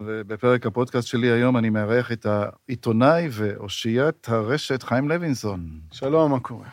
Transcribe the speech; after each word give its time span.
ובפרק 0.00 0.66
הפודקאסט 0.66 1.08
שלי 1.08 1.30
היום 1.30 1.56
אני 1.56 1.70
מארח 1.70 2.12
את 2.12 2.26
העיתונאי 2.26 3.28
ואושיית 3.30 4.28
הרשת 4.28 4.82
חיים 4.82 5.08
לוינסון. 5.08 5.80
שלום, 5.92 6.30
מה 6.30 6.40
קורה? 6.40 6.66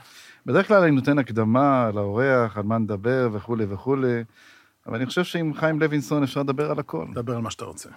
בדרך 0.46 0.68
כלל 0.68 0.84
אני 0.84 0.92
נותן 0.92 1.20
הקדמה 1.20 1.92
לאורח, 1.94 2.58
על 2.58 2.64
מה 2.64 2.78
נדבר 2.78 3.30
וכולי 3.34 3.66
וכולי, 3.70 4.24
אבל 4.88 4.96
אני 4.96 5.06
חושב 5.06 5.24
שעם 5.24 5.54
חיים 5.54 5.80
לוינסון 5.80 6.24
אפשר 6.24 6.40
לדבר 6.40 6.72
על 6.72 6.80
הכל. 6.80 7.06
דבר 7.14 7.36
על 7.36 7.42
מה 7.42 7.52
שאתה 7.52 7.66
רוצה. 7.66 7.90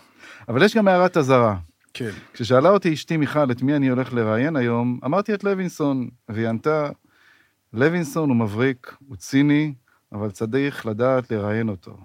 אבל 0.48 0.62
יש 0.62 0.76
גם 0.76 0.88
הערת 0.88 1.16
אזהרה. 1.16 1.56
כן. 1.94 2.10
כששאלה 2.32 2.68
אותי 2.68 2.92
אשתי 2.92 3.16
מיכל 3.16 3.50
את 3.50 3.62
מי 3.62 3.76
אני 3.76 3.88
הולך 3.88 4.12
לראיין 4.12 4.56
היום, 4.56 5.00
אמרתי 5.04 5.34
את 5.34 5.44
לוינסון, 5.44 6.08
והיא 6.28 6.48
ענתה, 6.48 6.88
לוינסון 7.72 8.28
הוא 8.28 8.36
מבריק, 8.36 8.96
הוא 9.08 9.16
ציני, 9.16 9.74
אבל 10.12 10.30
צריך 10.30 10.86
לדעת 10.86 11.30
לראיין 11.30 11.68
אותו. 11.68 11.96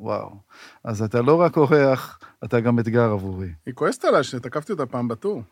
וואו. 0.00 0.36
אז 0.84 1.02
אתה 1.02 1.22
לא 1.22 1.40
רק 1.40 1.56
אורח, 1.56 2.18
אתה 2.44 2.60
גם 2.60 2.78
אתגר 2.78 3.10
עבורי. 3.10 3.48
היא 3.66 3.74
כועסת 3.74 4.04
עליי 4.04 4.24
שתקפתי 4.24 4.72
אותה 4.72 4.86
פעם 4.86 5.08
בטור. 5.08 5.42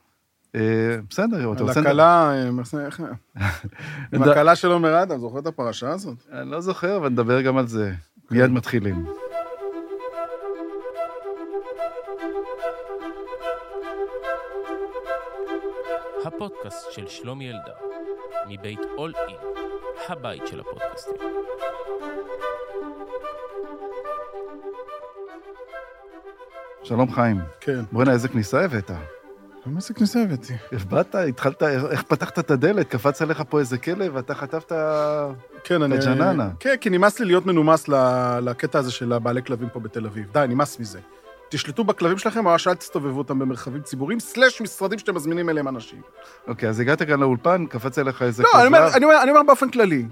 אה, 0.54 0.96
בסדר, 1.10 1.52
אתה 1.52 1.62
על 1.62 1.68
רוצה... 1.68 1.80
הכלה, 1.80 2.30
אה, 2.30 2.84
איך... 2.86 3.02
עם 4.12 4.22
הכלה 4.22 4.56
של 4.56 4.70
עומר 4.70 5.02
אדם, 5.02 5.20
זוכר 5.20 5.38
את 5.38 5.46
הפרשה 5.46 5.90
הזאת? 5.90 6.16
אני 6.32 6.50
לא 6.50 6.60
זוכר, 6.60 6.96
אבל 6.96 7.08
נדבר 7.08 7.40
גם 7.40 7.56
על 7.56 7.66
זה. 7.66 7.92
מיד 8.30 8.50
מתחילים. 8.50 9.06
הפודקאסט 16.38 16.92
של 16.92 17.08
שלומי 17.08 17.48
אלדר, 17.48 17.72
מבית 18.48 18.80
אול 18.96 19.12
אין, 19.28 19.36
הבית 20.08 20.46
של 20.46 20.60
הפודקאסטים. 20.60 21.14
שלום 26.82 27.12
חיים. 27.12 27.40
כן. 27.60 27.80
בוא'נה, 27.92 28.12
איזה 28.12 28.28
כניסה 28.28 28.64
הבאת. 28.64 28.90
למה 29.66 29.80
זה 29.80 29.94
כניסה 29.94 30.22
הבאתי? 30.22 30.54
באת, 30.88 31.14
התחלת, 31.14 31.62
איך 31.62 32.02
פתחת 32.02 32.38
את 32.38 32.50
הדלת? 32.50 32.88
קפץ 32.88 33.22
עליך 33.22 33.42
פה 33.48 33.58
איזה 33.58 33.78
כלב, 33.78 34.12
ואתה 34.14 34.34
חטפת... 34.34 34.72
כן, 35.64 35.82
אני... 35.82 35.94
הג'ננה. 35.94 36.50
כן, 36.60 36.74
כי 36.80 36.90
נמאס 36.90 37.20
לי 37.20 37.26
להיות 37.26 37.46
מנומס 37.46 37.88
ל- 37.88 38.38
לקטע 38.42 38.78
הזה 38.78 38.90
של 38.90 39.12
הבעלי 39.12 39.42
כלבים 39.42 39.68
פה 39.68 39.80
בתל 39.80 40.06
אביב. 40.06 40.26
די, 40.32 40.44
נמאס 40.48 40.80
מזה. 40.80 41.00
תשלטו 41.48 41.84
בכלבים 41.84 42.18
שלכם, 42.18 42.46
או 42.46 42.58
שאל 42.58 42.74
תסתובבו 42.74 43.18
אותם 43.18 43.38
במרחבים 43.38 43.82
ציבוריים, 43.82 44.20
סלאש 44.20 44.60
משרדים 44.60 44.98
שאתם 44.98 45.14
מזמינים 45.14 45.48
אליהם 45.48 45.68
אנשים. 45.68 46.00
אוקיי, 46.48 46.68
אז 46.68 46.80
הגעת 46.80 47.02
כאן 47.02 47.20
לאולפן, 47.20 47.66
קפץ 47.66 47.98
עליך 47.98 48.22
איזה 48.22 48.42
לא, 48.42 48.48
אני 48.58 48.66
אומר, 48.66 48.88
אני, 48.94 49.04
אומר, 49.04 49.22
אני 49.22 49.30
אומר 49.30 49.42
באופן 49.42 49.70
כללי. 49.70 50.04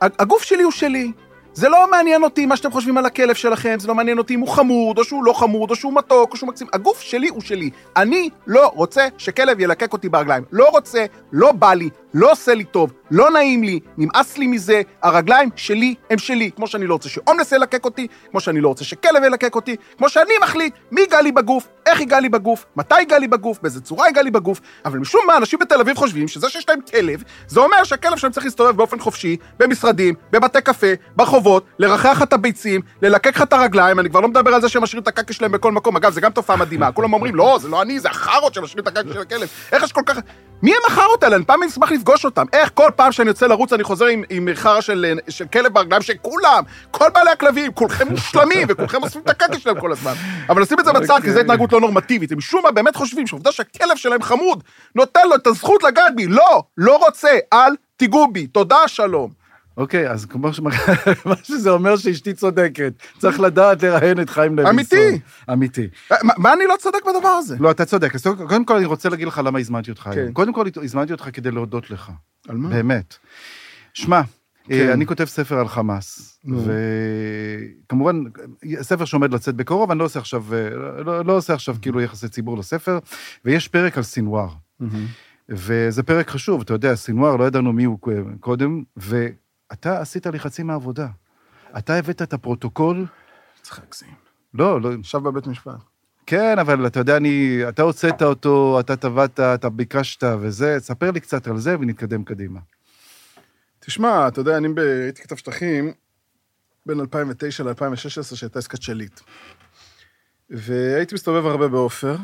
הגוף 0.00 0.42
שלי 0.42 0.62
הוא 0.62 0.72
שלי. 0.72 1.12
זה 1.54 1.68
לא 1.68 1.90
מעניין 1.90 2.22
אותי 2.22 2.46
מה 2.46 2.56
שאתם 2.56 2.70
חושבים 2.70 2.98
על 2.98 3.06
הכלב 3.06 3.34
שלכם, 3.34 3.76
זה 3.78 3.88
לא 3.88 3.94
מעניין 3.94 4.18
אותי 4.18 4.34
אם 4.34 4.40
הוא 4.40 4.48
חמוד, 4.48 4.98
או 4.98 5.04
שהוא 5.04 5.24
לא 5.24 5.32
חמוד, 5.32 5.70
או 5.70 5.76
שהוא 5.76 5.94
מתוק, 5.94 6.32
או 6.32 6.36
שהוא 6.36 6.48
מקסים. 6.48 6.66
הגוף 6.72 7.00
שלי 7.00 7.28
הוא 7.28 7.40
שלי. 7.40 7.70
אני 7.96 8.30
לא 8.46 8.72
רוצה 8.74 9.08
שכלב 9.18 9.60
ילקק 9.60 9.92
אותי 9.92 10.08
ברגליים. 10.08 10.44
לא 10.52 10.68
רוצה, 10.68 11.04
לא 11.32 11.52
בא 11.52 11.74
לי, 11.74 11.88
לא 12.14 12.32
עושה 12.32 12.54
לי 12.54 12.64
טוב, 12.64 12.92
לא 13.10 13.30
נעים 13.30 13.62
לי, 13.62 13.80
נמאס 13.96 14.38
לי 14.38 14.46
מזה. 14.46 14.82
הרגליים 15.02 15.50
שלי 15.56 15.94
הם 16.10 16.18
שלי. 16.18 16.50
כמו 16.56 16.66
שאני 16.66 16.86
לא 16.86 16.94
רוצה 16.94 17.08
שהומלס 17.08 17.52
ילקק 17.52 17.84
אותי, 17.84 18.06
כמו 18.30 18.40
שאני 18.40 18.60
לא 18.60 18.68
רוצה 18.68 18.84
שכלב 18.84 19.24
ילקק 19.24 19.54
אותי, 19.54 19.76
כמו 19.98 20.08
שאני 20.08 20.34
מחליט 20.42 20.74
מי 20.90 21.00
ייגע 21.00 21.20
לי 21.20 21.32
בגוף, 21.32 21.68
איך 21.86 22.00
ייגע 22.00 22.20
לי 22.20 22.28
בגוף, 22.28 22.66
מתי 22.76 22.98
ייגע 22.98 23.18
לי 23.18 23.28
בגוף, 23.28 23.58
באיזה 23.62 23.80
צורה 23.80 24.06
ייגע 24.06 24.22
לי 24.22 24.30
בגוף. 24.30 24.60
אבל 24.84 24.98
משום 24.98 25.20
מה, 25.26 25.36
אנשים 25.36 25.58
בתל 25.58 25.80
אביב 25.80 25.96
חושבים 25.96 26.28
שזה 26.28 26.48
שיש 26.48 26.68
להם 26.68 26.80
כלב, 26.90 27.22
זה 27.46 27.60
אומר 27.60 27.84
שהכלב 27.84 28.16
שלהם 28.16 28.32
צריך 28.32 28.46
להסתובב 28.46 28.76
באופן 28.76 28.98
חופשי, 28.98 29.36
במשרדים, 29.58 30.14
בבתי 30.32 30.60
קפה, 30.60 30.86
ברחובות, 31.38 31.64
לרחח 31.78 32.08
לך 32.16 32.22
את 32.22 32.32
הביצים, 32.32 32.80
ללקק 33.02 33.36
לך 33.36 33.42
את 33.42 33.52
הרגליים, 33.52 34.00
אני 34.00 34.10
כבר 34.10 34.20
לא 34.20 34.28
מדבר 34.28 34.54
על 34.54 34.60
זה 34.60 34.68
שהם 34.68 34.82
משאירים 34.82 35.02
את 35.02 35.08
הקקי 35.08 35.32
שלהם 35.32 35.52
בכל 35.52 35.72
מקום, 35.72 35.96
אגב, 35.96 36.12
זה 36.12 36.20
גם 36.20 36.30
תופעה 36.30 36.56
מדהימה, 36.56 36.92
כולם 36.96 37.12
אומרים, 37.12 37.34
לא, 37.34 37.58
זה 37.60 37.68
לא 37.68 37.82
אני, 37.82 38.00
זה 38.00 38.08
החארות 38.08 38.54
שמשאירים 38.54 38.82
את 38.82 38.88
הקקי 38.88 39.12
של 39.12 39.20
הכלב. 39.20 39.48
איך 39.72 39.82
יש 39.82 39.92
כל 39.92 40.02
כך... 40.06 40.18
מי 40.62 40.70
הם 40.70 40.82
החארות 40.86 41.22
האלה? 41.22 41.36
אני 41.36 41.44
פעם 41.44 41.62
אשמח 41.62 41.92
לפגוש 41.92 42.24
אותם. 42.24 42.46
איך 42.52 42.70
כל 42.74 42.90
פעם 42.96 43.12
שאני 43.12 43.28
יוצא 43.28 43.46
לרוץ 43.46 43.72
אני 43.72 43.84
חוזר 43.84 44.06
עם, 44.06 44.22
עם 44.30 44.48
חרא 44.54 44.80
של, 44.80 45.18
של 45.28 45.44
כלב 45.46 45.72
ברגליים, 45.72 46.02
שכולם, 46.02 46.62
כל 46.90 47.06
בעלי 47.14 47.30
הכלבים, 47.30 47.72
כולכם 47.72 48.08
מושלמים, 48.08 48.66
וכולכם 48.68 49.02
אוספים 49.02 49.22
את 49.22 49.30
הקקי 49.30 49.60
שלהם 49.60 49.80
כל 49.80 49.92
הזמן. 49.92 50.12
אבל 50.48 50.62
נשים 50.62 50.80
את 50.80 50.84
זה 50.84 50.92
בצד, 50.92 51.18
כי 51.22 51.32
זו 51.32 51.40
התנהגות 51.40 51.72
לא 51.72 51.80
נורמטיבית. 51.80 52.32
הם 52.32 52.38
משום 52.38 52.62
מה 52.64 52.70
באמת 52.70 52.96
חושבים 52.96 53.26
שעובדה 53.26 53.52
שהכלב 53.52 53.96
שלהם 53.96 54.22
חמוד, 54.22 54.64
נותן 54.94 55.28
לו 55.28 55.34
את 55.34 55.46
הזכות 55.46 55.82
לגעת 55.82 56.16
בי. 56.16 56.26
לא, 56.26 56.62
לא 56.78 56.96
רוצה, 56.96 57.30
אל 57.52 57.72
תיגעו 57.96 58.28
בי. 58.32 58.46
תודה, 58.46 58.78
שלום. 58.86 59.38
אוקיי, 59.78 60.10
אז 60.10 60.24
כמו 60.24 60.52
ש... 60.52 60.60
מה 61.26 61.34
שזה 61.42 61.70
אומר 61.70 61.96
שאשתי 61.96 62.34
צודקת. 62.34 62.92
צריך 63.18 63.40
לדעת 63.40 63.82
לראיין 63.82 64.20
את 64.20 64.30
חיים 64.30 64.56
לוינסון. 64.56 64.74
אמיתי. 64.74 65.20
אמיתי. 65.52 65.88
מה, 66.10 66.32
מה 66.38 66.52
אני 66.52 66.64
לא 66.68 66.74
צודק 66.78 66.98
בדבר 67.06 67.28
הזה? 67.28 67.56
לא, 67.60 67.70
אתה 67.70 67.84
צודק. 67.84 68.12
קודם 68.48 68.64
כל 68.64 68.76
אני 68.76 68.84
רוצה 68.84 69.08
להגיד 69.08 69.28
לך 69.28 69.40
למה 69.44 69.58
הזמנתי 69.58 69.90
אותך 69.90 70.02
כן. 70.02 70.10
היום. 70.10 70.32
קודם 70.32 70.52
כל 70.52 70.66
הזמנתי 70.82 71.12
אותך 71.12 71.28
כדי 71.32 71.50
להודות 71.50 71.90
לך. 71.90 72.10
על 72.48 72.56
מה? 72.56 72.68
באמת. 72.68 73.14
שמע, 73.94 74.22
כן. 74.64 74.74
אה, 74.74 74.92
אני 74.92 75.06
כותב 75.06 75.24
ספר 75.24 75.58
על 75.58 75.68
חמאס, 75.68 76.38
נו. 76.44 76.62
וכמובן, 77.86 78.22
ספר 78.80 79.04
שעומד 79.04 79.34
לצאת 79.34 79.54
בקרוב, 79.54 79.90
אני 79.90 79.98
לא 79.98 80.04
עושה 80.04 80.18
עכשיו, 80.18 80.44
אה, 80.52 81.02
לא, 81.04 81.24
לא 81.24 81.36
עושה 81.36 81.54
עכשיו 81.54 81.76
כאילו 81.82 82.00
יחסי 82.00 82.28
ציבור 82.28 82.58
לספר, 82.58 82.98
ויש 83.44 83.68
פרק 83.68 83.96
על 83.96 84.02
סינואר, 84.02 84.48
מהמם. 84.80 85.06
וזה 85.48 86.02
פרק 86.02 86.30
חשוב, 86.30 86.60
אתה 86.60 86.74
יודע, 86.74 86.94
סינואר, 86.94 87.36
לא 87.36 87.44
ידענו 87.44 87.72
מי 87.72 87.84
הוא 87.84 87.98
קודם, 88.40 88.82
ואתה 89.70 90.00
עשית 90.00 90.26
לי 90.26 90.38
חצי 90.38 90.62
מהעבודה. 90.62 91.08
אתה 91.78 91.94
הבאת 91.94 92.22
את 92.22 92.32
הפרוטוקול, 92.32 93.06
צריך 93.62 93.78
להגזים. 93.78 94.14
לא, 94.54 94.80
לא, 94.80 94.90
עכשיו 95.00 95.20
בבית 95.20 95.46
משפט. 95.46 95.74
כן, 96.26 96.58
אבל 96.58 96.86
אתה 96.86 97.00
יודע, 97.00 97.16
אני, 97.16 97.58
אתה 97.68 97.82
הוצאת 97.82 98.22
אותו, 98.22 98.80
אתה 98.80 98.96
טבעת, 98.96 99.40
אתה 99.40 99.68
ביקשת 99.68 100.24
וזה, 100.40 100.76
ספר 100.78 101.10
לי 101.10 101.20
קצת 101.20 101.46
על 101.46 101.58
זה 101.58 101.76
ונתקדם 101.80 102.24
קדימה. 102.24 102.60
תשמע, 103.80 104.28
אתה 104.28 104.40
יודע, 104.40 104.56
אני 104.56 104.68
ב- 104.68 104.78
הייתי 104.78 105.22
כתב 105.22 105.36
שטחים 105.36 105.92
בין 106.86 107.00
2009 107.00 107.64
ל-2016, 107.64 108.36
שהייתה 108.36 108.58
עסקת 108.58 108.82
שליט. 108.82 109.20
והייתי 110.50 111.14
מסתובב 111.14 111.46
הרבה 111.46 111.68
בעופר, 111.68 112.16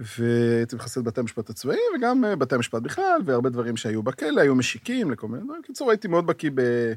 והייתי 0.00 0.76
מחסל 0.76 1.02
בתי 1.02 1.20
המשפט 1.20 1.50
הצבאיים, 1.50 1.80
וגם 1.96 2.24
אה, 2.24 2.36
בתי 2.36 2.54
המשפט 2.54 2.82
בכלל, 2.82 3.20
והרבה 3.24 3.50
דברים 3.50 3.76
שהיו 3.76 4.02
בכלא, 4.02 4.40
היו 4.40 4.54
משיקים 4.54 5.10
לכל 5.10 5.28
מיני 5.28 5.44
דברים. 5.44 5.62
בקיצור, 5.62 5.90
הייתי 5.90 6.08
מאוד 6.08 6.26
בקיא 6.26 6.50
ב... 6.54 6.92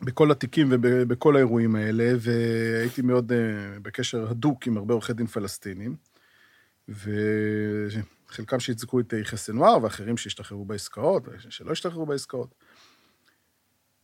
בכל 0.00 0.30
התיקים 0.30 0.68
ובכל 0.70 1.36
האירועים 1.36 1.76
האלה, 1.76 2.12
והייתי 2.18 3.02
מאוד 3.02 3.32
uh, 3.32 3.34
בקשר 3.82 4.30
הדוק 4.30 4.66
עם 4.66 4.76
הרבה 4.76 4.94
עורכי 4.94 5.12
דין 5.12 5.26
פלסטינים, 5.26 5.96
וחלקם 6.88 8.60
שייצגו 8.60 9.00
את 9.00 9.12
יחיא 9.12 9.38
סנוואר, 9.38 9.82
ואחרים 9.82 10.16
שהשתחררו 10.16 10.64
בעסקאות, 10.64 11.28
שלא 11.48 11.72
השתחררו 11.72 12.06
בעסקאות. 12.06 12.54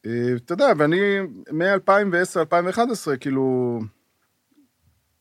אה, 0.07 0.33
אתה 0.37 0.53
יודע, 0.53 0.73
ואני 0.79 1.21
מ-2010-2011, 1.53 3.17
כאילו, 3.21 3.79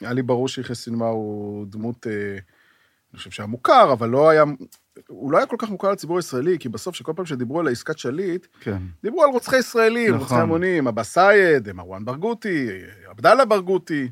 היה 0.02 0.14
לי 0.14 0.22
ברור 0.22 0.48
שיחיא 0.48 0.76
סנוואר 0.76 1.10
הוא 1.10 1.66
דמות, 1.70 2.08
אה, 2.08 2.38
אני 3.12 3.18
חושב 3.18 3.32
שהיה 3.32 3.48
מוכר, 3.48 3.94
אבל 3.94 4.10
לא 4.10 4.30
היה, 4.30 4.44
הוא 5.08 5.32
לא 5.32 5.38
היה 5.38 5.46
כל 5.46 5.56
כך 5.60 5.70
מוכר 5.70 5.92
לציבור 5.92 6.18
הישראלי, 6.18 6.60
כי 6.60 6.70
בסוף, 6.70 6.96
שכל 6.96 7.14
פעם 7.16 7.26
שדיברו 7.26 7.60
על 7.60 7.68
עסקת 7.68 7.98
שליט, 7.98 8.48
כן. 8.60 8.78
דיברו 9.04 9.24
על 9.24 9.30
רוצחי 9.30 9.58
ישראלים, 9.58 10.10
נכון. 10.10 10.20
רוצחי 10.20 10.36
המונים, 10.36 10.88
אבא 10.88 11.04
סייד, 11.04 11.72
מרואן 11.72 12.06
ברגותי, 12.06 12.70
עבדאללה 13.06 13.46
ברגותי. 13.46 14.10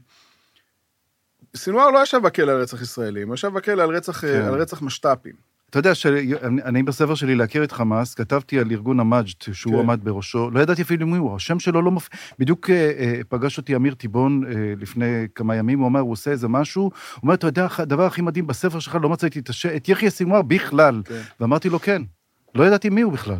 סינואר 1.55 1.91
לא 1.91 2.03
ישב 2.03 2.17
בכלא 2.17 2.51
על 2.51 2.61
רצח 2.61 2.81
ישראלים, 2.81 3.27
הוא 3.27 3.33
ישב 3.33 3.47
בכלא 3.47 3.83
על 3.83 3.95
רצח, 3.95 4.21
כן. 4.21 4.41
על 4.41 4.61
רצח 4.61 4.81
משת"פים. 4.81 5.54
אתה 5.69 5.79
יודע 5.79 5.95
שאני 5.95 6.33
אני 6.63 6.83
בספר 6.83 7.15
שלי 7.15 7.35
להכיר 7.35 7.63
את 7.63 7.71
חמאס, 7.71 8.13
כתבתי 8.13 8.59
על 8.59 8.71
ארגון 8.71 8.99
המג'ד 8.99 9.41
שהוא 9.53 9.73
כן. 9.73 9.79
עמד 9.79 9.99
בראשו, 10.03 10.49
לא 10.51 10.59
ידעתי 10.59 10.81
אפילו 10.81 11.07
מי 11.07 11.17
הוא, 11.17 11.35
השם 11.35 11.59
שלו 11.59 11.81
לא 11.81 11.91
מופיע. 11.91 12.19
בדיוק 12.39 12.69
אה, 12.69 12.91
אה, 12.99 13.21
פגש 13.29 13.57
אותי 13.57 13.75
אמיר 13.75 13.93
טיבון 13.93 14.43
אה, 14.47 14.51
לפני 14.77 15.27
כמה 15.35 15.55
ימים, 15.55 15.79
הוא 15.79 15.87
אמר, 15.87 15.99
הוא 15.99 16.11
עושה 16.11 16.31
איזה 16.31 16.47
משהו, 16.47 16.83
הוא 16.83 16.91
אומר, 17.23 17.33
אתה 17.33 17.47
יודע, 17.47 17.67
הדבר 17.77 18.05
הכי 18.05 18.21
מדהים, 18.21 18.47
בספר 18.47 18.79
שלך 18.79 18.97
לא 19.01 19.09
מצאתי 19.09 19.39
את, 19.39 19.49
הש... 19.49 19.65
את 19.65 19.89
יחיא 19.89 20.09
סינואר 20.09 20.41
בכלל. 20.41 21.01
כן. 21.05 21.21
ואמרתי 21.39 21.69
לו, 21.69 21.79
כן, 21.79 22.01
לא 22.55 22.63
ידעתי 22.63 22.89
מי 22.89 23.01
הוא 23.01 23.13
בכלל. 23.13 23.39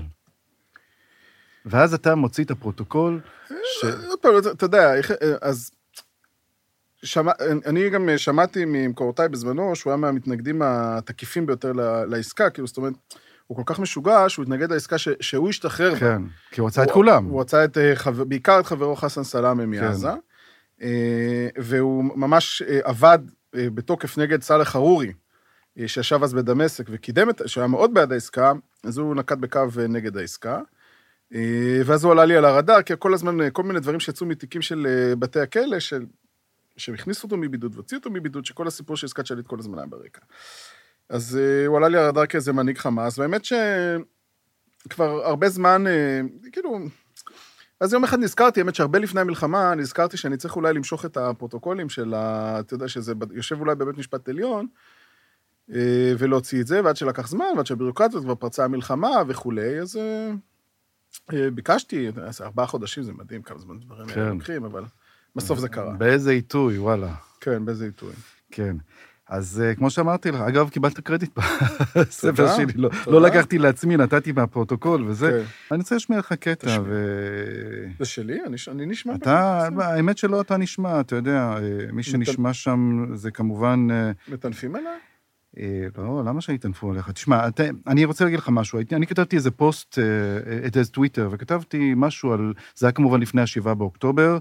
ואז 1.66 1.94
אתה 1.94 2.16
מוציא 2.16 2.44
את 2.44 2.52
הפרוטוקול, 2.52 3.20
ש... 3.50 3.86
עוד 4.08 4.20
פעם, 4.20 4.32
אתה- 4.52 4.66
יודע, 4.66 4.96
איך- 4.96 5.12
אז... 5.42 5.72
שמע, 7.06 7.32
אני 7.66 7.90
גם 7.90 8.10
שמעתי 8.18 8.66
ממקורותיי 8.66 9.30
בזמנו, 9.30 9.76
שהוא 9.76 9.92
היה 9.92 9.98
מהמתנגדים 9.98 10.62
התקיפים 10.66 11.46
ביותר 11.46 11.72
לעסקה, 12.08 12.50
כאילו, 12.50 12.68
זאת 12.68 12.78
אומרת, 12.78 12.94
הוא 13.48 13.56
כל 13.58 13.64
כך 13.66 13.80
משוגע 13.80 14.26
שהוא 14.30 14.44
התנגד 14.44 14.72
לעסקה 14.72 14.98
ש, 14.98 15.08
שהוא 15.20 15.50
השתחרר. 15.50 15.94
בה. 15.94 16.00
כן, 16.00 16.22
כי 16.52 16.62
הוא 16.62 16.68
רצה 16.68 16.84
את 16.84 16.92
כולם. 16.92 17.26
הוא 17.26 17.42
רצה 17.42 17.64
את, 17.64 17.78
אה, 17.78 17.96
חבר- 17.96 18.24
בעיקר 18.24 18.60
את 18.60 18.66
חברו 18.66 18.96
חסן 18.96 19.24
סלאמה 19.24 19.66
מעזה, 19.66 20.10
אה, 20.82 21.48
והוא 21.58 22.04
ממש 22.16 22.62
אה, 22.68 22.80
עבד 22.84 23.20
אה, 23.56 23.68
בתוקף 23.74 24.18
נגד 24.18 24.42
סאלח 24.42 24.70
חרורי, 24.70 25.14
אה, 25.80 25.88
שישב 25.88 26.24
אז 26.24 26.34
בדמשק 26.34 26.84
וקידם 26.90 27.30
את, 27.30 27.42
שהיה 27.46 27.68
מאוד 27.68 27.94
בעד 27.94 28.12
העסקה, 28.12 28.54
אז 28.84 28.98
הוא 28.98 29.16
נקט 29.16 29.38
בקו 29.38 29.60
אה, 29.80 29.88
נגד 29.88 30.18
העסקה. 30.18 30.60
אה, 31.36 31.40
ואז 31.86 32.04
הוא 32.04 32.12
עלה 32.12 32.26
לי 32.26 32.36
על 32.38 32.46
הרדאר, 32.46 32.82
כי 32.82 32.94
כל 33.00 33.14
הזמן, 33.14 33.42
אה, 33.42 33.50
כל 33.50 33.64
מיני 33.64 33.80
דברים 33.80 34.00
שיצאו 34.00 34.26
מתיקים 34.26 34.62
של 34.62 34.88
אה, 34.90 35.16
בתי 35.16 35.40
הכלא, 35.40 35.80
של 35.80 36.06
שהכניסו 36.78 37.24
אותו 37.28 37.38
מבידוד 37.38 37.76
והוציאו 37.76 38.00
אותו 38.00 38.10
מבידוד, 38.12 38.46
שכל 38.46 38.68
הסיפור 38.68 38.98
של 38.98 39.06
עסקת 39.06 39.26
שליט 39.26 39.48
כל 39.48 39.60
הזמן 39.60 39.78
היה 39.78 39.88
ברקע. 39.88 40.22
אז 41.10 41.40
אה, 41.42 41.66
הוא 41.66 41.78
עלה 41.78 41.88
לי 41.88 41.98
על 41.98 42.06
הרדאר 42.06 42.26
כאיזה 42.26 42.54
מנהיג 42.54 42.78
חמאס, 42.78 43.20
והאמת 43.20 43.42
שכבר 43.46 45.26
הרבה 45.26 45.50
זמן, 45.50 45.88
אה, 45.88 46.22
כאילו, 46.52 46.80
אז 47.80 47.94
יום 47.94 48.04
אחד 48.04 48.20
נזכרתי, 48.20 48.60
האמת 48.60 48.76
שהרבה 48.76 49.00
לפני 49.00 49.22
המלחמה, 49.22 49.76
נזכרתי 49.76 50.18
שאני 50.18 50.38
צריך 50.38 50.56
אולי 50.56 50.74
למשוך 50.74 51.06
את 51.06 51.18
הפרוטוקולים 51.18 51.90
של 51.90 52.14
ה... 52.14 52.60
אתה 52.60 52.74
יודע, 52.74 52.88
שזה 52.88 53.14
יושב 53.32 53.60
אולי 53.60 53.76
בבית 53.76 53.98
משפט 53.98 54.30
עליון, 54.30 54.68
אה, 55.74 56.14
ולהוציא 56.18 56.62
את 56.62 56.68
זה, 56.68 56.82
ועד 56.84 56.96
שלקח 56.98 57.28
זמן, 57.28 57.46
ועד 57.58 57.66
שהביורוקרטיות 57.66 58.24
כבר 58.24 58.36
פרצה 58.36 58.64
המלחמה 58.66 59.10
וכולי, 59.28 59.80
אז 59.80 60.00
ביקשתי, 61.54 62.12
ארבעה 62.42 62.66
חודשים 62.68 63.04
זה 63.04 63.14
מדהים 63.14 63.42
כמה 63.42 63.60
זמן 63.60 63.80
דברים 63.80 64.08
כן. 64.08 64.30
לוקחים, 64.30 64.66
אבל 64.66 64.84
בסוף 65.36 65.60
זה 65.60 65.70
קרה. 65.70 65.94
באיזה 65.94 66.32
עיתוי, 66.32 66.78
וואלה. 66.78 67.14
כן, 67.42 67.66
באיזה 67.66 67.86
עיתוי. 67.86 68.14
כן. 68.52 68.76
אז 69.30 69.64
אה, 69.64 69.78
כמו 69.78 69.90
שאמרתי 69.90 70.32
לך, 70.32 70.42
אגב, 70.42 70.70
קיבלת 70.70 71.00
קרדיט 71.00 71.40
בספר 71.96 72.56
שלי, 72.56 72.74
לא. 72.76 72.90
לא 73.08 73.22
לקחתי 73.22 73.58
לעצמי, 73.58 73.98
נתתי 73.98 74.32
מהפרוטוקול 74.32 75.04
וזה. 75.08 75.32
כן. 75.32 75.74
אני 75.74 75.78
רוצה 75.80 75.96
להשמיע 75.96 76.20
לך 76.20 76.34
קטע. 76.34 76.78
ו... 76.86 77.06
זה 78.00 78.06
שלי? 78.06 78.46
אני, 78.46 78.56
אני 78.68 78.86
נשמע... 78.86 79.16
אתה. 79.16 79.68
האמת 79.78 80.18
שלא 80.18 80.42
אתה 80.42 80.58
נשמע, 80.58 81.00
אתה 81.00 81.16
יודע, 81.16 81.58
אה, 81.58 81.92
מי 81.92 82.04
שנשמע 82.04 82.54
שם 82.54 83.06
זה 83.14 83.32
כמובן... 83.32 83.88
אה, 83.92 84.12
מטנפים 84.28 84.76
עליי? 84.76 84.98
אה, 85.58 85.88
לא, 85.98 86.24
למה 86.26 86.42
שיטנפו 86.42 86.92
עליך? 86.92 87.12
תשמע, 87.12 87.48
אתה, 87.48 87.64
אני 87.88 88.06
רוצה 88.06 88.24
להגיד 88.24 88.40
לך 88.40 88.50
משהו. 88.50 88.80
אני 88.92 89.08
כתבתי 89.08 89.36
איזה 89.36 89.52
פוסט, 89.52 90.00
אה, 90.00 90.70
איזה 90.76 90.92
טוויטר, 90.92 91.30
וכתבתי 91.32 91.94
משהו 91.96 92.34
על, 92.34 92.54
זה 92.76 92.86
היה 92.86 92.92
כמובן 92.92 93.22
לפני 93.22 93.42
השבעה 93.42 93.74
באוקטובר, 93.74 94.38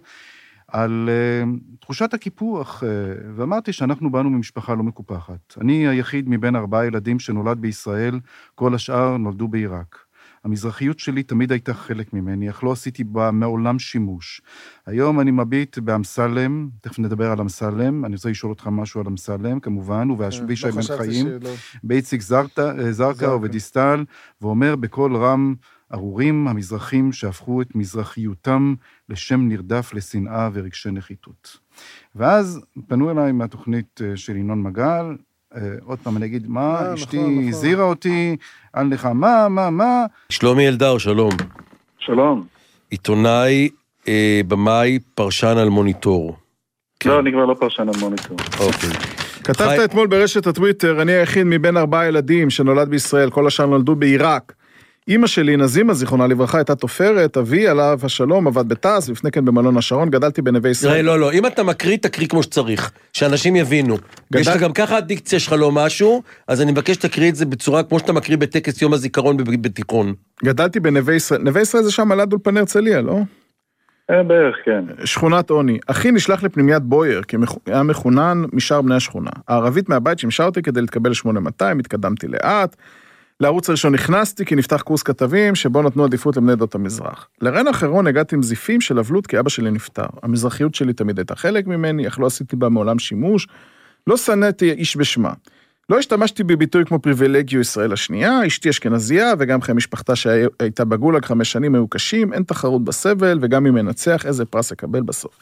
על 0.69 1.09
אה, 1.13 1.51
תחושת 1.81 2.15
הקיפוח, 2.15 2.85
אה, 2.85 2.89
ואמרתי 3.37 3.73
שאנחנו 3.73 4.11
באנו 4.11 4.31
ממשפחה 4.31 4.75
לא 4.75 4.83
מקופחת. 4.83 5.55
אני 5.61 5.89
היחיד 5.89 6.29
מבין 6.29 6.57
ארבעה 6.57 6.87
ילדים 6.87 7.19
שנולד 7.19 7.59
בישראל, 7.59 8.21
כל 8.55 8.75
השאר 8.75 9.17
נולדו 9.17 9.49
בעיראק. 9.49 10.05
המזרחיות 10.45 10.99
שלי 10.99 11.23
תמיד 11.23 11.53
הייתה 11.53 11.75
חלק 11.75 12.13
ממני, 12.13 12.51
אך 12.51 12.65
לא 12.65 12.73
עשיתי 12.73 13.05
בה 13.05 13.31
מעולם 13.31 13.79
שימוש. 13.79 14.41
היום 14.87 15.21
אני 15.21 15.31
מביט 15.31 15.79
באמסלם, 15.79 16.69
תכף 16.81 16.99
נדבר 16.99 17.31
על 17.31 17.41
אמסלם, 17.41 18.05
אני 18.05 18.15
רוצה 18.15 18.31
לשאול 18.31 18.53
אותך 18.53 18.69
משהו 18.73 19.01
על 19.01 19.07
אמסלם, 19.07 19.61
כמובן, 19.61 20.11
ובאבישי 20.11 20.67
לא 20.67 20.73
בן 20.73 20.79
חשבתי 20.79 20.99
חיים. 20.99 21.27
שלא. 21.27 21.51
באיציק 21.85 22.21
זרקה 22.21 22.73
זרקה. 22.91 23.35
ובדיסטל, 23.35 24.05
ואומר 24.41 24.77
בקול 24.77 25.17
רם, 25.17 25.55
ארורים 25.95 26.49
המזרחים 26.49 27.13
שהפכו 27.13 27.63
את 27.63 27.67
מזרחיותם 27.75 28.75
לשם 29.09 29.49
נרדף 29.49 29.95
לשנאה 29.95 30.49
ורגשי 30.53 30.91
נחיתות. 30.91 31.57
ואז 32.15 32.61
פנו 32.89 33.11
אליי 33.11 33.33
מהתוכנית 33.33 34.01
אה, 34.05 34.17
של 34.17 34.37
ינון 34.37 34.63
מגל, 34.63 35.17
אה, 35.57 35.61
עוד 35.85 35.99
פעם 36.03 36.17
אני 36.17 36.27
אגיד, 36.27 36.47
מה, 36.49 36.61
אה, 36.87 36.95
אשתי 36.95 37.19
נכון, 37.19 37.33
נכון. 37.35 37.49
הזהירה 37.49 37.85
אותי, 37.85 38.37
על 38.73 38.87
לך, 38.87 39.07
מה, 39.07 39.49
מה, 39.49 39.71
מה, 39.71 40.05
שלומי 40.29 40.69
אלדר, 40.69 40.99
שלום. 40.99 41.31
שלום. 41.99 42.47
עיתונאי, 42.91 43.69
אה, 44.09 44.41
במאי, 44.49 44.99
פרשן 45.15 45.57
אל-מוניטור. 45.59 46.37
כן. 47.01 47.11
לא, 47.11 47.21
אני 47.21 47.33
כבר 47.33 47.45
לא 47.45 47.55
פרשן 47.61 47.89
אל-מוניטור. 47.89 48.37
אוקיי. 48.61 48.91
כתבת 49.45 49.69
חי- 49.79 49.85
אתמול 49.85 50.07
ברשת 50.07 50.47
הטוויטר, 50.47 51.03
אני 51.03 51.13
היחיד 51.13 51.43
מבין 51.47 51.77
ארבעה 51.77 52.07
ילדים 52.07 52.51
שנולד 52.51 52.89
בישראל, 52.89 53.31
כל 53.31 53.47
השאר 53.47 53.67
נולדו 53.67 53.97
בעיראק. 53.97 54.53
אימא 55.09 55.27
שלי, 55.27 55.57
נזימה, 55.57 55.95
זיכרונה 55.95 56.27
לברכה, 56.27 56.59
הייתה 56.59 56.75
תופרת, 56.75 57.37
אבי, 57.37 57.69
עליו 57.69 57.99
השלום, 58.03 58.47
עבד 58.47 58.69
בתעש, 58.69 59.11
לפני 59.11 59.31
כן 59.31 59.45
במלון 59.45 59.77
השרון, 59.77 60.11
גדלתי 60.11 60.43
בנווה 60.43 60.71
ישראל. 60.71 61.05
לא, 61.05 61.19
לא, 61.19 61.33
אם 61.33 61.47
אתה 61.47 61.63
מקריא, 61.63 61.97
תקריא 61.97 62.29
כמו 62.29 62.43
שצריך, 62.43 62.91
שאנשים 63.13 63.57
יבינו. 63.57 63.97
יש 64.35 64.49
לך 64.49 64.61
גם 64.61 64.73
ככה 64.73 64.97
הדיקציה 64.97 65.39
שלך 65.39 65.53
לא 65.53 65.73
משהו, 65.73 66.23
אז 66.49 66.63
אני 66.63 66.73
מבקש 66.73 66.95
שתקריא 66.95 67.31
את 67.31 67.37
זה 67.37 67.47
בצורה 67.47 67.83
כמו 67.83 67.99
שאתה 67.99 68.13
מקריא 68.13 68.37
בטקס 68.37 68.83
יום 68.83 68.93
הזיכרון 68.93 69.37
בתיכון. 69.37 70.15
גדלתי 70.45 70.81
בנווה 70.81 71.15
ישראל, 71.15 71.43
נווה 71.43 71.61
ישראל 71.63 71.83
זה 71.83 71.93
שם 71.93 72.13
על 72.13 72.21
יד 72.21 72.33
אולפני 72.33 72.61
הרצליה, 72.61 73.01
לא? 73.01 73.19
אה, 74.11 74.23
בערך, 74.23 74.57
כן. 74.65 74.85
שכונת 75.05 75.51
עוני. 75.51 75.79
אחי 75.87 76.11
נשלח 76.11 76.43
לפנימיית 76.43 76.83
בוייר, 76.83 77.23
כי 77.23 77.37
היה 77.67 77.83
מחונן 77.83 78.43
משאר 78.53 78.83
בני 78.83 78.95
השכונה. 78.95 79.31
הערבית 79.49 79.89
מהבית 79.89 80.19
שימשה 80.19 80.45
אותי 80.45 80.63
כדי 80.63 80.81
להתקבל 80.81 81.11
ל-8200, 81.11 81.81
התקדמתי 81.81 82.27
לאט. 82.29 82.77
לערוץ 83.41 83.69
הראשון 83.69 83.95
נכנסתי 83.95 84.45
כי 84.45 84.55
נפתח 84.55 84.83
קורס 84.83 85.03
כתבים 85.03 85.55
שבו 85.55 85.83
נתנו 85.83 86.05
עדיפות 86.05 86.37
לבני 86.37 86.53
עדות 86.53 86.75
המזרח. 86.75 87.29
לרן 87.41 87.67
האחרון 87.67 88.07
הגעתי 88.07 88.35
עם 88.35 88.43
זיפים 88.43 88.81
של 88.81 88.99
אבלות 88.99 89.27
כי 89.27 89.39
אבא 89.39 89.49
שלי 89.49 89.71
נפטר. 89.71 90.07
המזרחיות 90.23 90.75
שלי 90.75 90.93
תמיד 90.93 91.19
הייתה 91.19 91.37
חלק 91.37 91.67
ממני, 91.67 92.09
אך 92.09 92.21
לא 92.21 92.27
עשיתי 92.27 92.57
בה 92.57 92.69
מעולם 92.69 92.99
שימוש. 92.99 93.47
לא 94.07 94.17
שנאתי 94.17 94.71
איש 94.71 94.97
בשמה. 94.97 95.33
לא 95.91 95.99
השתמשתי 95.99 96.45
בביטוי 96.45 96.85
כמו 96.85 96.99
פריבילגיו 96.99 97.61
ישראל 97.61 97.93
השנייה, 97.93 98.47
אשתי 98.47 98.71
אשכנזייה 98.71 99.33
וגם 99.39 99.63
חיי 99.63 99.75
משפחתה 99.75 100.17
שהייתה 100.17 100.85
בגולאג 100.85 101.25
חמש 101.25 101.53
שנים 101.53 101.75
היו 101.75 101.89
קשים, 101.89 102.33
אין 102.33 102.43
תחרות 102.43 102.85
בסבל 102.85 103.39
וגם 103.43 103.67
אם 103.67 103.77
ינצח 103.77 104.27
איזה 104.27 104.45
פרס 104.45 104.73
אקבל 104.73 105.03
בסוף. 105.03 105.39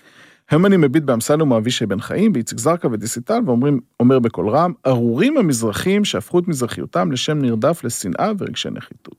היום 0.53 0.67
אני 0.67 0.77
מביט 0.77 1.03
באמסלם 1.03 1.51
ואבישי 1.51 1.87
בן 1.87 2.01
חיים, 2.01 2.33
באיציק 2.33 2.59
זרקא 2.59 2.87
ודיסיטל, 2.87 3.41
ואומר 3.47 4.19
בקול 4.19 4.49
רם, 4.49 4.73
ארורים 4.87 5.39
המזרחים 5.39 6.05
שהפכו 6.05 6.39
את 6.39 6.49
מזרחיותם 6.49 7.13
לשם 7.13 7.39
נרדף 7.39 7.85
לשנאה 7.85 8.33
ורגשי 8.39 8.69
נחיתות. 8.71 9.15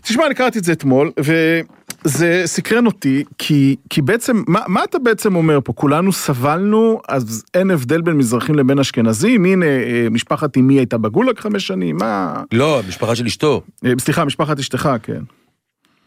תשמע, 0.00 0.26
אני 0.26 0.34
קראתי 0.34 0.58
את 0.58 0.64
זה 0.64 0.72
אתמול, 0.72 1.10
וזה 1.20 2.42
סקרן 2.44 2.86
אותי, 2.86 3.24
כי, 3.38 3.76
כי 3.90 4.02
בעצם, 4.02 4.42
מה, 4.46 4.60
מה 4.68 4.84
אתה 4.84 4.98
בעצם 4.98 5.36
אומר 5.36 5.58
פה? 5.64 5.72
כולנו 5.72 6.12
סבלנו, 6.12 7.00
אז 7.08 7.44
אין 7.54 7.70
הבדל 7.70 8.02
בין 8.02 8.16
מזרחים 8.16 8.54
לבין 8.54 8.78
אשכנזים? 8.78 9.44
הנה, 9.44 9.66
אה, 9.66 10.06
משפחת 10.10 10.56
אמי 10.56 10.74
הייתה 10.74 10.98
בגולאג 10.98 11.38
חמש 11.38 11.66
שנים, 11.66 11.96
מה... 11.96 12.42
לא, 12.52 12.80
משפחה 12.88 13.14
של 13.14 13.26
אשתו. 13.26 13.62
אה, 13.86 13.92
סליחה, 13.98 14.24
משפחת 14.24 14.58
אשתך, 14.58 14.88
כן. 15.02 15.22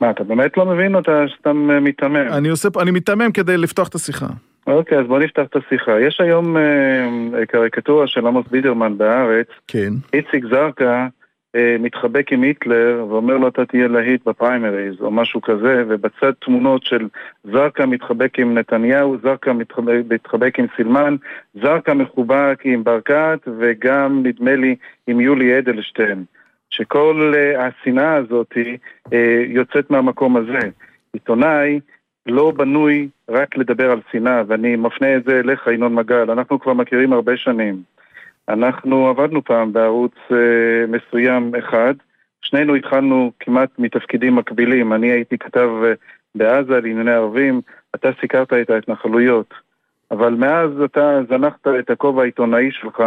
מה, 0.01 0.09
אתה 0.09 0.23
באמת 0.23 0.57
לא 0.57 0.65
מבין 0.65 0.95
או 0.95 0.99
אתה 0.99 1.23
סתם 1.39 1.71
אה, 1.71 1.79
מיתמם? 1.79 2.15
אני 2.15 2.49
עושה, 2.49 2.69
אני 2.81 2.91
מיתמם 2.91 3.31
כדי 3.31 3.57
לפתוח 3.57 3.87
את 3.87 3.95
השיחה. 3.95 4.27
אוקיי, 4.67 4.97
אז 4.97 5.07
בוא 5.07 5.19
נפתח 5.19 5.43
את 5.49 5.55
השיחה. 5.55 5.99
יש 5.99 6.21
היום 6.21 6.57
אה, 6.57 6.61
אה, 7.39 7.45
קריקטורה 7.45 8.07
של 8.07 8.27
עמוס 8.27 8.45
בידרמן 8.51 8.97
בהארץ, 8.97 9.47
כן. 9.67 9.93
איציק 10.13 10.45
זרקא 10.45 11.07
אה, 11.55 11.75
מתחבק 11.79 12.31
עם 12.31 12.41
היטלר 12.41 13.05
ואומר 13.09 13.37
לו 13.37 13.47
אתה 13.47 13.65
תהיה 13.65 13.87
להיט 13.87 14.27
בפריימריז 14.27 15.01
או 15.01 15.11
משהו 15.11 15.41
כזה, 15.41 15.83
ובצד 15.87 16.31
תמונות 16.45 16.83
של 16.83 17.07
זרקא 17.43 17.83
מתחבק 17.83 18.39
עם 18.39 18.57
נתניהו, 18.57 19.17
זרקא 19.23 19.49
מתחבק, 19.49 20.01
מתחבק 20.09 20.59
עם 20.59 20.65
סילמן, 20.75 21.15
זרקא 21.61 21.91
מחובק 21.91 22.61
עם 22.63 22.83
ברקת 22.83 23.39
וגם 23.59 24.23
נדמה 24.23 24.55
לי 24.55 24.75
עם 25.07 25.21
יולי 25.21 25.59
אדלשטיין. 25.59 26.23
שכל 26.71 27.33
אה, 27.35 27.67
השנאה 27.67 28.13
הזאת 28.13 28.53
אה, 29.13 29.43
יוצאת 29.47 29.91
מהמקום 29.91 30.37
הזה. 30.37 30.69
עיתונאי 31.13 31.79
לא 32.25 32.51
בנוי 32.51 33.09
רק 33.29 33.57
לדבר 33.57 33.91
על 33.91 33.99
שנאה, 34.11 34.43
ואני 34.47 34.75
מפנה 34.75 35.15
את 35.15 35.23
זה 35.23 35.39
אליך, 35.39 35.67
ינון 35.67 35.95
מגל. 35.95 36.31
אנחנו 36.31 36.59
כבר 36.59 36.73
מכירים 36.73 37.13
הרבה 37.13 37.37
שנים. 37.37 37.81
אנחנו 38.49 39.07
עבדנו 39.07 39.43
פעם 39.43 39.73
בערוץ 39.73 40.15
אה, 40.31 40.37
מסוים 40.87 41.51
אחד, 41.59 41.93
שנינו 42.41 42.75
התחלנו 42.75 43.31
כמעט 43.39 43.69
מתפקידים 43.79 44.35
מקבילים. 44.35 44.93
אני 44.93 45.11
הייתי 45.11 45.37
כתב 45.37 45.69
בעזה 46.35 46.79
לענייני 46.79 47.11
ערבים, 47.11 47.61
אתה 47.95 48.09
סיקרת 48.21 48.53
את 48.53 48.69
ההתנחלויות. 48.69 49.53
אבל 50.11 50.33
מאז 50.33 50.81
אתה 50.85 51.19
זנחת 51.29 51.67
את 51.79 51.89
הכובע 51.89 52.21
העיתונאי 52.21 52.71
שלך, 52.71 53.03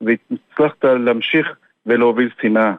והצלחת 0.00 0.84
להמשיך 0.84 1.56
ולהוביל 1.86 2.30
שנאה. 2.40 2.74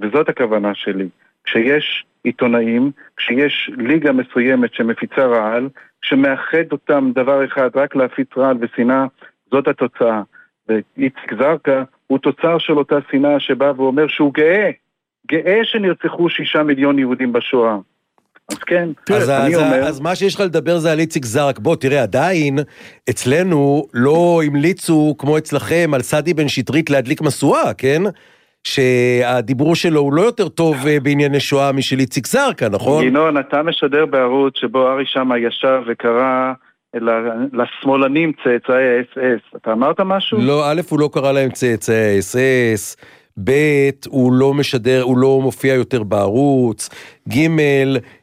וזאת 0.00 0.28
הכוונה 0.28 0.74
שלי. 0.74 1.08
כשיש 1.44 2.04
עיתונאים, 2.24 2.90
כשיש 3.16 3.70
ליגה 3.76 4.12
מסוימת 4.12 4.74
שמפיצה 4.74 5.26
רעל, 5.26 5.68
שמאחד 6.02 6.72
אותם 6.72 7.10
דבר 7.14 7.44
אחד, 7.44 7.70
רק 7.74 7.96
להפיץ 7.96 8.28
רעל 8.36 8.56
ושנאה, 8.60 9.04
זאת 9.52 9.68
התוצאה. 9.68 10.22
ואיציק 10.68 11.34
זרקא 11.38 11.82
הוא 12.06 12.18
תוצר 12.18 12.58
של 12.58 12.78
אותה 12.78 12.96
שנאה 13.10 13.40
שבא 13.40 13.72
ואומר 13.76 14.08
שהוא 14.08 14.34
גאה, 14.34 14.70
גאה 15.30 15.60
שנרצחו 15.64 16.30
שישה 16.30 16.62
מיליון 16.62 16.98
יהודים 16.98 17.32
בשואה. 17.32 17.76
אז 18.50 18.58
כן, 18.58 18.88
אז, 19.14 19.30
אני 19.30 19.56
אז, 19.56 19.60
אומר... 19.60 19.84
אז 19.84 20.00
מה 20.00 20.14
שיש 20.16 20.34
לך 20.34 20.40
לדבר 20.40 20.78
זה 20.78 20.92
על 20.92 20.98
איציק 20.98 21.24
זרק. 21.24 21.58
בוא, 21.58 21.76
תראה, 21.76 22.02
עדיין 22.02 22.58
אצלנו 23.10 23.86
לא 23.94 24.40
המליצו, 24.46 25.14
כמו 25.18 25.38
אצלכם, 25.38 25.90
על 25.94 26.02
סעדי 26.02 26.34
בן 26.34 26.48
שטרית 26.48 26.90
להדליק 26.90 27.20
משואה, 27.20 27.74
כן? 27.74 28.02
שהדיבור 28.64 29.74
שלו 29.74 30.00
הוא 30.00 30.12
לא 30.12 30.22
יותר 30.22 30.48
טוב 30.48 30.86
אה, 30.86 31.00
בענייני 31.00 31.40
שואה 31.40 31.72
משל 31.72 31.98
איציק 31.98 32.26
זרקא, 32.26 32.64
נכון? 32.70 33.04
ינון, 33.04 33.38
אתה 33.38 33.62
משדר 33.62 34.06
בערוץ 34.06 34.54
שבו 34.56 34.88
ארי 34.88 35.04
שמה 35.06 35.38
ישב 35.38 35.80
וקרא 35.88 36.52
לשמאלנים 37.52 38.32
צאצאי 38.44 38.98
האס-אס. 38.98 39.40
אתה 39.56 39.72
אמרת 39.72 40.00
משהו? 40.00 40.38
לא, 40.40 40.70
א', 40.70 40.80
הוא 40.88 41.00
לא 41.00 41.10
קרא 41.12 41.32
להם 41.32 41.50
צאצאי 41.50 42.16
האס-אס, 42.16 42.96
ב', 43.44 43.90
הוא 44.08 44.32
לא 44.32 44.54
משדר, 44.54 45.02
הוא 45.02 45.18
לא 45.18 45.40
מופיע 45.42 45.74
יותר 45.74 46.02
בערוץ, 46.02 46.90
ג', 47.28 47.46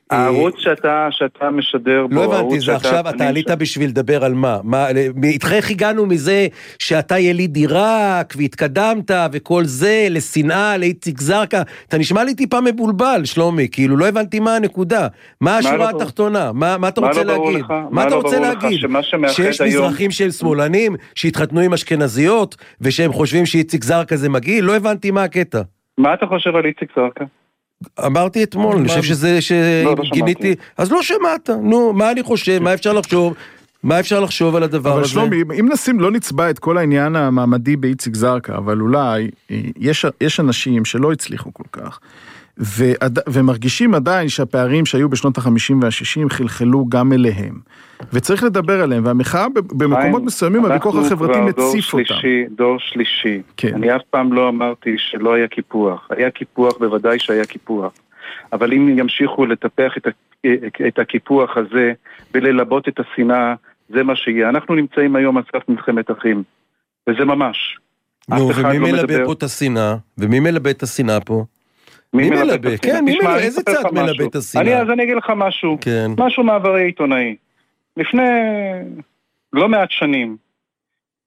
הערוץ 0.10 0.56
שאתה, 0.58 1.08
שאתה 1.12 1.50
משדר 1.50 2.08
בו, 2.10 2.16
לא 2.16 2.24
הבנתי, 2.24 2.36
הערוץ 2.36 2.60
זה 2.60 2.66
שאתה- 2.66 2.76
עכשיו, 2.76 3.00
אתה 3.10 3.10
אני 3.10 3.28
עלית 3.28 3.52
בשביל 3.52 3.90
לדבר 3.90 4.24
על 4.26 4.34
מה? 4.34 4.58
מה, 4.64 4.88
איתך 5.24 5.52
איך 5.52 5.72
הגענו 5.72 6.06
מזה 6.06 6.48
שאתה 6.80 7.20
יליד 7.20 7.56
עיראק, 7.56 8.34
והתקדמת, 8.38 9.12
וכל 9.32 9.64
זה, 9.66 10.08
לשנאה, 10.10 10.78
לאיציק 10.78 11.22
זרקא? 11.22 11.62
אתה 11.88 11.98
נשמע 11.98 12.24
לי 12.24 12.34
טיפה 12.36 12.62
מבולבל, 12.62 13.22
שלומי, 13.26 13.68
כאילו, 13.72 13.98
לא 13.98 14.08
הבנתי 14.08 14.40
מה 14.40 14.56
הנקודה. 14.56 15.08
מה 15.42 15.58
השורה 15.58 15.78
לא 15.78 15.88
ברור? 15.88 16.02
התחתונה? 16.02 16.52
מה 16.54 16.78
מה 16.78 16.88
אתה 16.88 17.02
מה 17.02 17.08
רוצה 17.08 17.24
לא 17.24 17.34
להגיד? 17.46 17.60
לך? 17.60 17.72
מה 17.72 17.86
מה 17.92 18.02
אתה 18.04 18.10
לא 18.10 18.16
רוצה? 18.22 18.40
להגיד? 18.40 18.80
שיש 19.28 19.62
היום- 19.62 19.86
מזרחים 19.86 20.12
שהם 20.12 20.32
שמאלנים, 20.32 20.96
שהתחתנו 21.16 21.60
עם 21.60 21.74
אשכנזיות, 21.74 22.56
ושהם 22.82 23.14
חושבים 23.14 23.46
שאיציק 23.46 23.84
זרקא 23.84 24.16
זה 24.16 24.30
מגעיל? 24.30 24.66
לא 24.66 24.76
הבנתי 24.76 25.12
מה 25.12 25.24
הקטע. 25.24 25.62
מה 25.98 26.14
אתה 26.14 26.26
חושב 26.26 26.56
על 26.56 26.66
איציק 26.66 26.90
זרקא? 26.96 27.26
אמרתי 28.06 28.44
אתמול, 28.44 28.76
אני 28.76 28.88
חושב 28.88 29.04
שזה, 29.04 29.40
לא, 29.86 29.96
לא 29.98 30.04
שגיניתי. 30.04 30.56
אז 30.78 30.92
לא 30.92 31.04
שמעת, 31.04 31.50
נו, 31.50 31.94
מה 31.94 32.12
אני 32.12 32.24
חושב, 32.24 32.60
מה 32.60 32.74
אפשר 32.74 32.94
לחשוב, 32.94 33.34
מה 33.84 34.00
אפשר 34.00 34.20
לחשוב 34.20 34.56
על 34.56 34.64
הדבר 34.64 34.94
אבל 34.94 35.00
הזה? 35.02 35.10
שלומי, 35.10 35.42
אם 35.60 35.70
נשים, 35.72 36.00
לא 36.00 36.12
נצבע 36.12 36.50
את 36.50 36.60
כל 36.60 36.78
העניין 36.78 37.16
המעמדי 37.16 37.76
באיציק 37.76 38.16
זרקא, 38.16 38.52
אבל 38.52 38.82
אולי 38.82 39.30
אה, 39.52 39.62
יש, 39.80 40.06
יש 40.22 40.40
אנשים 40.40 40.86
שלא 40.86 41.12
הצליחו 41.12 41.54
כל 41.54 41.64
כך, 41.72 42.00
ועד, 42.60 43.20
ומרגישים 43.30 43.96
עדיין 43.96 44.30
שהפערים 44.30 44.86
שהיו 44.86 45.10
בשנות 45.10 45.38
ה-50 45.38 45.74
וה-60 45.82 46.30
חלחלו 46.30 46.86
גם 46.90 47.14
אליהם. 47.14 47.60
וצריך 48.14 48.44
לדבר 48.44 48.82
עליהם, 48.82 49.06
והמחאה 49.06 49.48
במקומות 49.56 50.02
חיים, 50.02 50.26
מסוימים, 50.26 50.66
הוויכוח 50.66 50.96
אנחנו 50.96 51.08
החברתי 51.08 51.34
כבר 51.34 51.46
מציף 51.46 51.58
דור 51.92 52.02
אותם. 52.02 52.06
שלישי, 52.06 52.46
דור 52.56 52.80
שלישי. 52.80 53.42
כן. 53.58 53.74
אני 53.74 53.96
אף 53.96 54.02
פעם 54.10 54.34
לא 54.34 54.50
אמרתי 54.50 54.96
שלא 54.98 55.34
היה 55.34 55.48
קיפוח. 55.48 56.08
היה 56.10 56.32
קיפוח, 56.32 56.78
בוודאי 56.78 57.20
שהיה 57.20 57.46
קיפוח. 57.46 57.94
אבל 58.54 58.74
אם 58.74 59.00
ימשיכו 59.00 59.46
לטפח 59.46 59.94
את, 60.88 61.00
הקיפוח 61.00 61.58
הזה 61.58 61.94
וללבות 62.34 62.88
את 62.88 63.00
השנאה, 63.00 63.54
זה 63.90 64.04
מה 64.04 64.16
שיהיה. 64.16 64.50
אנחנו 64.50 64.76
נמצאים 64.76 65.16
היום 65.16 65.38
על 65.38 65.44
סף 65.44 65.70
מלחמת 65.70 66.12
אחים, 66.12 66.44
וזה 67.10 67.26
ממש. 67.26 67.78
נו, 68.30 68.50
ומי 68.56 68.80
לא 68.80 68.88
מלבה 68.88 69.04
מדבר. 69.04 69.26
פה 69.26 69.34
את 69.34 69.44
השנאה? 69.44 69.96
ומי 70.18 70.40
מלבה 70.40 70.70
את 70.70 70.84
השנאה 70.84 71.20
פה? 71.20 71.46
מי 72.18 72.30
מלבה? 72.30 72.78
כן, 72.78 73.06
מי 73.06 73.16
מלבה? 73.16 73.38
איזה 73.38 73.64
צד 73.64 73.84
מלבה. 73.94 74.26
את 74.26 74.36
השנאה? 74.36 74.82
אז 74.82 74.90
אני 74.90 75.04
אגיד 75.04 75.18
לך 75.18 75.32
משהו. 75.36 75.78
כן. 75.82 76.12
משהו 76.18 76.44
מעברי 76.44 76.84
עיתונאי. 76.84 77.36
לפני 77.98 78.24
לא 79.54 79.70
מעט 79.70 79.92
שנים, 79.92 80.38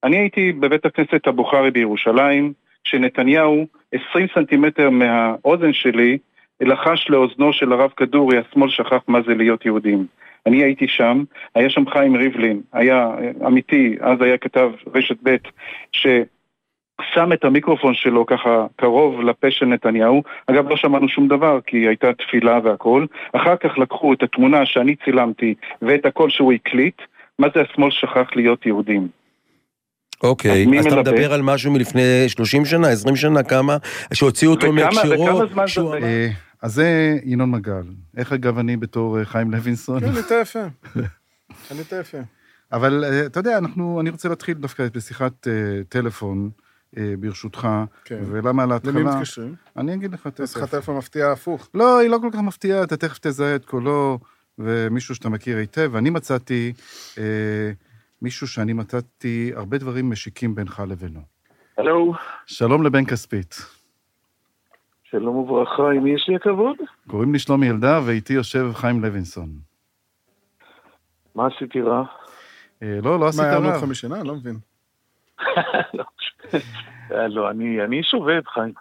אני 0.03 0.17
הייתי 0.17 0.51
בבית 0.51 0.85
הכנסת 0.85 1.27
הבוכרי 1.27 1.71
בירושלים, 1.71 2.53
שנתניהו, 2.83 3.67
20 4.11 4.27
סנטימטר 4.35 4.89
מהאוזן 4.89 5.73
שלי, 5.73 6.17
לחש 6.61 7.09
לאוזנו 7.09 7.53
של 7.53 7.73
הרב 7.73 7.91
כדורי, 7.97 8.37
השמאל 8.37 8.69
שכח 8.69 9.01
מה 9.07 9.19
זה 9.27 9.35
להיות 9.35 9.65
יהודים. 9.65 10.05
אני 10.45 10.63
הייתי 10.63 10.87
שם, 10.87 11.23
היה 11.55 11.69
שם 11.69 11.89
חיים 11.89 12.15
ריבלין, 12.15 12.61
היה 12.73 13.09
אמיתי, 13.47 13.95
אז 14.01 14.21
היה 14.21 14.37
כתב 14.37 14.71
רשת 14.95 15.17
ב', 15.23 15.35
ששם 17.11 17.33
את 17.33 17.43
המיקרופון 17.45 17.93
שלו 17.93 18.25
ככה 18.25 18.65
קרוב 18.75 19.21
לפה 19.21 19.47
של 19.51 19.65
נתניהו. 19.65 20.23
אגב, 20.47 20.69
לא 20.69 20.77
שמענו 20.77 21.09
שום 21.09 21.27
דבר, 21.27 21.59
כי 21.67 21.77
הייתה 21.87 22.07
תפילה 22.13 22.59
והכל. 22.63 23.05
אחר 23.33 23.55
כך 23.55 23.77
לקחו 23.77 24.13
את 24.13 24.23
התמונה 24.23 24.65
שאני 24.65 24.95
צילמתי 25.05 25.53
ואת 25.81 26.05
הקול 26.05 26.29
שהוא 26.29 26.53
הקליט, 26.53 27.01
מה 27.39 27.47
זה 27.55 27.61
השמאל 27.61 27.91
שכח 27.91 28.27
להיות 28.35 28.65
יהודים. 28.65 29.07
אוקיי, 30.23 30.65
אז 30.79 30.87
אז 30.87 30.93
אתה? 30.93 31.01
מדבר 31.01 31.33
על 31.33 31.41
משהו 31.41 31.71
מלפני 31.71 32.01
30 32.27 32.65
שנה, 32.65 32.87
20 32.87 33.15
שנה, 33.15 33.43
כמה? 33.43 33.77
שהוציאו 34.13 34.51
אותו 34.51 34.73
מהקשרו? 34.73 35.23
וכמה 35.23 35.45
זמן 35.53 35.63
זה- 35.65 35.71
שהוא- 35.71 35.95
אה, 35.95 36.27
אז 36.61 36.73
זה 36.73 37.17
ינון 37.25 37.51
מגל. 37.51 37.81
איך 38.17 38.33
אגב 38.33 38.57
אני 38.59 38.77
בתור 38.77 39.19
אה, 39.19 39.25
חיים 39.25 39.51
לוינסון? 39.51 39.99
כן, 39.99 40.05
ענית 40.05 40.31
יפה. 40.41 40.59
ענית 41.71 41.93
יפה. 42.01 42.17
אבל 42.71 43.03
אה, 43.03 43.25
אתה 43.25 43.39
יודע, 43.39 43.57
אנחנו, 43.57 44.01
אני 44.01 44.09
רוצה 44.09 44.29
להתחיל 44.29 44.53
דווקא 44.53 44.83
בשיחת 44.95 45.47
טלפון, 45.89 46.49
ברשותך, 47.19 47.67
כן. 48.05 48.19
ולמה 48.25 48.65
למי 48.65 48.73
להתחלה? 48.73 49.15
מתקשרים? 49.15 49.55
אני 49.77 49.93
אגיד 49.93 50.13
לך 50.13 50.27
אז 50.39 50.55
לך 50.55 50.63
תכף. 50.63 50.71
טלפון 50.71 50.97
מפתיע 50.97 51.31
הפוך. 51.31 51.69
לא, 51.73 51.97
היא 51.99 52.09
לא 52.09 52.17
כל 52.21 52.29
כך 52.33 52.39
מפתיעה, 52.39 52.83
אתה 52.83 52.97
תכף 52.97 53.19
תזהה 53.21 53.55
את 53.55 53.65
קולו, 53.65 54.19
ומישהו 54.59 55.15
שאתה 55.15 55.29
מכיר 55.29 55.57
היטב. 55.57 55.95
אני 55.95 56.09
מצאתי 56.09 56.73
אה, 57.17 57.71
מישהו 58.21 58.47
שאני 58.47 58.73
מצאתי 58.73 59.51
הרבה 59.55 59.77
דברים 59.77 60.09
משיקים 60.09 60.55
בינך 60.55 60.83
לבינו. 60.87 61.19
הלו, 61.77 62.13
שלום 62.45 62.83
לבן 62.83 63.05
כספית. 63.05 63.55
שלום 65.03 65.35
וברכה, 65.35 65.91
עם 65.91 66.03
מי 66.03 66.13
יש 66.13 66.25
לי 66.29 66.35
הכבוד? 66.35 66.75
קוראים 67.07 67.33
לי 67.33 67.39
שלומי 67.39 67.69
אלדר, 67.69 68.01
ואיתי 68.05 68.33
יושב 68.33 68.71
חיים 68.73 69.01
לוינסון. 69.01 69.49
מה 71.35 71.47
עשיתי 71.47 71.81
רע? 71.81 72.03
אה, 72.83 72.99
לא, 73.03 73.19
לא 73.19 73.27
עשית 73.27 73.41
מה, 73.41 73.47
היה 73.47 73.55
לנו 73.55 73.67
רע. 73.67 73.73
עוד 73.73 73.83
חמש 73.83 74.01
שנה? 74.01 74.19
אני 74.19 74.27
לא 74.27 74.35
מבין. 74.35 74.59
לא, 76.53 77.15
אה, 77.15 77.27
לא, 77.27 77.51
אני 77.51 77.83
אני 77.83 78.01
עובד, 78.13 78.41
חיים. 78.53 78.73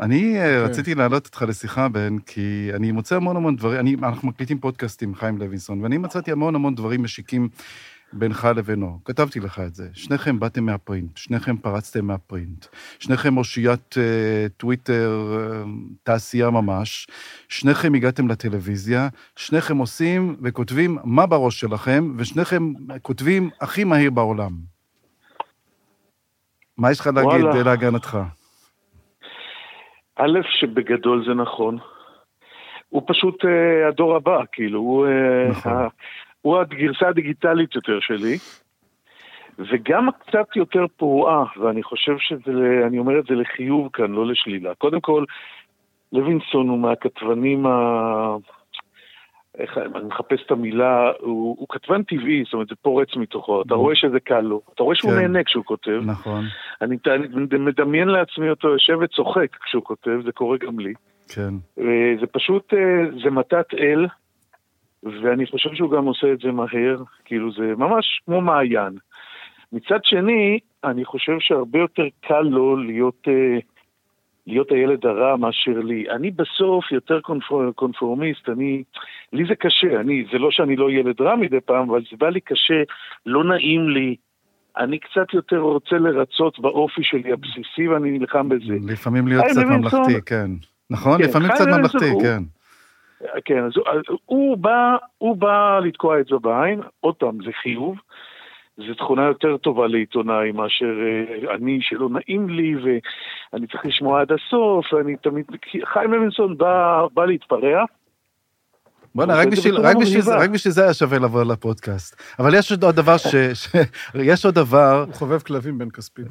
אני 0.00 0.40
אה, 0.40 0.44
כן. 0.44 0.70
רציתי 0.70 0.94
להעלות 0.94 1.26
אותך 1.26 1.44
לשיחה, 1.48 1.88
בן, 1.88 2.18
כי 2.18 2.70
אני 2.74 2.92
מוצא 2.92 3.16
המון 3.16 3.36
המון 3.36 3.56
דברים, 3.56 3.80
אני, 3.80 3.96
אנחנו 4.02 4.28
מקליטים 4.28 4.58
פודקאסט 4.58 5.02
עם 5.02 5.14
חיים 5.14 5.38
לוינסון, 5.38 5.80
ואני 5.80 5.98
מצאתי 5.98 6.32
המון 6.32 6.54
המון 6.54 6.74
דברים 6.74 7.02
משיקים 7.02 7.48
בינך 8.12 8.48
לבינו. 8.56 8.98
כתבתי 9.04 9.40
לך 9.40 9.60
את 9.66 9.74
זה. 9.74 9.88
שניכם 9.92 10.40
באתם 10.40 10.66
מהפרינט, 10.66 11.16
שניכם 11.16 11.56
פרצתם 11.56 12.06
מהפרינט, 12.06 12.66
שניכם 12.98 13.36
אושיית 13.36 13.94
אה, 13.98 14.46
טוויטר, 14.56 15.38
אה, 15.38 15.64
תעשייה 16.02 16.50
ממש, 16.50 17.06
שניכם 17.48 17.94
הגעתם 17.94 18.28
לטלוויזיה, 18.28 19.08
שניכם 19.36 19.78
עושים 19.78 20.36
וכותבים 20.42 20.98
מה 21.04 21.26
בראש 21.26 21.60
שלכם, 21.60 22.14
ושניכם 22.16 22.72
כותבים 23.02 23.50
הכי 23.60 23.84
מהיר 23.84 24.10
בעולם. 24.10 24.71
מה 26.82 26.90
יש 26.90 27.00
לך 27.00 27.06
להגיד 27.06 27.44
וואלה. 27.44 27.62
להגנתך? 27.62 28.18
א', 30.16 30.38
שבגדול 30.60 31.24
זה 31.26 31.34
נכון. 31.34 31.78
הוא 32.88 33.02
פשוט 33.06 33.44
אה, 33.44 33.88
הדור 33.88 34.16
הבא, 34.16 34.38
כאילו, 34.52 34.80
הוא, 34.80 35.06
אה, 35.06 35.48
נכון. 35.50 35.72
ה, 35.72 35.86
הוא 36.42 36.58
הגרסה 36.58 37.08
הדיגיטלית 37.08 37.74
יותר 37.74 38.00
שלי, 38.00 38.38
וגם 39.58 40.08
קצת 40.20 40.56
יותר 40.56 40.84
פרועה, 40.96 41.44
ואני 41.60 41.82
חושב 41.82 42.16
שזה, 42.18 42.86
אני 42.86 42.98
אומר 42.98 43.18
את 43.18 43.24
זה 43.24 43.34
לחיוב 43.34 43.88
כאן, 43.92 44.12
לא 44.12 44.26
לשלילה. 44.26 44.74
קודם 44.74 45.00
כל, 45.00 45.24
לוינסון 46.12 46.68
הוא 46.68 46.78
מהכתבנים 46.78 47.66
ה... 47.66 47.70
איך, 49.58 49.78
אני 49.78 50.04
מחפש 50.04 50.40
את 50.46 50.50
המילה, 50.50 51.10
הוא, 51.20 51.56
הוא 51.58 51.66
כתבן 51.68 52.02
טבעי, 52.02 52.42
זאת 52.44 52.52
אומרת, 52.52 52.68
זה 52.68 52.74
פורץ 52.82 53.16
מתוכו, 53.16 53.62
אתה 53.62 53.74
רואה 53.74 53.94
שזה 53.94 54.20
קל 54.20 54.40
לו, 54.40 54.60
אתה 54.74 54.82
רואה 54.82 54.96
שהוא 54.96 55.10
כן. 55.10 55.18
נהנה 55.18 55.44
כשהוא 55.44 55.64
כותב, 55.64 56.00
נכון, 56.04 56.44
אני, 56.80 56.96
אני 57.06 57.58
מדמיין 57.58 58.08
לעצמי 58.08 58.50
אותו 58.50 58.68
יושב 58.68 58.98
וצוחק 59.00 59.56
כשהוא 59.64 59.84
כותב, 59.84 60.20
זה 60.24 60.32
קורה 60.32 60.58
גם 60.58 60.78
לי. 60.78 60.92
כן. 61.28 61.54
זה 62.20 62.26
פשוט, 62.32 62.74
אה, 62.74 63.20
זה 63.24 63.30
מתת 63.30 63.66
אל, 63.74 64.06
ואני 65.02 65.46
חושב 65.46 65.74
שהוא 65.74 65.90
גם 65.90 66.04
עושה 66.04 66.32
את 66.32 66.40
זה 66.40 66.52
מהר, 66.52 67.02
כאילו 67.24 67.52
זה 67.52 67.74
ממש 67.76 68.22
כמו 68.24 68.40
מעיין. 68.40 68.98
מצד 69.72 70.04
שני, 70.04 70.58
אני 70.84 71.04
חושב 71.04 71.36
שהרבה 71.40 71.78
יותר 71.78 72.06
קל 72.20 72.40
לו 72.40 72.76
להיות, 72.76 73.28
אה, 73.28 73.58
להיות 74.46 74.70
הילד 74.72 75.06
הרע 75.06 75.36
מאשר 75.36 75.78
לי. 75.84 76.10
אני 76.10 76.30
בסוף 76.30 76.92
יותר 76.92 77.20
קונפור, 77.20 77.62
קונפורמיסט, 77.74 78.48
אני, 78.48 78.82
לי 79.32 79.44
זה 79.48 79.54
קשה, 79.54 80.00
אני, 80.00 80.24
זה 80.32 80.38
לא 80.38 80.50
שאני 80.50 80.76
לא 80.76 80.90
ילד 80.90 81.20
רע 81.20 81.36
מדי 81.36 81.60
פעם, 81.60 81.90
אבל 81.90 82.00
זה 82.10 82.16
בא 82.18 82.28
לי 82.28 82.40
קשה, 82.40 82.82
לא 83.26 83.44
נעים 83.44 83.88
לי. 83.88 84.16
אני 84.76 84.98
קצת 84.98 85.34
יותר 85.34 85.58
רוצה 85.58 85.96
לרצות 85.96 86.58
באופי 86.58 87.02
שלי 87.04 87.32
הבסיסי 87.32 87.88
ואני 87.88 88.18
נלחם 88.18 88.48
בזה. 88.48 88.74
לפעמים 88.92 89.28
להיות 89.28 89.44
קצת 89.44 89.62
ממלכתי, 89.64 90.20
כן. 90.26 90.50
נכון? 90.90 91.18
כן, 91.18 91.24
לפעמים 91.28 91.48
קצת 91.48 91.66
ממלכתי, 91.66 92.08
הוא- 92.08 92.22
כן. 92.22 92.42
כן, 93.44 93.64
אז 93.64 93.72
הוא, 93.76 93.84
הוא, 94.24 94.56
בא, 94.58 94.96
הוא 95.18 95.36
בא 95.36 95.78
לתקוע 95.84 96.20
אצבע 96.20 96.38
בעין, 96.38 96.80
עוד 97.00 97.14
פעם, 97.14 97.38
זה 97.44 97.50
חיוב. 97.62 97.96
זו 98.76 98.94
תכונה 98.94 99.22
יותר 99.26 99.56
טובה 99.56 99.86
לעיתונאי 99.86 100.52
מאשר 100.52 100.86
אה, 101.02 101.54
אני, 101.54 101.78
שלא 101.80 102.08
נעים 102.10 102.48
לי 102.48 102.74
ואני 102.76 103.66
צריך 103.66 103.86
לשמוע 103.86 104.20
עד 104.20 104.28
הסוף, 104.32 104.92
ואני 104.92 105.16
תמיד... 105.16 105.44
חיים 105.92 106.12
לוינסון 106.12 106.58
בא, 106.58 107.02
בא 107.14 107.24
להתפרע. 107.24 107.84
בוא'נה, 109.14 109.32
הוא 109.34 109.42
רק 109.42 109.48
בשביל- 109.48 109.76
רק 109.76 109.96
בשביל 109.96 110.20
זה- 110.20 110.30
מגניבה. 110.30 110.44
רק 110.44 110.50
בשביל 110.50 110.72
זה 110.74 110.82
היה 110.84 110.94
שווה 110.94 111.18
לבוא 111.18 111.44
לפודקאסט. 111.44 112.22
אבל 112.38 112.54
יש 112.54 112.70
עוד 112.72 112.80
דבר 112.96 113.16
ש... 113.16 113.26
ש- 113.54 113.68
יש 114.14 114.44
עוד 114.46 114.54
דבר, 114.54 115.04
הוא 115.06 115.14
חובב 115.14 115.38
כלבים 115.42 115.78
בן 115.78 115.90
כספית. 115.90 116.26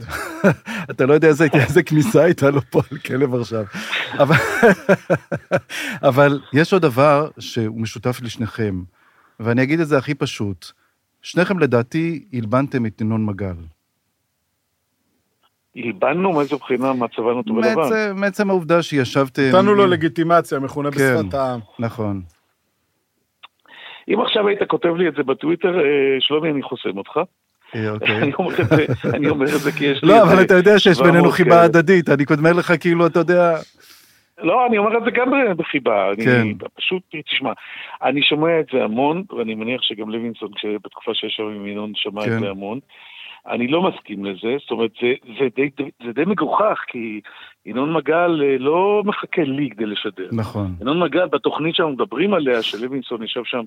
אתה 0.92 1.06
לא 1.06 1.14
יודע 1.14 1.28
איזה 1.28 1.46
איזה 1.54 1.84
כניסה 1.84 2.24
הייתה 2.24 2.50
לו 2.50 2.62
פה 2.62 2.82
על 2.92 2.98
כלב 2.98 3.36
עכשיו. 3.36 3.64
אבל- 4.20 4.36
אבל 6.04 6.40
יש 6.54 6.74
עוד 6.74 6.82
דבר 6.82 7.30
שהוא 7.40 7.82
משותף 7.82 8.20
לשניכם, 8.24 8.82
ואני 9.40 9.64
אגיד 9.64 9.80
את 9.80 9.88
זה 9.88 9.98
הכי 9.98 10.14
פשוט. 10.16 10.81
שניכם 11.22 11.60
לדעתי 11.60 12.26
הלבנתם 12.34 12.86
את 12.86 13.02
ינון 13.02 13.26
מגל. 13.26 13.56
הלבנו 15.76 16.32
מאיזו 16.32 16.58
בחינה 16.58 16.94
מצבנו 16.94 17.38
אותו 17.38 17.54
בלבן. 17.54 18.16
מעצם- 18.16 18.50
העובדה 18.50 18.82
שישבתם... 18.82 19.50
נתנו 19.50 19.74
לו 19.74 19.88
לגיטימציה, 19.88 20.60
מכונה 20.60 20.92
כן. 20.92 20.98
בשפת 20.98 21.34
העם. 21.34 21.60
נכון. 21.80 22.22
אם 24.10 24.22
עכשיו 24.22 24.48
היית 24.48 24.60
כותב 24.68 24.90
לי 24.96 25.08
את 25.08 25.14
זה 25.18 25.24
בטוויטר, 25.24 25.80
אה, 25.80 25.84
שלומי, 26.20 26.52
אני 26.52 26.62
חוסם 26.62 26.98
אותך. 26.98 27.20
אה, 27.76 27.90
אוקיי. 27.90 28.32
אני 29.16 29.30
אומר 29.30 29.46
את 29.56 29.60
זה, 29.60 29.72
כי 29.72 29.86
יש 29.86 30.04
לי... 30.04 30.10
לא, 30.10 30.24
אבל 30.24 30.42
אתה 30.42 30.54
יודע 30.54 30.80
שיש 30.80 30.98
700 30.98 31.12
בינינו 31.14 31.32
חיבה. 31.32 31.64
הדדית, 31.64 32.10
אני 32.10 32.24
אומר 32.38 32.54
לך 32.54 32.74
כאילו, 32.80 33.08
אתה 33.08 33.20
יודע... 33.20 33.58
לא, 34.42 34.66
אני 34.66 34.78
אומר 34.78 34.98
את 34.98 35.04
זה 35.04 35.12
גם 35.12 35.32
בחיבה. 35.58 36.12
אני 36.12 36.26
כן. 36.26 36.68
פשוט, 36.74 37.04
תשמע, 37.26 37.52
אני 38.04 38.22
שומע 38.24 38.60
את 38.60 38.66
זה 38.74 38.84
המון, 38.84 39.24
ואני 39.38 39.56
מניח 39.56 39.82
שגם 39.82 40.10
לוינסון, 40.10 40.52
בתקופה 40.84 41.14
שישב 41.14 41.44
עם 41.44 41.68
ינון, 41.68 41.92
שמע 41.96 42.26
כן. 42.26 42.36
את 42.36 42.40
זה 42.40 42.50
המון. 42.50 42.80
אני 43.48 43.68
לא 43.68 43.82
מסכים 43.82 44.26
לזה, 44.26 44.56
זאת 44.62 44.72
אומרת, 44.72 44.92
זה, 45.02 45.08
זה, 45.40 45.48
די, 45.56 45.70
זה 46.06 46.12
די 46.14 46.22
מגוחך, 46.26 46.80
כי 46.88 47.22
ינון 47.66 47.94
מגל 47.94 48.42
אה, 48.44 48.58
לא 48.60 49.02
מחכה 49.06 49.42
לי 49.44 49.70
כדי 49.70 49.86
לשדר. 49.86 50.30
נכון. 50.32 50.76
ינון 50.82 51.00
מגל, 51.00 51.28
בתוכנית 51.28 51.76
שאנחנו 51.76 51.94
מדברים 51.94 52.34
עליה, 52.34 52.64
שלוינסון 52.64 53.24
ישב 53.24 53.42
שם 53.44 53.64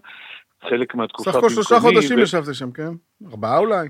חלק 0.68 0.94
מהתקופה 0.94 1.30
סך 1.30 1.38
הכל 1.38 1.48
שלושה 1.48 1.74
במקומי, 1.74 1.94
חודשים 1.94 2.18
ו- 2.18 2.22
ישבת 2.22 2.54
שם, 2.54 2.70
כן? 2.70 2.90
ארבעה 3.30 3.58
אולי. 3.58 3.88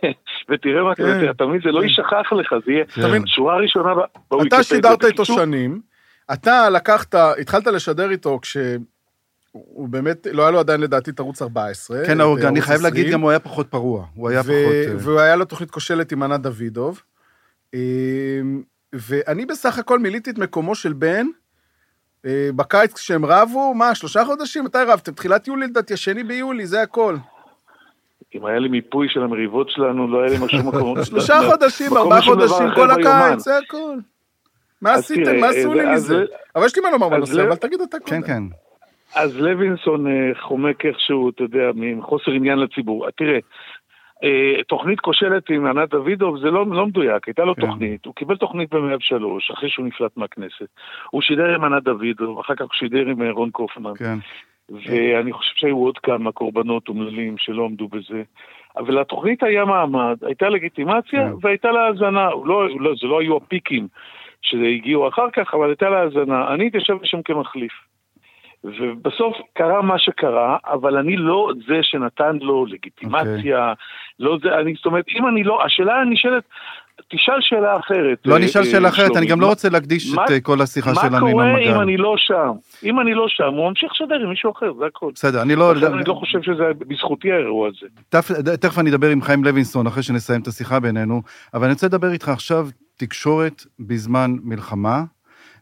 ותראה 0.48 0.84
מה 0.84 0.94
קורה, 0.94 1.20
כן. 1.20 1.30
אתה 1.30 1.46
מבין, 1.46 1.60
זה 1.64 1.70
לא 1.70 1.82
יישכח 1.82 2.32
לך, 2.32 2.54
זה 2.66 2.72
יהיה 2.72 2.84
כן. 2.84 3.26
שורה 3.26 3.56
ראשונה 3.56 3.92
אתה. 4.46 4.62
שידרת 4.62 5.04
איתו 5.04 5.24
שנים, 5.24 5.80
אתה 6.32 6.70
לקחת, 6.70 7.14
התחלת 7.14 7.66
לשדר 7.66 8.10
איתו 8.10 8.38
כשהוא 8.42 9.88
באמת, 9.88 10.26
לא 10.32 10.42
היה 10.42 10.50
לו 10.50 10.58
עדיין 10.58 10.80
לדעתי 10.80 11.10
את 11.10 11.20
ערוץ 11.20 11.42
14. 11.42 12.06
כן, 12.06 12.20
אורגן, 12.20 12.46
אני 12.46 12.58
ערוץ 12.58 12.68
חייב 12.68 12.80
להגיד, 12.80 13.00
20, 13.00 13.12
גם 13.12 13.20
הוא 13.20 13.30
היה 13.30 13.38
פחות 13.38 13.68
פרוע. 13.70 14.06
הוא 14.14 14.28
היה 14.28 14.40
ו- 14.40 14.42
פחות... 14.42 14.54
אה, 14.54 14.94
והוא 14.98 15.20
היה 15.20 15.36
לו 15.36 15.44
תוכנית 15.44 15.70
כושלת 15.70 16.12
עם 16.12 16.22
ענת 16.22 16.40
דוידוב. 16.40 17.02
אמ, 17.74 18.62
ואני 18.92 19.46
בסך 19.46 19.78
הכל 19.78 19.98
מילאתי 19.98 20.30
את 20.30 20.38
מקומו 20.38 20.74
של 20.74 20.92
בן 20.92 21.26
אה, 22.26 22.50
בקיץ 22.56 22.92
כשהם 22.92 23.24
רבו, 23.24 23.74
מה, 23.74 23.94
שלושה 23.94 24.24
חודשים? 24.24 24.64
מתי 24.64 24.78
רבתם? 24.86 25.12
תחילת 25.12 25.48
יולי 25.48 25.66
לדעתי, 25.66 25.94
השני 25.94 26.24
ביולי, 26.24 26.66
זה 26.66 26.82
הכל. 26.82 27.16
אם 28.34 28.46
היה 28.46 28.58
לי 28.58 28.68
מיפוי 28.68 29.08
של 29.10 29.22
המריבות 29.22 29.70
שלנו, 29.70 30.08
לא 30.08 30.18
היה 30.18 30.30
לי 30.30 30.44
משהו 30.44 30.62
מקום. 30.62 31.04
שלושה 31.04 31.40
חודשים, 31.50 31.96
ארבעה 31.96 32.22
חודשים, 32.22 32.66
כל. 32.74 32.90
הקיץ, 32.90 33.44
זה 33.44 33.58
הכל. 33.58 33.96
מה 34.86 34.92
עשיתם? 34.94 35.24
תראה, 35.24 35.40
מה 35.40 35.46
אה, 35.46 35.50
עשו 35.50 35.74
לי 35.74 35.92
מזה? 35.92 36.00
זה- 36.18 36.24
אבל 36.56 36.66
יש 36.66 36.76
לי 36.76 36.82
מה 36.82 36.90
לומר 36.90 37.08
בנושא, 37.08 37.32
זה- 37.32 37.42
אבל 37.42 37.56
תגיד 37.56 37.80
אתה 37.80 37.96
כן, 38.06 38.20
קודם. 38.20 38.22
כן. 38.22 38.42
אז 39.20 39.40
לוינסון 39.40 40.06
אה, 40.06 40.12
חומק 40.40 40.86
איכשהו, 40.86 41.30
אתה 41.30 41.42
יודע, 41.42 41.70
מחוסר 41.74 42.30
עניין 42.30 42.58
לציבור. 42.58 43.10
תראה, 43.10 43.38
אה, 44.24 44.62
תוכנית 44.68 45.00
כושלת 45.00 45.50
עם 45.50 45.66
ענת 45.66 45.90
דוידוב 45.90 46.38
זה 46.38 46.50
לא, 46.50 46.66
לא 46.70 46.86
מדויק, 46.86 47.26
הייתה 47.28 47.44
לו 47.44 47.54
כן. 47.54 47.62
תוכנית, 47.66 48.04
הוא 48.06 48.14
קיבל 48.14 48.36
תוכנית 48.36 48.74
ב-103 48.74 49.16
אחרי 49.54 49.68
שהוא 49.68 49.86
נפלט 49.86 50.16
מהכנסת. 50.16 50.66
הוא 51.10 51.22
שידר 51.22 51.54
עם 51.54 51.64
ענת 51.64 51.82
דוידוב, 51.82 52.38
אחר 52.38 52.54
כך 52.54 52.60
הוא 52.62 52.70
שידר 52.72 53.06
עם 53.06 53.22
רון 53.30 53.50
קופמן. 53.50 53.92
כן. 53.98 54.18
ואני 54.86 55.32
חושב 55.32 55.52
שהיו 55.56 55.76
עוד 55.76 55.98
כמה 55.98 56.32
קורבנות 56.32 56.88
אומללים 56.88 57.34
שלא 57.38 57.64
עמדו 57.64 57.88
בזה. 57.88 58.22
אבל 58.76 59.00
לתוכנית 59.00 59.42
היה 59.42 59.64
מעמד, 59.64 60.16
הייתה 60.22 60.48
לגיטימציה 60.48 61.28
כן. 61.28 61.32
והייתה 61.42 61.70
לה 61.70 61.86
האזנה. 61.86 62.28
לא, 62.44 62.68
לא, 62.80 62.92
זה 63.00 63.06
לא 63.06 63.20
היו 63.20 63.36
הפיקים 63.36 63.88
שהגיעו 64.46 65.08
אחר 65.08 65.30
כך, 65.32 65.54
אבל 65.54 65.68
הייתה 65.68 65.88
לה 65.88 66.00
האזנה. 66.00 66.54
אני 66.54 66.66
התיישבתי 66.66 67.06
שם 67.06 67.22
כמחליף. 67.22 67.72
ובסוף 68.64 69.36
קרה 69.52 69.82
מה 69.82 69.98
שקרה, 69.98 70.56
אבל 70.66 70.96
אני 70.96 71.16
לא 71.16 71.50
זה 71.66 71.82
שנתן 71.82 72.36
לו 72.40 72.66
לגיטימציה, 72.66 73.72
לא 74.18 74.38
זה, 74.42 74.58
אני, 74.58 74.74
זאת 74.74 74.86
אומרת, 74.86 75.04
אם 75.08 75.28
אני 75.28 75.44
לא, 75.44 75.64
השאלה 75.64 76.00
הנשאלת, 76.00 76.44
תשאל 77.08 77.34
שאלה 77.40 77.76
אחרת. 77.76 78.18
לא 78.24 78.34
אה, 78.34 78.38
נשאל 78.38 78.62
אה, 78.62 78.66
שאלה 78.70 78.88
אחרת. 78.88 79.16
אני 79.16 79.26
גם 79.26 79.40
לא 79.40 79.46
רוצה 79.46 79.68
להקדיש 79.68 80.14
מה- 80.14 80.24
את 80.24 80.30
אה, 80.30 80.40
כל 80.40 80.60
השיחה 80.62 80.92
מה 80.92 81.00
שלנו 81.00 81.26
עם 81.26 81.32
קורה 81.32 81.58
אם. 81.58 81.80
אני 81.80 81.96
לא 81.96 82.14
שם? 82.18 82.50
אם 82.84 83.00
אני 83.00 83.14
לא 83.14 83.24
שם, 83.28 83.44
הוא 83.56 83.68
ממשיך 83.68 83.92
לשדר 83.94 84.14
עם 84.14 84.30
מישהו 84.30 84.52
אחר, 84.52 84.72
זה 84.78 84.84
הכל. 84.86 85.10
בסדר, 85.14 85.42
אני 85.42 85.56
לא... 85.56 85.72
אני 85.72 86.04
לא 86.06 86.14
חושב 86.14 86.42
שזה 86.42 86.62
בזכותי 86.78 87.32
האירוע 87.32 87.68
הזה. 87.68 87.86
תכף- 88.58 88.78
אני 88.78 88.90
אדבר 88.90 89.08
עם 89.10 89.22
חיים 89.22 89.44
לוינסון 89.44 89.86
אחרי 89.86 90.02
שנסיים 90.02 90.40
את 90.40 90.46
השיחה 90.46 90.80
בינינו, 90.80 91.22
אבל 91.54 91.64
אני 91.64 91.72
רוצה 91.72 91.86
לדבר 91.86 92.12
איתך 92.12 92.28
עכשיו 92.28 92.68
תקשורת 92.96 93.64
בזמן 93.80 94.36
מלחמה, 94.42 95.04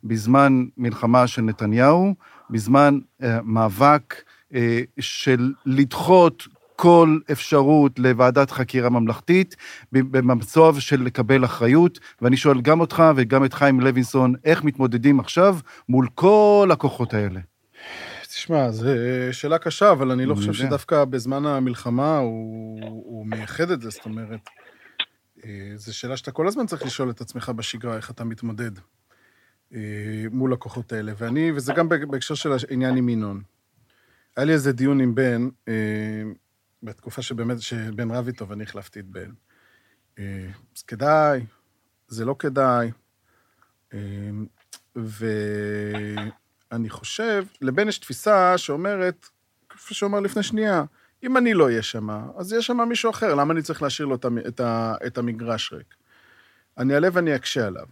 בזמן 0.05 0.65
מלחמה 0.79 1.27
של 1.27 1.43
נתניהו, 1.43 2.15
בזמן 2.51 2.99
אה, 3.23 3.39
מאבק 3.45 4.23
של 5.01 5.53
לדחות 5.67 6.47
כל 6.77 7.19
אפשרות 7.33 7.99
לוועדת 7.99 8.51
חקירה 8.51 8.89
ממלכתית, 8.89 9.57
במצב 9.93 10.79
של 10.79 11.03
לקבל 11.03 11.45
אחריות, 11.45 11.99
ואני 12.23 12.37
שואל 12.37 12.61
גם 12.61 12.81
אותך 12.81 13.03
וגם 13.17 13.45
את 13.45 13.55
חיים 13.55 13.81
לוינסון, 13.81 14.35
איך 14.45 14.65
מתמודדים 14.65 15.21
עכשיו 15.21 15.57
מול 15.89 16.09
כל 16.15 16.69
הכוחות 16.73 17.15
האלה? 17.15 17.41
תשמע, 18.23 18.71
זו 18.71 18.89
שאלה 19.33 19.59
קשה, 19.59 19.91
אבל 19.91 20.11
אני 20.11 20.27
לא 20.27 20.35
חושב. 20.35 20.53
שדווקא 20.53 21.05
בזמן 21.05 21.47
המלחמה 21.47 22.19
הוא, 22.19 22.81
הוא 22.83 23.27
מייחד 23.27 23.71
את 23.71 23.81
זה, 23.81 23.91
זאת 23.91 24.05
אומרת, 24.05 24.41
אה, 25.45 25.73
זו 25.75 25.97
שאלה 25.97 26.17
שאתה 26.17 26.31
כל 26.31 26.49
הזמן 26.49 26.67
צריך 26.67 26.83
לשאול 26.83 27.11
את 27.11 27.21
עצמך 27.21 27.53
בשגרה, 27.57 27.97
איך 27.97 28.11
אתה 28.11 28.25
מתמודד 28.25 28.71
אה, 29.75 29.81
מול 30.31 30.53
הכוחות 30.53 30.93
האלה. 30.93 31.13
ואני, 31.19 31.53
וזה 31.55 31.73
גם 31.73 31.89
בהקשר 31.89 32.35
של 32.35 32.51
העניין 32.69 32.97
עם 32.97 33.09
ינון. 33.09 33.43
היה 34.37 34.45
לי 34.45 34.53
איזה 34.53 34.73
דיון 34.73 35.01
עם 35.01 35.15
בן, 35.15 35.49
אה, 35.69 35.75
בתקופה 36.85 37.23
שבאמת, 37.23 37.61
שבן 37.61 38.11
רב 38.11 38.27
איתו 38.27 38.49
ואני 38.49 38.63
החלפתי 38.63 39.01
את 39.01 39.07
בן. 39.07 39.31
אה, 40.19 40.49
אז 40.77 40.83
כדאי, 40.83 41.47
זה 42.09 42.25
לא 42.25 42.37
כדאי. 42.39 42.91
אה, 43.95 43.99
ואני 44.97 46.91
חושב, 46.91 47.45
לבן 47.61 47.89
יש 47.89 47.99
תפיסה 47.99 48.59
שאומרת, 48.59 49.29
כפי 49.69 49.95
שאומר 49.95 50.21
לפני 50.21 50.43
שנייה, 50.43 50.85
אם 51.23 51.37
אני 51.37 51.55
לא 51.55 51.65
אהיה 51.65 51.83
שם, 51.83 52.11
אז 52.39 52.53
יהיה 52.53 52.63
שם 52.63 52.89
מישהו 52.89 53.11
אחר, 53.11 53.35
למה 53.35 53.53
אני 53.53 53.63
צריך 53.63 53.83
להשאיר 53.83 54.09
לו 54.09 54.17
את 55.07 55.19
המגרש 55.19 55.73
ריק? 55.73 55.95
אני 56.79 56.95
אעלה 56.95 57.09
ואני 57.13 57.37
אקשה 57.37 57.67
עליו. 57.67 57.87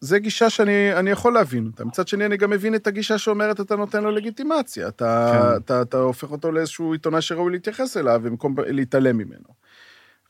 זו 0.00 0.16
גישה 0.20 0.50
שאני 0.50 0.94
אני 0.94 1.10
יכול 1.10 1.34
להבין 1.34 1.66
אותה. 1.66 1.84
מצד 1.84 2.08
שני, 2.08 2.26
אני 2.26 2.36
גם 2.36 2.50
מבין 2.50 2.74
את 2.74 2.86
הגישה 2.86 3.18
שאומרת, 3.18 3.60
אתה 3.60 3.76
נותן 3.76 4.02
לו 4.04 4.10
לגיטימציה. 4.10 4.88
אתה, 4.88 5.32
כן. 5.32 5.56
אתה, 5.56 5.82
אתה 5.82 5.96
הופך 5.96 6.30
אותו 6.30 6.52
לאיזשהו 6.52 6.92
עיתונאי 6.92 7.22
שראוי 7.22 7.52
להתייחס 7.52 7.96
אליו, 7.96 8.20
במקום 8.24 8.54
להתעלם 8.66 9.16
ממנו. 9.16 9.48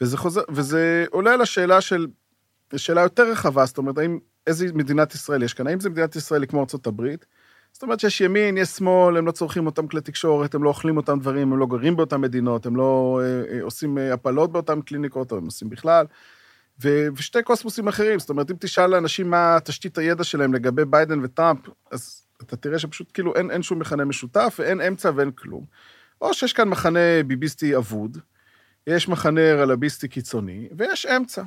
וזה, 0.00 0.16
חוזר, 0.16 0.40
וזה 0.48 1.04
עולה 1.10 1.34
על 1.34 1.40
השאלה 1.40 1.80
של, 1.80 2.06
שאלה 2.76 3.00
יותר 3.00 3.30
רחבה, 3.30 3.66
זאת 3.66 3.78
אומרת, 3.78 3.98
האם, 3.98 4.18
איזה 4.46 4.66
מדינת 4.74 5.14
ישראל 5.14 5.42
יש 5.42 5.54
כאן? 5.54 5.66
האם 5.66 5.80
זה 5.80 5.90
מדינת 5.90 6.16
ישראל 6.16 6.46
כמו 6.46 6.60
ארצות 6.60 6.86
הברית? 6.86 7.26
זאת 7.72 7.82
אומרת 7.82 8.00
שיש 8.00 8.20
ימין, 8.20 8.58
יש 8.58 8.68
שמאל, 8.68 9.16
הם 9.16 9.26
לא 9.26 9.32
צורכים 9.32 9.66
אותם 9.66 9.86
כלי 9.86 10.00
תקשורת, 10.00 10.54
הם 10.54 10.62
לא 10.62 10.68
אוכלים 10.68 10.96
אותם 10.96 11.20
דברים, 11.20 11.52
הם 11.52 11.58
לא 11.58 11.66
גרים 11.66 11.96
באותן 11.96 12.20
מדינות, 12.20 12.66
הם 12.66 12.76
לא 12.76 13.20
אה, 13.22 13.54
אה, 13.54 13.62
עושים 13.62 13.98
אה, 13.98 14.12
הפלות 14.12 14.52
באותן 14.52 14.80
קליניקות, 14.80 15.32
או 15.32 15.36
הם 15.36 15.44
עושים 15.44 15.70
בכלל. 15.70 16.06
ו- 16.82 17.08
ושתי 17.16 17.42
קוסמוסים 17.42 17.88
אחרים, 17.88 18.18
זאת 18.18 18.30
אומרת, 18.30 18.50
אם 18.50 18.56
תשאל 18.60 18.94
אנשים 18.94 19.30
מה 19.30 19.58
תשתית 19.64 19.98
הידע 19.98 20.24
שלהם 20.24 20.54
לגבי 20.54 20.84
ביידן 20.84 21.24
וטראמפ, 21.24 21.60
אז 21.90 22.26
אתה 22.42 22.56
תראה 22.56 22.78
שפשוט 22.78 23.10
כאילו 23.14 23.36
אין, 23.36 23.50
אין 23.50 23.62
שום 23.62 23.78
מכנה 23.78 24.04
משותף, 24.04 24.56
ואין 24.58 24.80
אמצע 24.80 25.10
ואין 25.16 25.30
כלום. 25.30 25.64
או 26.20 26.34
שיש 26.34 26.52
כאן 26.52 26.68
מחנה 26.68 27.22
ביביסטי 27.26 27.76
אבוד, 27.76 28.18
יש 28.86 29.08
מחנה 29.08 29.54
רלביסטי 29.54 30.08
קיצוני, 30.08 30.68
ויש 30.76 31.06
אמצע. 31.06 31.42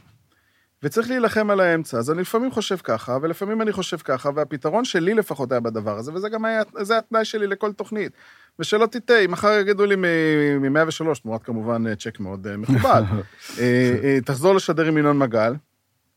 וצריך 0.83 1.09
להילחם 1.09 1.49
על 1.49 1.59
האמצע. 1.59 1.97
אז 1.97 2.11
אני 2.11 2.21
לפעמים 2.21 2.51
חושב 2.51 2.77
ככה, 2.77 3.17
ולפעמים 3.21 3.61
אני 3.61 3.71
חושב 3.71 3.97
ככה, 3.97 4.29
והפתרון 4.35 4.85
שלי 4.85 5.13
לפחות 5.13 5.51
היה 5.51 5.59
בדבר 5.59 5.97
הזה, 5.97 6.13
וזה 6.13 6.29
גם 6.29 6.45
היה, 6.45 6.61
זה 6.81 6.97
התנאי 6.97 7.25
שלי 7.25 7.47
לכל 7.47 7.73
תוכנית. 7.73 8.11
ושלא 8.59 8.85
תטעה, 8.85 9.19
אם 9.19 9.31
מחר 9.31 9.59
יגידו 9.61 9.85
לי 9.85 9.95
מ-103, 9.95 11.21
תמורת 11.21 11.43
כמובן 11.43 11.87
אה, 11.87 11.95
צ'ק 11.95 12.19
מאוד 12.19 12.47
אה, 12.47 12.57
מכובד, 12.57 13.01
אה, 13.59 14.17
תחזור 14.25 14.55
לשדר 14.55 14.85
עם 14.85 14.97
ינון 14.97 15.17
מגל, 15.17 15.53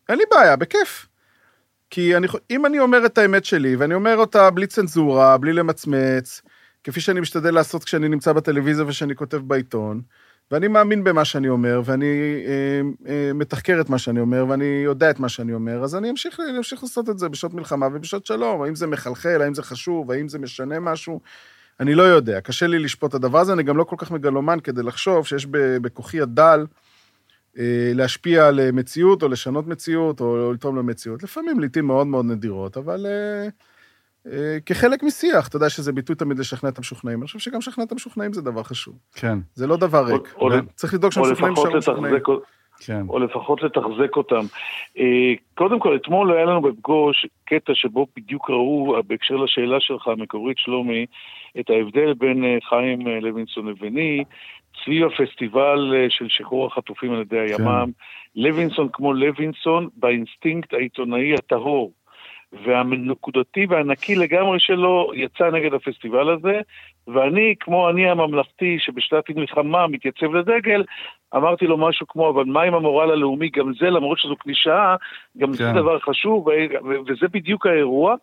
אין 0.08 0.18
לי 0.18 0.24
בעיה, 0.30 0.56
בכיף. 0.56 1.06
כי 1.90 2.16
אני, 2.16 2.26
אם 2.50 2.66
אני 2.66 2.78
אומר 2.78 3.06
את 3.06 3.18
האמת 3.18 3.44
שלי, 3.44 3.76
ואני 3.76 3.94
אומר 3.94 4.16
אותה 4.16 4.50
בלי 4.50 4.66
צנזורה, 4.66 5.38
בלי 5.38 5.52
למצמץ, 5.52 6.42
כפי 6.84 7.00
שאני 7.00 7.20
משתדל 7.20 7.54
לעשות 7.54 7.84
כשאני 7.84 8.08
נמצא 8.08 8.32
בטלוויזיה 8.32 8.84
ושאני 8.86 9.14
כותב 9.14 9.36
בעיתון, 9.36 10.00
ואני 10.50 10.68
מאמין 10.68 11.04
במה 11.04 11.24
שאני 11.24 11.48
אומר, 11.48 11.80
ואני 11.84 12.06
אה, 12.46 12.80
אה, 13.12 13.32
מתחקר 13.34 13.80
את 13.80 13.90
מה 13.90 13.98
שאני 13.98 14.20
אומר, 14.20 14.46
ואני 14.48 14.64
יודע 14.64 15.10
את 15.10 15.20
מה 15.20 15.28
שאני 15.28 15.52
אומר, 15.52 15.84
אז 15.84 15.96
אני 15.96 16.10
אמשיך, 16.10 16.40
אני 16.40 16.58
אמשיך 16.58 16.82
לעשות 16.82 17.10
את 17.10 17.18
זה 17.18 17.28
בשעות 17.28 17.54
מלחמה 17.54 17.86
ובשעות 17.86 18.26
שלום. 18.26 18.62
האם 18.62 18.74
זה 18.74 18.86
מחלחל, 18.86 19.42
האם 19.42 19.54
זה 19.54 19.62
חשוב, 19.62 20.10
האם 20.10 20.28
זה 20.28 20.38
משנה 20.38 20.80
משהו, 20.80 21.20
אני 21.80 21.94
לא 21.94 22.02
יודע. 22.02 22.40
קשה 22.40 22.66
לי 22.66 22.78
לשפוט 22.78 23.10
את 23.10 23.14
הדבר 23.14 23.38
הזה, 23.38 23.52
אני 23.52 23.62
גם 23.62 23.76
לא 23.76 23.84
כל 23.84 23.96
כך 23.98 24.10
מגלומן 24.10 24.58
כדי 24.64 24.82
לחשוב 24.82 25.26
שיש 25.26 25.46
בכוחי 25.82 26.20
הדל 26.20 26.66
אה, 27.58 27.92
להשפיע 27.94 28.46
על 28.46 28.60
אה, 28.60 28.72
מציאות, 28.72 29.22
או 29.22 29.28
לשנות 29.28 29.66
מציאות, 29.66 30.20
או, 30.20 30.52
לתרום 30.52 30.76
למציאות. 30.76 31.22
לפעמים, 31.22 31.60
לעיתים 31.60 31.86
מאוד 31.86 32.06
מאוד 32.06 32.24
נדירות, 32.24 32.76
אבל 32.76 33.06
אה, 33.06 34.58
כחלק 34.66 35.02
משיח, 35.02 35.48
אתה 35.48 35.56
יודע 35.56 35.68
שזה 35.68 35.92
ביטוי 35.92 36.16
תמיד 36.16 36.38
לשכנע 36.38 36.70
את 36.70 36.78
המשוכנעים. 36.78 37.18
אני 37.18 37.26
חושב 37.26 37.38
שגם 37.38 37.58
לשכנע 37.58 37.84
את 37.84 37.92
המשוכנעים 37.92 38.32
זה 38.32 38.42
דבר 38.42 38.62
חשוב. 38.62 38.94
כן. 39.14 39.38
זה 39.54 39.66
לא 39.66 39.76
דבר 39.76 40.04
ריק. 40.04 40.34
צריך 40.74 40.94
לדאוג 40.94 41.12
או 41.16 41.24
שהמשוכנעים 41.24 41.54
יישארו 41.56 41.76
משוכנעים. 41.76 42.14
כן. 42.86 43.02
או 43.08 43.18
לפחות 43.18 43.62
לתחזק 43.62 44.16
אותם. 44.16 44.40
אה, 44.98 45.32
קודם 45.54 45.78
כל, 45.78 45.96
אתמול 45.96 46.32
היה 46.32 46.44
לנו 46.44 46.62
בפגוש 46.62 47.26
קטע 47.44 47.72
שבו 47.74 48.06
בדיוק 48.16 48.50
ראו, 48.50 48.96
בהקשר 49.06 49.36
לשאלה 49.36 49.76
שלך 49.80 50.08
המקורית, 50.08 50.58
שלומי, 50.58 51.06
את 51.60 51.70
ההבדל 51.70 52.14
בין 52.14 52.44
אה, 52.44 52.56
חיים 52.68 53.08
אה, 53.08 53.20
לוינסון 53.20 53.68
לביני, 53.68 54.24
סביב 54.84 55.06
הפסטיבל 55.06 55.94
אה, 55.96 56.06
של 56.08 56.26
שחרור 56.28 56.66
החטופים 56.66 57.12
על 57.12 57.20
ידי 57.20 57.38
הימ"מ. 57.38 57.90
לוינסון 58.36 58.88
כמו 58.92 59.12
לוינסון, 59.12 59.88
באינסטינקט 59.96 60.74
העיתונאי 60.74 61.34
הטהור. 61.34 61.92
והנקודתי 62.64 63.66
והנקי 63.68 64.14
לגמרי 64.14 64.60
שלו 64.60 65.12
יצא 65.14 65.50
נגד 65.50 65.74
הפסטיבל 65.74 66.30
הזה, 66.30 66.60
ואני, 67.08 67.54
כמו 67.60 67.90
אני 67.90 68.10
הממלכתי 68.10 68.76
שבשעת 68.78 69.30
מלחמה 69.30 69.86
מתייצב 69.86 70.34
לדגל, 70.34 70.84
אמרתי 71.36 71.66
לו 71.66 71.78
משהו 71.78 72.06
כמו, 72.06 72.30
אבל 72.30 72.44
מה 72.44 72.62
עם 72.62 72.74
המורל 72.74 73.10
הלאומי? 73.10 73.48
גם 73.48 73.72
זה, 73.80 73.90
למרות 73.90 74.18
שזו 74.18 74.36
קלישאה, 74.36 74.96
גם 75.38 75.52
זה 75.52 75.64
כן. 75.64 75.74
דבר 75.74 75.98
חשוב, 75.98 76.48
וזה 77.06 77.28
בדיוק 77.32 77.66
האירוע, 77.66 78.14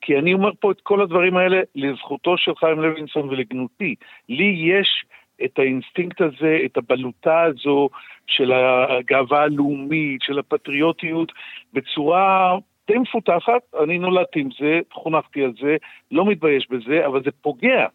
כי 0.00 0.18
אני 0.18 0.34
אומר 0.34 0.50
פה 0.60 0.70
את 0.70 0.80
כל 0.82 1.00
הדברים 1.00 1.36
האלה 1.36 1.60
לזכותו 1.74 2.38
של 2.38 2.52
חיים 2.56 2.80
לוינסון 2.80 3.28
ולגנותי. 3.28 3.94
לי 4.28 4.54
יש 4.58 5.04
את 5.44 5.58
האינסטינקט 5.58 6.20
הזה, 6.20 6.58
את 6.64 6.76
הבלוטה 6.76 7.42
הזו 7.42 7.88
של 8.26 8.52
הגאווה 8.52 9.42
הלאומית, 9.42 10.22
של 10.22 10.38
הפטריוטיות, 10.38 11.32
בצורה 11.72 12.56
די 12.86 12.98
מפותחת. 12.98 13.62
אני 13.82 13.98
נולדתי 13.98 14.40
עם 14.40 14.48
זה, 14.60 14.80
חונכתי 14.92 15.44
על 15.44 15.52
זה, 15.60 15.76
לא 16.10 16.26
מתבייש 16.26 16.66
בזה, 16.70 17.06
אבל 17.06 17.22
זה 17.22 17.30
פוגע 17.42 17.86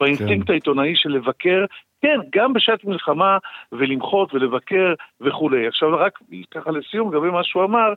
באינסטינקט 0.00 0.46
כן. 0.46 0.52
העיתונאי 0.52 0.92
של 0.96 1.08
לבקר, 1.08 1.64
כן, 2.04 2.20
גם 2.30 2.52
בשעת 2.52 2.84
מלחמה, 2.84 3.38
ולמחות 3.72 4.34
ולבקר 4.34 4.94
וכולי. 5.20 5.66
עכשיו, 5.66 5.88
רק 5.98 6.18
ככה 6.50 6.70
לסיום, 6.70 7.14
לגבי 7.14 7.30
מה 7.30 7.44
שהוא 7.44 7.64
אמר, 7.64 7.92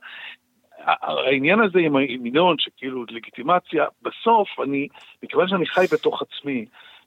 העניין 0.80 1.60
הזה 1.60 1.80
עם 1.80 2.26
ינון, 2.26 2.56
שכאילו 2.60 3.06
לגיטימציה, 3.10 3.86
בסוף 4.02 4.48
אני, 4.64 4.88
מכיוון 5.24 5.48
שאני 5.48 5.66
חי 5.66 5.86
בתוך 5.92 6.22
עצמי, 6.22 6.66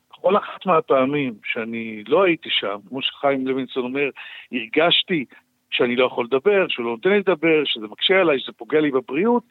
כל 0.09 0.37
אחת 0.37 0.67
מהפעמים 0.67 1.35
שאני 1.45 2.05
לא 2.09 2.23
הייתי 2.23 2.49
שם, 2.53 2.77
כמו 2.89 3.03
שחיים 3.03 3.47
לוינסון 3.47 3.85
אומר, 3.85 4.09
הרגשתי 4.53 5.25
שאני 5.71 5.97
לא 5.97 6.07
יכול 6.07 6.25
לדבר, 6.25 6.69
שהוא 6.69 6.87
לא 6.87 6.91
נותן 6.91 7.11
לי 7.11 7.19
לדבר, 7.19 7.65
שזה 7.65 7.87
מקשה 7.87 8.21
עליי, 8.21 8.41
שזה 8.41 8.53
פוגע 8.53 8.81
לי 8.81 8.91
בבריאות, 8.91 9.43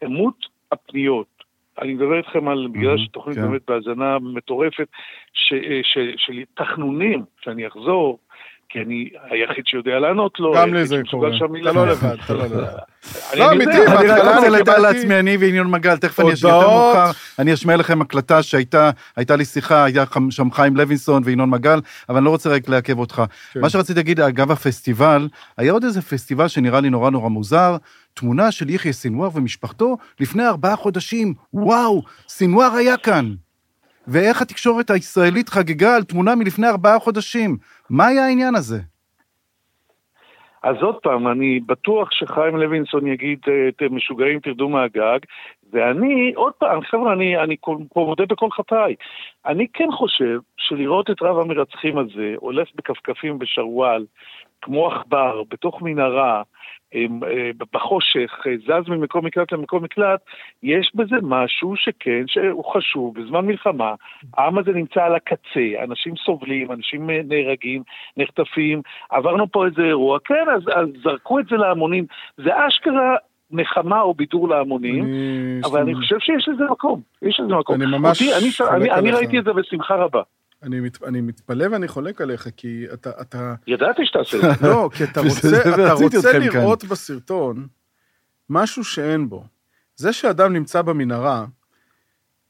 כמות 0.00 0.46
הפניות. 0.72 1.31
אני 1.80 1.94
מדבר 1.94 2.16
איתכם 2.18 2.48
על, 2.48 2.68
בגלל 2.72 2.98
שתוכנית 2.98 3.36
כן. 3.36 3.42
באמת 3.42 3.62
בהאזנה 3.68 4.18
מטורפת, 4.18 4.88
ש, 5.32 5.54
של 6.16 6.42
תחנונים, 6.54 7.24
שאני 7.40 7.66
אחזור, 7.66 8.18
כי 8.72 8.78
אני 8.78 9.08
היחיד 9.30 9.64
שיודע 9.66 9.98
לענות 9.98 10.32
לו. 10.38 10.52
גם 10.54 10.58
היחיד 10.58 10.74
לי 10.74 10.86
זה 10.86 10.96
שמסוגל 10.96 11.38
קורה. 11.38 11.60
אתה 11.62 11.72
לא 11.72 11.86
לבד, 11.86 12.16
אתה 12.24 12.34
לא 12.34 12.44
לבד. 12.44 12.64
אני 13.32 13.40
לא, 13.40 13.52
אמיתי, 13.52 13.70
אני 13.86 13.96
אני 13.98 14.08
רק 14.08 14.36
רוצה 14.36 14.48
לתאר 14.48 14.74
קיבלתי- 14.74 14.82
לעצמי, 14.82 15.18
אני 15.18 15.36
וינון 15.36 15.70
מגל, 15.70 15.96
תכף 15.96 16.20
אני 16.20 16.32
אשאיר 16.32 16.54
יותר. 16.54 16.68
מאוחר, 16.68 17.10
אני 17.38 17.54
אשמיע 17.54 17.76
לכם 17.76 18.00
הקלטה 18.02 18.42
שהייתה, 18.42 18.90
הייתה 19.16 19.36
לי 19.36 19.44
שיחה, 19.44 19.84
היה 19.84 20.04
שם 20.30 20.50
חיים 20.50 20.76
לוינסון 20.76 21.22
וינון 21.24 21.50
מגל, 21.50 21.80
אבל 22.08 22.16
אני 22.16 22.24
לא 22.24 22.30
רוצה 22.30 22.50
רק 22.50 22.68
לעכב 22.68 22.98
אותך. 22.98 23.22
כן. 23.52 23.60
מה 23.60 23.70
שרציתי 23.70 23.98
להגיד, 23.98 24.20
אגב 24.20 24.50
הפסטיבל, 24.50 25.28
היה 25.58 25.72
עוד 25.72 25.84
איזה 25.84 26.02
פסטיבל 26.02 26.48
שנראה 26.48 26.80
לי 26.80 26.90
נורא 26.90 27.10
נורא 27.10 27.28
מוזר, 27.28 27.76
תמונה 28.14 28.50
של 28.50 28.70
יחיא 28.70 28.92
סינואר 28.92 29.28
ומשפחתו 29.34 29.96
לפני 30.20 30.46
ארבעה 30.46 30.76
חודשים. 30.76 31.34
וואו, 31.54 32.02
סינואר 32.28 32.72
היה 32.72 32.96
כאן. 32.96 33.34
ואיך 34.08 34.42
התקשורת 34.42 34.90
הישראלית 34.90 35.48
חגגה 35.48 35.96
על 35.96 36.04
תמונה 36.04 36.34
מלפני 36.34 36.68
ארבעה 36.68 36.98
חודשים. 36.98 37.56
מה 37.90 38.06
היה 38.06 38.24
העניין 38.26 38.54
הזה? 38.54 38.78
אז 40.62 40.76
עוד 40.80 40.96
פעם, 41.02 41.28
אני 41.28 41.60
בטוח 41.60 42.08
שחיים 42.12 42.56
לוינסון 42.56 43.06
יגיד, 43.06 43.38
אתם 43.68 43.96
משוגעים, 43.96 44.40
תרדו 44.40 44.68
מהגג, 44.68 45.18
ואני, 45.72 46.32
עוד 46.34 46.52
פעם, 46.52 46.80
חבר'ה, 46.82 47.12
אני, 47.12 47.36
אני 47.36 47.56
פה 47.62 47.76
מודה 47.94 48.26
בכל 48.26 48.50
חטאי. 48.50 48.94
אני 49.46 49.66
כן 49.72 49.88
חושב 49.92 50.38
שלראות 50.56 51.10
את 51.10 51.22
רב 51.22 51.38
המרצחים 51.38 51.98
הזה 51.98 52.34
הולך 52.36 52.68
בכפכפים 52.74 53.38
בשרוואל, 53.38 54.06
כמו 54.62 54.86
עכבר, 54.86 55.42
בתוך 55.50 55.82
מנהרה, 55.82 56.42
אה, 56.94 57.50
בחושך, 57.72 58.46
אה, 58.46 58.52
זז 58.56 58.88
ממקום 58.88 59.26
מקלט 59.26 59.52
למקום 59.52 59.84
מקלט, 59.84 60.20
יש 60.62 60.92
בזה 60.94 61.16
משהו 61.22 61.76
שכן, 61.76 62.24
שהוא 62.26 62.64
חשוב. 62.64 63.14
בזמן 63.20 63.46
מלחמה, 63.46 63.94
העם 64.36 64.58
הזה 64.58 64.72
נמצא 64.72 65.04
על 65.04 65.14
הקצה, 65.14 65.84
אנשים 65.84 66.16
סובלים, 66.16 66.72
אנשים 66.72 67.10
אה, 67.10 67.20
נהרגים, 67.24 67.82
נחטפים, 68.16 68.82
עברנו 69.10 69.52
פה 69.52 69.66
איזה 69.66 69.82
אירוע, 69.82 70.18
כן, 70.24 70.44
אז, 70.56 70.62
אז 70.74 70.88
זרקו 71.02 71.38
את 71.38 71.46
זה 71.50 71.56
להמונים. 71.56 72.06
זה 72.36 72.66
אשכרה 72.66 73.16
נחמה 73.52 74.00
או 74.00 74.14
בידור 74.14 74.48
להמונים, 74.48 75.04
אני- 75.04 75.60
אבל 75.64 75.80
אני 75.80 75.94
חושב 75.94 76.16
שיש 76.18 76.48
לזה 76.48 76.64
מקום, 76.70 77.00
יש 77.22 77.40
לזה 77.40 77.54
מקום. 77.54 77.74
אני 77.82 77.86
ממש 77.98 78.22
אותי, 78.22 78.34
אני, 78.38 78.52
חולק 78.52 78.70
אני, 78.72 78.92
אני. 78.92 79.12
ראיתי 79.12 79.38
את 79.38 79.44
זה 79.44 79.52
בשמחה 79.52 79.94
רבה. 79.94 80.22
אני 80.62 80.80
מת- 80.80 81.02
אני 81.02 81.20
מתפלא 81.20 81.66
ואני 81.72 81.88
חולק 81.88 82.20
עליך, 82.20 82.48
כי 82.56 82.84
אתה- 82.92 83.10
אתה... 83.20 83.54
ידעתי 83.66 84.02
שתעשה 84.06 84.36
את 84.36 84.58
זה. 84.58 84.68
לא, 84.68 84.88
כי 84.96 85.04
אתה 85.04 85.20
רוצה, 85.20 85.48
אתה 85.74 85.92
רוצה 85.92 86.18
אתכם 86.18 86.50
כאן. 86.50 86.60
לראות 86.60 86.84
בסרטון 86.84 87.66
משהו 88.50 88.84
שאין 88.84 89.28
בו. 89.28 89.44
זה 89.96 90.12
שאדם 90.12 90.52
נמצא 90.52 90.82
במנהרה, 90.82 91.44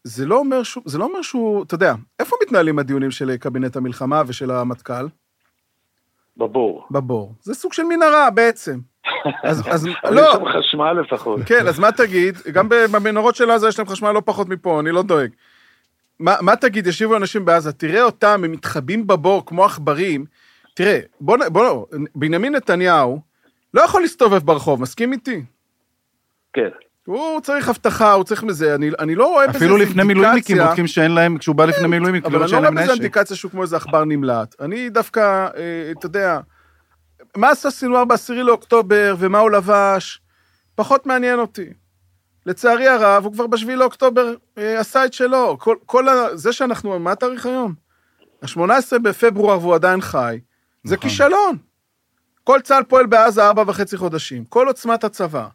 זה 0.04 0.26
לא 0.26 0.38
אומר 0.38 0.62
שהוא, 0.62 0.84
זה 0.86 0.98
לא 0.98 1.04
אומר 1.04 1.22
שהוא, 1.22 1.62
אתה 1.64 1.74
יודע, 1.74 1.94
איפה 2.18 2.36
מתנהלים 2.42 2.78
הדיונים 2.78 3.10
של 3.10 3.36
קבינט 3.36 3.76
המלחמה 3.76 4.22
ושל 4.26 4.50
המטכ"ל? 4.50 5.06
בבור. 6.36 6.86
בבור. 6.90 7.34
זה 7.40 7.54
סוג 7.54 7.72
של 7.72 7.82
מנהרה 7.82 8.30
בעצם. 8.30 8.78
אז, 9.42 9.62
אז 9.72 9.86
לא, 10.10 10.20
יש 10.22 10.32
שם 10.32 10.58
חשמל 10.58 10.92
לפחות. 10.92 11.40
כן, 11.46 11.68
אז 11.68 11.78
מה 11.78 11.92
תגיד? 11.92 12.38
גם 12.52 12.68
במנהרות 12.68 13.34
של 13.36 13.50
עזה 13.50 13.68
יש 13.68 13.78
להם 13.78 13.88
חשמל 13.88 14.12
לא 14.12 14.22
פחות 14.24 14.48
מפה, 14.48 14.80
אני 14.80 14.90
לא 14.90 15.02
דואג. 15.02 15.30
מה, 16.20 16.34
מה 16.40 16.56
תגיד, 16.56 16.86
ישיבו 16.86 17.16
אנשים 17.16 17.44
בעזה, 17.44 17.72
תראה 17.72 18.02
אותם, 18.02 18.40
הם 18.44 18.52
מתחבאים 18.52 19.06
בבור 19.06 19.46
כמו 19.46 19.64
עכברים. 19.64 20.24
תראה, 20.74 21.00
בוא, 21.20 21.36
בוא, 21.48 21.86
בנימין 22.14 22.54
נתניהו 22.54 23.20
לא 23.74 23.82
יכול 23.82 24.00
להסתובב 24.02 24.38
ברחוב, 24.38 24.80
מסכים 24.80 25.12
איתי? 25.12 25.42
כן. 26.52 26.68
הוא 27.04 27.40
צריך 27.40 27.68
אבטחה, 27.68 28.12
הוא 28.12 28.24
צריך 28.24 28.42
מזה, 28.42 28.74
אני, 28.74 28.90
אני 28.98 29.14
לא 29.14 29.26
רואה 29.26 29.46
בזה 29.46 29.58
אפילו 29.58 29.76
איזה 29.76 29.90
לפני 29.90 30.02
מילואימניקים 30.04 30.56
אינדיקציה- 30.56 30.66
בודקים 30.68 30.86
שאין 30.86 31.10
להם, 31.10 31.38
כשהוא 31.38 31.56
בא 31.56 31.64
לפני 31.64 31.86
מילואימניקים, 31.86 32.26
אבל 32.30 32.38
לראות 32.38 32.52
אני 32.52 32.56
לא 32.56 32.64
להם 32.64 32.74
רואה 32.74 32.84
בזה. 32.84 32.92
אינדיקציה 32.92 33.36
שהוא 33.36 33.50
כמו 33.50 33.62
איזה 33.62 33.76
עכבר 33.76 34.04
נמלט. 34.04 34.54
אני 34.60 34.90
דווקא, 34.90 35.20
אה, 35.56 35.92
אתה 35.98 36.06
יודע, 36.06 36.40
מה 37.36 37.50
עשה 37.50 37.70
סינואר 37.70 38.04
בעשירי 38.04 38.42
לאוקטובר 38.42 39.14
ומה 39.18 39.38
הוא 39.38 39.50
לבש, 39.50 40.20
פחות 40.74 41.06
מעניין 41.06 41.38
אותי. 41.38 41.66
לצערי 42.46 42.88
הרב, 42.88 43.24
הוא 43.24 43.32
כבר 43.32 43.46
בשביעי 43.46 43.76
לאוקטובר 43.76 44.34
אה, 44.58 44.80
עשה 44.80 45.04
את 45.04 45.12
שלו. 45.12 45.56
כל, 45.60 45.76
כל 45.86 46.08
ה... 46.08 46.36
זה 46.36 46.52
שאנחנו, 46.52 46.98
מה 46.98 47.12
התאריך 47.12 47.46
היום? 47.46 47.74
ה-18 48.42 48.58
בפברואר 49.02 49.58
והוא 49.60 49.74
עדיין 49.74 50.00
חי, 50.00 50.40
זה 50.84 50.94
נכון. 50.96 51.08
כישלון. 51.08 51.56
כל 52.44 52.60
צה"ל 52.60 52.82
פועל 52.82 53.06
בעזה 53.06 53.46
ארבע 53.46 53.62
וחצי 53.66 53.96
חודשים. 53.96 54.44
כל 54.44 54.66
עוצמת 54.66 55.04
הצבא, 55.04 55.46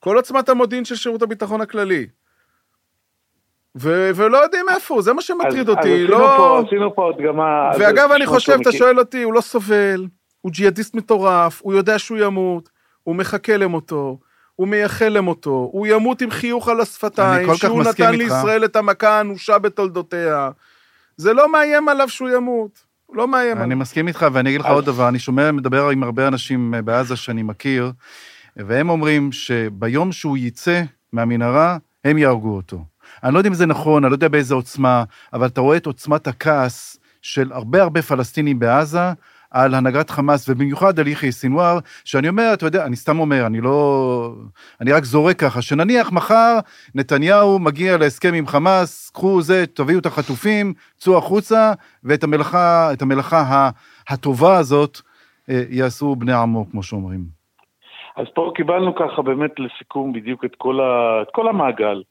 כל 0.00 0.16
עוצמת 0.16 0.48
המודיעין 0.48 0.84
של 0.84 0.94
שירות 0.96 1.22
הביטחון 1.22 1.60
הכללי. 1.60 2.06
ו- 3.78 4.10
ולא 4.14 4.38
יודעים 4.38 4.66
איפה 4.68 4.94
הוא, 4.94 5.02
זה 5.02 5.12
מה 5.12 5.22
שמטריד 5.22 5.68
אז- 5.70 5.76
אותי, 5.76 6.04
אז 6.04 6.10
לא... 6.10 6.16
עשינו 6.16 6.36
פה- 6.36 6.62
עשינו 6.66 6.94
פה 6.94 7.10
הדגמה... 7.14 7.70
ואגב, 7.78 8.10
אני 8.12 8.26
חושב, 8.26 8.58
אתה 8.60 8.72
שואל 8.72 8.98
אותי, 8.98 9.22
הוא 9.22 9.34
לא 9.34 9.40
סובל, 9.40 10.06
הוא 10.42 10.52
ג'יהאדיסט 10.52 10.94
מטורף, 10.94 11.60
הוא 11.62 11.72
יודע 11.72 11.98
שהוא 11.98 12.18
ימות, 12.18 12.68
הוא 13.02 13.16
מחכה 13.16 13.56
למותו, 13.56 14.18
הוא 14.56 14.68
מייחל 14.68 15.08
למותו, 15.08 15.68
הוא 15.72 15.86
ימות 15.86 16.22
עם 16.22 16.30
חיוך 16.30 16.68
על 16.68 16.74
אני 16.74 16.82
השפתיים, 16.82 17.54
שהוא 17.54 17.82
נתן 17.82 18.12
איתך. 18.12 18.22
לישראל 18.22 18.64
את 18.64 18.76
המכה 18.76 19.08
האנושה 19.08 19.58
בתולדותיה. 19.58 20.50
זה 21.16 21.32
לא 21.32 21.52
מאיים 21.52 21.88
עליו 21.88 22.08
שהוא 22.08 22.28
ימות, 22.28 22.84
הוא 23.06 23.16
לא 23.16 23.28
מאיים 23.28 23.56
אני 23.56 23.64
עליו. 23.64 23.76
מסכים 23.76 24.08
איתך, 24.08 24.26
ואני 24.32 24.50
אגיד 24.50 24.60
לך 24.60 24.66
עוד 24.66 24.84
דבר, 24.84 25.08
אני 25.08 25.18
שומע, 25.18 25.52
מדבר 25.52 25.88
עם 25.88 26.02
הרבה 26.02 26.28
אנשים 26.28 26.74
אה, 26.74 26.82
בעזה 26.82 27.16
שאני 27.16 27.42
מכיר, 27.42 27.92
והם 28.56 28.90
אומרים 28.90 29.32
שביום 29.32 30.12
שהוא 30.12 30.36
יצא 30.36 30.82
מהמנהרה, 31.12 31.78
הם 32.04 32.18
יהרגו 32.18 32.56
אותו. 32.56 32.84
אני 33.24 33.34
לא 33.34 33.38
יודע 33.38 33.48
אם 33.48 33.54
זה 33.54 33.66
נכון, 33.66 34.04
אני 34.04 34.10
לא 34.10 34.14
יודע 34.14 34.28
באיזה 34.28 34.54
עוצמה, 34.54 35.04
אבל 35.32 35.46
אתה 35.46 35.60
רואה 35.60 35.76
את 35.76 35.86
עוצמת 35.86 36.26
הכעס 36.26 36.96
של 37.22 37.52
הרבה 37.52 37.82
הרבה 37.82 38.02
פלסטינים 38.02 38.58
בעזה, 38.58 39.12
על 39.52 39.74
הנהגת 39.74 40.10
חמאס, 40.10 40.48
ובמיוחד 40.48 40.98
על 41.00 41.06
יחיא 41.06 41.30
סינואר, 41.30 41.78
שאני 42.04 42.28
אומר, 42.28 42.50
אתה 42.54 42.66
יודע, 42.66 42.86
אני 42.86 42.96
סתם 42.96 43.18
אומר, 43.18 43.46
אני 43.46 43.60
לא... 43.60 44.34
אני 44.80 44.92
רק 44.92 45.04
זורק 45.04 45.36
ככה, 45.38 45.62
שנניח 45.62 46.12
מחר 46.12 46.58
נתניהו 46.94 47.58
מגיע 47.58 47.96
להסכם 47.96 48.34
עם 48.34 48.46
חמאס, 48.46 49.10
קחו 49.10 49.42
זה, 49.42 49.66
תביאו 49.66 49.98
את 49.98 50.06
החטופים, 50.06 50.72
צאו 50.96 51.18
החוצה, 51.18 51.72
ואת 52.04 52.24
המלאכה, 52.24 52.90
המלאכה 53.00 53.70
הטובה 54.08 54.56
הזאת 54.56 54.98
אה, 55.50 55.62
יעשו 55.70 56.16
בני 56.16 56.32
עמו, 56.32 56.70
כמו 56.70 56.82
שאומרים. 56.82 57.20
אז 58.16 58.26
פה 58.34 58.52
קיבלנו 58.54 58.94
ככה 58.94 59.22
באמת 59.22 59.50
לסיכום 59.58 60.12
בדיוק 60.12 60.44
את 60.44 60.54
כל, 60.58 60.80
ה... 60.80 61.22
את 61.22 61.28
כל 61.32 61.48
המעגל. 61.48 62.02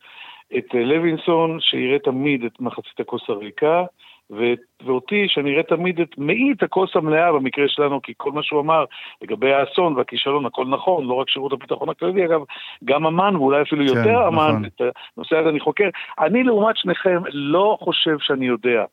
את 0.58 0.74
לוינסון, 0.74 1.58
שיראה 1.60 2.00
תמיד 2.00 2.44
את 2.44 2.62
מחצית 2.62 3.00
הכוס 3.00 3.22
הריקה, 3.30 3.84
ו- 4.32 4.86
ואותי, 4.86 5.26
שאני 5.28 5.54
אראה 5.54 5.64
תמיד 5.64 6.00
את 6.00 6.18
מאית 6.18 6.64
הכוס 6.64 6.96
המלאה 6.96 7.32
במקרה 7.34 7.66
שלנו, 7.68 8.02
כי 8.02 8.14
כל 8.18 8.32
מה 8.32 8.44
שהוא 8.44 8.62
אמר 8.62 8.86
לגבי 9.22 9.54
האסון 9.54 9.94
והכישלון, 9.98 10.46
הכל 10.46 10.66
נכון, 10.66 11.06
לא 11.06 11.14
רק 11.14 11.30
שירות 11.30 11.54
הביטחון 11.54 11.90
הכללי, 11.90 12.26
אגב, 12.26 12.42
גם 12.84 13.06
אמ"ן, 13.06 13.36
ואולי 13.36 13.62
אפילו 13.62 13.88
כן, 13.88 13.98
יותר 13.98 14.28
אמ"ן, 14.28 14.50
נכון. 14.50 14.66
את 14.66 14.82
הנושא 15.18 15.38
הזה 15.38 15.50
אני 15.50 15.60
חוקר. 15.60 15.90
אני, 16.20 16.44
לעומת 16.44 16.78
שניכם, 16.78 17.22
לא 17.32 17.78
חושב 17.82 18.18
שאני 18.20 18.46
יודע 18.46 18.86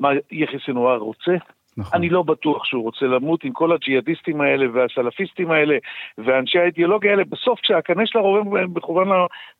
מה 0.00 0.08
יחיא 0.30 0.58
סנוואר 0.66 0.98
רוצה. 0.98 1.32
נכון. 1.76 1.98
אני 1.98 2.08
לא 2.08 2.22
בטוח 2.22 2.64
שהוא 2.64 2.82
רוצה 2.82 3.06
למות 3.06 3.44
עם 3.44 3.52
כל 3.52 3.72
הג'יהאדיסטים 3.72 4.40
האלה 4.40 4.66
והסלפיסטים 4.74 5.50
האלה 5.50 5.76
ואנשי 6.18 6.58
האידיאולוגיה 6.58 7.10
האלה. 7.10 7.22
בסוף 7.24 7.60
כשהקנה 7.60 8.02
של 8.06 8.18
הרובה 8.18 8.66
מכוון 8.74 9.08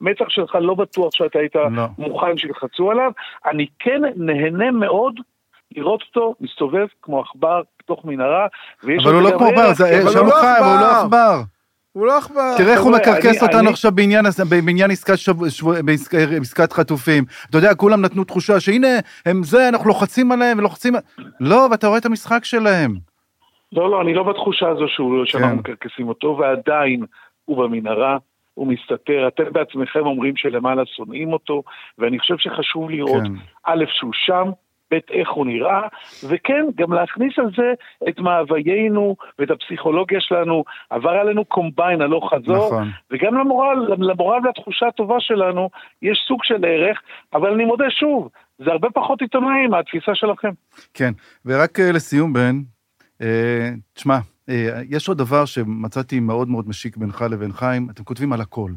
למצח 0.01 0.29
שלך, 0.29 0.55
לא 0.61 0.75
בטוח 0.75 1.15
שאתה 1.15 1.39
היית 1.39 1.57
לא. 1.57 1.83
מוכן 1.99 2.37
שילחצו 2.37 2.91
עליו. 2.91 3.11
אני 3.47 3.67
כן 3.79 4.01
נהנה 4.17 4.71
מאוד 4.71 5.21
לראות 5.77 6.03
אותו 6.03 6.35
מסתובב 6.41 6.87
כמו 7.03 7.21
עכבר 7.21 7.63
בתוך 7.83 8.05
מנהרה. 8.05 8.47
ויש 8.85 9.07
אבל 9.07 9.15
הוא 9.15 9.23
לא 9.23 9.31
כמו 9.39 9.47
עכבר, 9.47 9.73
זה 9.75 10.11
שלום 10.13 10.27
לא 10.27 10.33
חיים, 10.33 10.65
הוא 10.65 10.81
לא 10.81 11.01
עכבר. 11.01 11.56
הוא 11.97 12.07
לא 12.07 12.19
עכבר. 12.19 12.57
תראה 12.57 12.73
איך 12.73 12.83
הוא 12.83 12.93
מקרקס 12.93 13.43
אותנו 13.43 13.71
עכשיו 13.71 13.93
בעניין 13.93 14.25
בעניין 14.65 14.91
עסקת 16.41 16.73
חטופים. 16.73 17.25
אתה 17.51 17.59
יודע, 17.59 17.75
כולם 17.75 18.01
נתנו 18.01 18.25
תחושה 18.25 18.61
שהנה, 18.61 18.99
הם 19.27 19.43
זה, 19.43 19.69
אנחנו 19.69 19.89
לוחצים 19.89 20.33
עליהם 20.33 20.59
ולוחצים... 20.59 20.95
לא, 21.41 21.69
ואתה 21.71 21.87
רואה 21.87 21.99
את 21.99 22.07
המשחק 22.07 22.45
שלהם. 22.45 22.95
לא, 23.73 23.91
לא, 23.91 24.01
אני 24.03 24.15
לא 24.15 24.23
בתחושה 24.23 24.69
הזו 24.69 24.89
שהוא, 24.89 25.25
שאנחנו 25.25 25.63
כן. 25.63 25.73
מקרקסים 25.73 26.09
אותו, 26.09 26.39
ועדיין 26.41 27.05
הוא 27.45 27.57
במנהרה, 27.57 28.17
הוא 28.55 28.67
מסתתר. 28.67 29.29
אתם 29.29 29.53
בעצמכם 29.53 30.07
אומרים 30.07 30.37
שלמעלה 30.37 30.83
שונאים 30.97 31.33
אותו, 31.33 31.63
ואני 31.99 32.19
חושב 32.19 32.35
שחשוב 32.39 32.91
לראות, 32.91 33.23
כן. 33.23 33.33
א', 33.65 33.85
שהוא 33.89 34.13
שם, 34.15 34.51
ב', 34.91 34.99
איך 35.11 35.31
הוא 35.31 35.47
נראה, 35.47 35.83
וכן, 36.29 36.65
גם 36.75 36.93
להכניס 36.93 37.39
על 37.39 37.51
זה 37.57 37.73
את 38.09 38.19
מאוויינו 38.19 39.17
ואת 39.39 39.51
הפסיכולוגיה 39.51 40.21
שלנו. 40.21 40.65
עבר 40.91 41.11
עלינו 41.11 41.45
קומביין 41.45 42.01
הלוך 42.01 42.35
חזור, 42.35 42.67
נכון. 42.67 42.91
וגם 43.11 43.35
למורל, 43.35 43.95
למורל 43.99 44.41
והתחושה 44.47 44.87
הטובה 44.87 45.17
שלנו, 45.21 45.71
יש 46.03 46.25
סוג 46.29 46.45
של 46.45 46.65
ערך, 46.65 47.03
אבל 47.35 47.53
אני 47.53 47.65
מודה 47.65 47.91
שוב, 47.91 48.29
זה 48.59 48.71
הרבה 48.71 48.91
פחות 48.91 49.23
עיתונאי 49.23 49.67
מהתפיסה 49.67 50.15
שלכם. 50.15 50.51
כן, 50.95 51.13
ורק 51.47 51.81
אה, 51.81 51.93
לסיום, 51.93 52.33
בן, 52.33 52.57
אה, 53.23 53.71
תשמע, 53.95 54.19
אה, 54.49 54.81
יש 54.91 55.09
עוד 55.09 55.19
דבר 55.19 55.45
שמצאתי 55.45 56.21
מאוד 56.21 56.49
מאוד 56.49 56.69
משיק 56.69 56.97
בינך 56.97 57.25
לבין 57.31 57.53
חיים, 57.53 57.89
אתם 57.91 58.05
כותבים 58.05 58.33
על 58.33 58.41
הכל. 58.41 58.71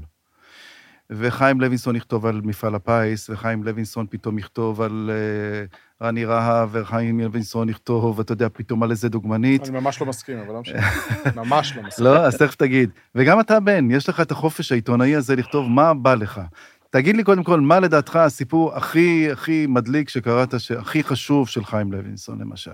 וחיים 1.11 1.61
לוינסון 1.61 1.95
יכתוב 1.95 2.25
על 2.25 2.41
מפעל 2.43 2.75
הפיס, 2.75 3.29
וחיים 3.29 3.63
לוינסון 3.63 4.07
פתאום 4.09 4.39
יכתוב 4.39 4.81
על 4.81 5.09
אה, 5.13 5.65
רני 6.03 6.25
רהב, 6.25 6.69
וחיים 6.71 7.19
לוינסון 7.19 7.69
יכתוב, 7.69 8.19
אתה 8.19 8.31
יודע, 8.31 8.47
פתאום 8.53 8.83
על 8.83 8.91
איזה 8.91 9.09
דוגמנית. 9.09 9.69
אני 9.69 9.79
ממש 9.79 10.01
לא 10.01 10.07
מסכים, 10.07 10.37
אבל 10.39 10.53
לא 10.53 10.61
משנה. 10.61 10.79
ממש 11.35 11.73
לא 11.77 11.83
מסכים. 11.83 12.05
לא, 12.05 12.17
אז 12.17 12.37
תכף 12.37 12.55
תגיד. 12.55 12.89
וגם 13.15 13.39
אתה, 13.39 13.59
בן, 13.59 13.91
יש 13.91 14.09
לך 14.09 14.21
את 14.21 14.31
החופש 14.31 14.71
העיתונאי 14.71 15.15
הזה 15.15 15.35
לכתוב 15.35 15.69
מה 15.69 15.93
בא 15.93 16.13
לך. 16.15 16.41
תגיד 16.89 17.17
לי 17.17 17.23
קודם 17.23 17.43
כל, 17.43 17.59
מה 17.59 17.79
לדעתך 17.79 18.15
הסיפור 18.15 18.73
הכי 18.75 19.31
הכי 19.31 19.65
מדליק 19.69 20.09
שקראת, 20.09 20.53
הכי 20.79 21.03
חשוב 21.03 21.47
של 21.47 21.63
חיים 21.65 21.91
לוינסון, 21.91 22.41
למשל? 22.41 22.71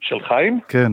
של 0.00 0.16
חיים? 0.28 0.60
כן, 0.68 0.92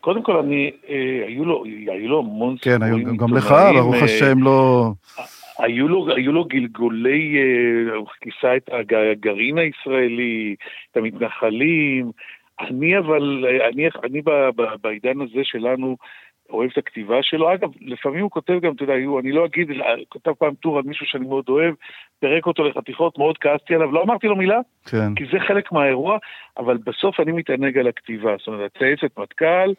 קודם 0.00 0.22
כל, 0.22 0.36
אני, 0.36 0.70
אה, 0.88 0.94
היו 1.28 1.44
לו, 1.44 1.64
היו 1.64 2.08
לו 2.08 2.18
המון 2.18 2.56
כן, 2.60 2.82
היו- 2.82 2.96
סיפורים 2.96 3.16
גם 3.16 3.34
לך, 3.34 3.44
עיתונאיים, 3.44 3.74
ברוך 3.80 3.94
אה, 3.94 4.04
השם, 4.04 4.42
לא... 4.42 4.92
היו 5.58 5.88
לו, 5.88 6.14
היו 6.16 6.32
לו 6.32 6.44
גלגולי, 6.44 7.38
אה, 7.38 7.94
הוא 7.94 8.06
כיסה 8.20 8.56
את 8.56 8.68
הג- 8.72 8.94
הגרעין 8.94 9.58
הישראלי, 9.58 10.54
את 10.90 10.96
המתנחלים. 10.96 12.10
אני 12.60 12.98
אבל, 12.98 13.44
אה, 13.48 13.68
אני, 13.68 13.88
אני 14.04 14.22
בעידן 14.82 15.20
הזה 15.20 15.40
שלנו 15.42 15.96
אוהב 16.50 16.70
את 16.72 16.78
הכתיבה 16.78 17.22
שלו. 17.22 17.54
אגב, 17.54 17.70
לפעמים 17.80 18.22
הוא 18.22 18.30
כותב 18.30 18.58
גם, 18.60 18.72
אתה 18.72 18.82
יודע, 18.82 18.94
אני 18.94 19.32
לא 19.32 19.44
אגיד, 19.46 19.70
אלא 19.70 19.84
כתב 20.10 20.32
פעם 20.38 20.54
טור 20.54 20.78
על 20.78 20.84
מישהו 20.86 21.06
שאני 21.06 21.26
מאוד 21.26 21.44
אוהב, 21.48 21.74
פירק 22.20 22.46
אותו 22.46 22.64
לחתיכות, 22.64 23.18
מאוד 23.18 23.38
כעסתי 23.38 23.74
עליו, 23.74 23.92
לא 23.92 24.02
אמרתי 24.02 24.26
לו 24.26 24.36
מילה, 24.36 24.60
כן, 24.86 25.14
כי 25.14 25.24
זה 25.32 25.38
חלק 25.40 25.72
מהאירוע, 25.72 26.18
אבל 26.58 26.76
בסוף 26.76 27.20
אני 27.20 27.32
מתענג 27.32 27.78
על 27.78 27.86
הכתיבה. 27.88 28.36
זאת 28.38 28.46
אומרת, 28.46 28.76
הצייצת 28.76 29.18
מטכ"ל 29.18 29.72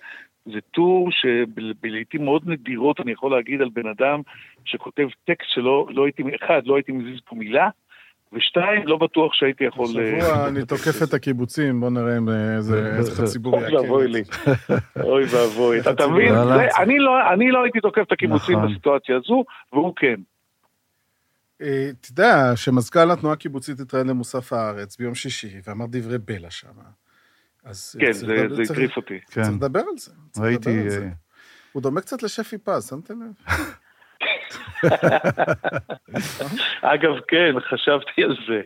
זה 0.45 0.59
טור 0.71 1.09
שבלעיתים 1.11 2.25
מאוד 2.25 2.41
נדירות 2.45 2.99
אני 2.99 3.11
יכול 3.11 3.31
להגיד 3.31 3.61
על 3.61 3.69
בן 3.73 3.87
אדם 3.87 4.21
שכותב 4.65 5.07
טקסט 5.25 5.49
שלא 5.49 5.87
לא 5.89 6.05
הייתי, 6.05 6.23
אחד, 6.43 6.61
לא 6.65 6.75
הייתי 6.75 6.91
מזיז 6.91 7.19
פה 7.25 7.35
מילה, 7.35 7.69
ושתיים, 8.33 8.87
לא 8.87 8.97
בטוח 8.97 9.33
שהייתי 9.33 9.63
יכול... 9.63 9.85
אה, 9.99 10.17
השבוע 10.17 10.47
אני 10.47 10.65
תוקף 10.65 11.03
את 11.03 11.13
הקיבוצים, 11.13 11.79
בוא 11.79 11.89
נראה 11.89 12.17
אם 12.17 12.29
אה, 12.29 12.55
איזה 12.57 13.23
הציבור 13.23 13.53
אוי 13.53 13.63
יעכל. 13.63 13.75
ואבוי 13.75 14.07
לי. 14.07 14.23
אוי 15.03 15.23
ואבוי. 15.23 15.79
אתה 15.79 16.07
מבין? 16.07 16.33
אני 16.79 16.99
לא- 16.99 17.33
אני 17.33 17.51
לא 17.51 17.63
הייתי 17.63 17.79
תוקף 17.79 18.01
את 18.07 18.11
הקיבוצים 18.11 18.57
נכון. 18.57 18.71
בסיטואציה 18.71 19.15
הזו, 19.17 19.43
והוא 19.73 19.93
כן. 19.95 20.15
אה, 21.61 21.89
אתה 22.01 22.11
יודע, 22.11 22.51
שמזכ"ל 22.55 23.11
התנועה 23.11 23.33
הקיבוצית 23.33 23.79
התראיין 23.79 24.07
למוסף 24.07 24.53
הארץ 24.53 24.97
ביום 24.97 25.15
שישי, 25.15 25.59
ואמר 25.67 25.85
דברי 25.89 26.17
בלע 26.17 26.49
שם. 26.49 26.67
אז 27.65 27.95
כן, 27.99 28.11
זה 28.11 28.47
הטריף 28.63 28.97
אותי. 28.97 29.19
כן. 29.31 29.41
צריך 29.43 29.55
לדבר 29.55 29.79
על 29.79 29.97
זה. 29.97 30.11
ראיתי... 30.39 30.69
לדבר 30.69 30.83
על 30.83 30.89
זה. 30.89 31.05
אה, 31.05 31.09
הוא 31.71 31.81
דומה 31.81 32.01
קצת 32.01 32.23
לשפי 32.23 32.57
פז, 32.57 32.89
שמתם 32.89 33.13
לב? 33.21 33.55
אגב, 36.93 37.13
כן, 37.27 37.59
חשבתי 37.59 38.23
על 38.23 38.35
זה. 38.47 38.61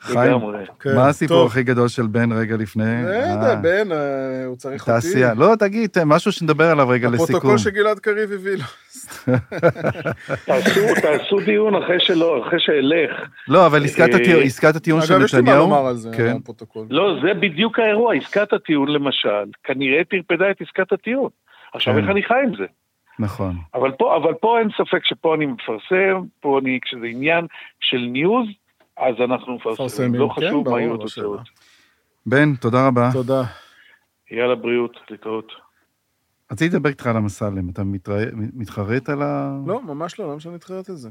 חיים. 0.00 0.38
כן, 0.80 0.96
מה 0.96 1.08
הסיפור 1.08 1.36
טוב. 1.36 1.46
הכי 1.46 1.62
גדול 1.62 1.88
של 1.88 2.06
בן 2.06 2.32
רגע 2.32 2.56
לפני? 2.56 3.02
לא 3.04 3.08
אה, 3.10 3.28
יודע, 3.34 3.54
בן, 3.54 3.92
אה, 3.92 4.44
הוא 4.46 4.56
צריך 4.56 4.82
אותי. 4.82 4.92
תעשייה. 4.92 5.34
לא, 5.34 5.54
תגיד, 5.58 5.90
משהו 6.06 6.32
שנדבר 6.32 6.70
עליו 6.70 6.88
רגע 6.88 7.08
לסיכום. 7.08 7.24
הפרוטוקול 7.36 7.58
שגלעד 7.58 7.98
קריב 7.98 8.32
הביא 8.32 8.56
לו. 8.56 8.64
תעשו, 10.46 10.80
תעשו 11.02 11.40
דיון 11.44 11.74
אחרי 11.82 11.96
שלא, 12.00 12.46
אחרי 12.46 12.60
שאלך. 12.60 13.28
לא, 13.48 13.66
אבל 13.66 13.84
עסקת 13.84 14.14
אה, 14.14 14.20
הטיעון- 14.20 14.42
עסקת 14.42 14.76
הטיעון 14.76 15.02
של 15.02 15.14
אגב, 15.14 15.24
יש 15.24 15.34
לי 15.34 15.40
מה 15.40 15.46
נתניהו... 15.46 15.66
לומר 15.66 15.86
על 15.86 15.94
זה, 15.96 16.10
כן. 16.16 16.36
הפרוטוקול. 16.40 16.86
לא, 16.90 17.14
זה 17.22 17.34
בדיוק 17.34 17.78
האירוע, 17.78 18.14
עסקת 18.14 18.52
הטיעון 18.52 18.88
למשל, 18.88 19.44
כנראה 19.64 20.04
טרפדה 20.04 20.50
את 20.50 20.56
עסקת 20.60 20.92
הטיעון. 20.92 21.30
עכשיו, 21.74 21.94
כן. 21.94 22.00
איך 22.00 22.10
אני 22.10 22.22
חי 22.22 22.34
עם 22.44 22.56
זה? 22.58 22.64
נכון. 23.18 23.56
אבל 23.74 23.90
פה, 23.90 24.16
אבל 24.16 24.34
פה 24.34 24.58
אין 24.58 24.68
ספק 24.78 25.04
שפה 25.04 25.34
אני 25.34 25.46
מפרסם, 25.46 26.20
פה 26.40 26.58
אני, 26.62 26.78
כשזה 26.82 27.06
עניין 27.06 27.46
של 27.80 27.98
ניוז, 27.98 28.46
אז 28.96 29.14
אנחנו 29.24 29.54
מפרסמים. 29.56 30.14
לא 30.14 30.28
כן, 30.36 30.46
חשוב 30.46 30.68
מה 30.68 30.80
יהיו 30.80 30.90
לא 30.90 30.94
התוצאות. 30.94 31.40
בן, 32.26 32.54
תודה 32.54 32.86
רבה. 32.86 33.10
תודה. 33.12 33.42
יאללה, 34.30 34.54
בריאות, 34.54 34.96
להתראות. 35.10 35.52
רציתי 36.52 36.76
לדבר 36.76 36.88
איתך 36.88 37.06
על 37.06 37.16
אמסלם, 37.16 37.70
אתה 37.70 37.84
מתרא- 37.84 38.30
מתחרט 38.34 39.08
על 39.08 39.22
ה... 39.22 39.58
לא, 39.66 39.82
ממש 39.82 40.18
לא, 40.20 40.30
למה 40.30 40.40
שאני 40.40 40.54
מתחרט 40.54 40.88
על 40.90 40.96
זה? 40.96 41.10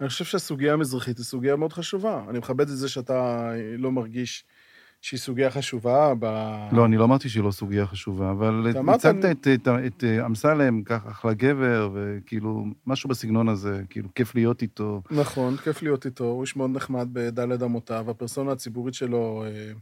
אני 0.00 0.08
חושב 0.08 0.24
שהסוגיה 0.24 0.72
המזרחית 0.72 1.16
היא 1.18 1.24
סוגיה 1.24 1.56
מאוד 1.56 1.72
חשובה. 1.72 2.24
אני 2.28 2.38
מכבד 2.38 2.60
את 2.60 2.68
זה 2.76 2.88
שאתה 2.88 3.50
לא 3.78 3.92
מרגיש 3.92 4.44
שהיא 5.04 5.20
סוגיה 5.20 5.50
חשובה 5.50 6.12
ב... 6.18 6.24
לא, 6.72 6.84
אני 6.84 6.96
לא 6.96 7.04
אמרתי 7.04 7.28
שהיא 7.28 7.42
לא 7.44 7.50
סוגיה 7.50 7.86
חשובה, 7.86 8.30
אבל 8.30 8.66
הצגת 8.88 9.24
את- 9.24 9.48
את- 9.48 9.68
את 9.86 10.04
אה, 10.04 10.26
אמסלם 10.26 10.82
ככה 10.82 11.10
אחלה 11.10 11.34
גבר, 11.34 11.90
וכאילו, 11.94 12.64
משהו 12.86 13.08
בסגנון 13.08 13.48
הזה, 13.48 13.82
כאילו, 13.90 14.08
כיף 14.14 14.34
להיות 14.34 14.62
איתו. 14.62 15.02
נכון, 15.10 15.56
כיף 15.56 15.82
להיות 15.82 16.06
איתו, 16.06 16.24
הוא 16.24 16.42
איש 16.42 16.56
מאוד 16.56 16.70
נחמד 16.70 17.08
בדלת 17.12 17.62
אמותיו, 17.62 18.10
הפרסונה 18.10 18.52
הציבורית 18.52 18.94
שלו 18.94 19.44
אה, 19.46 19.72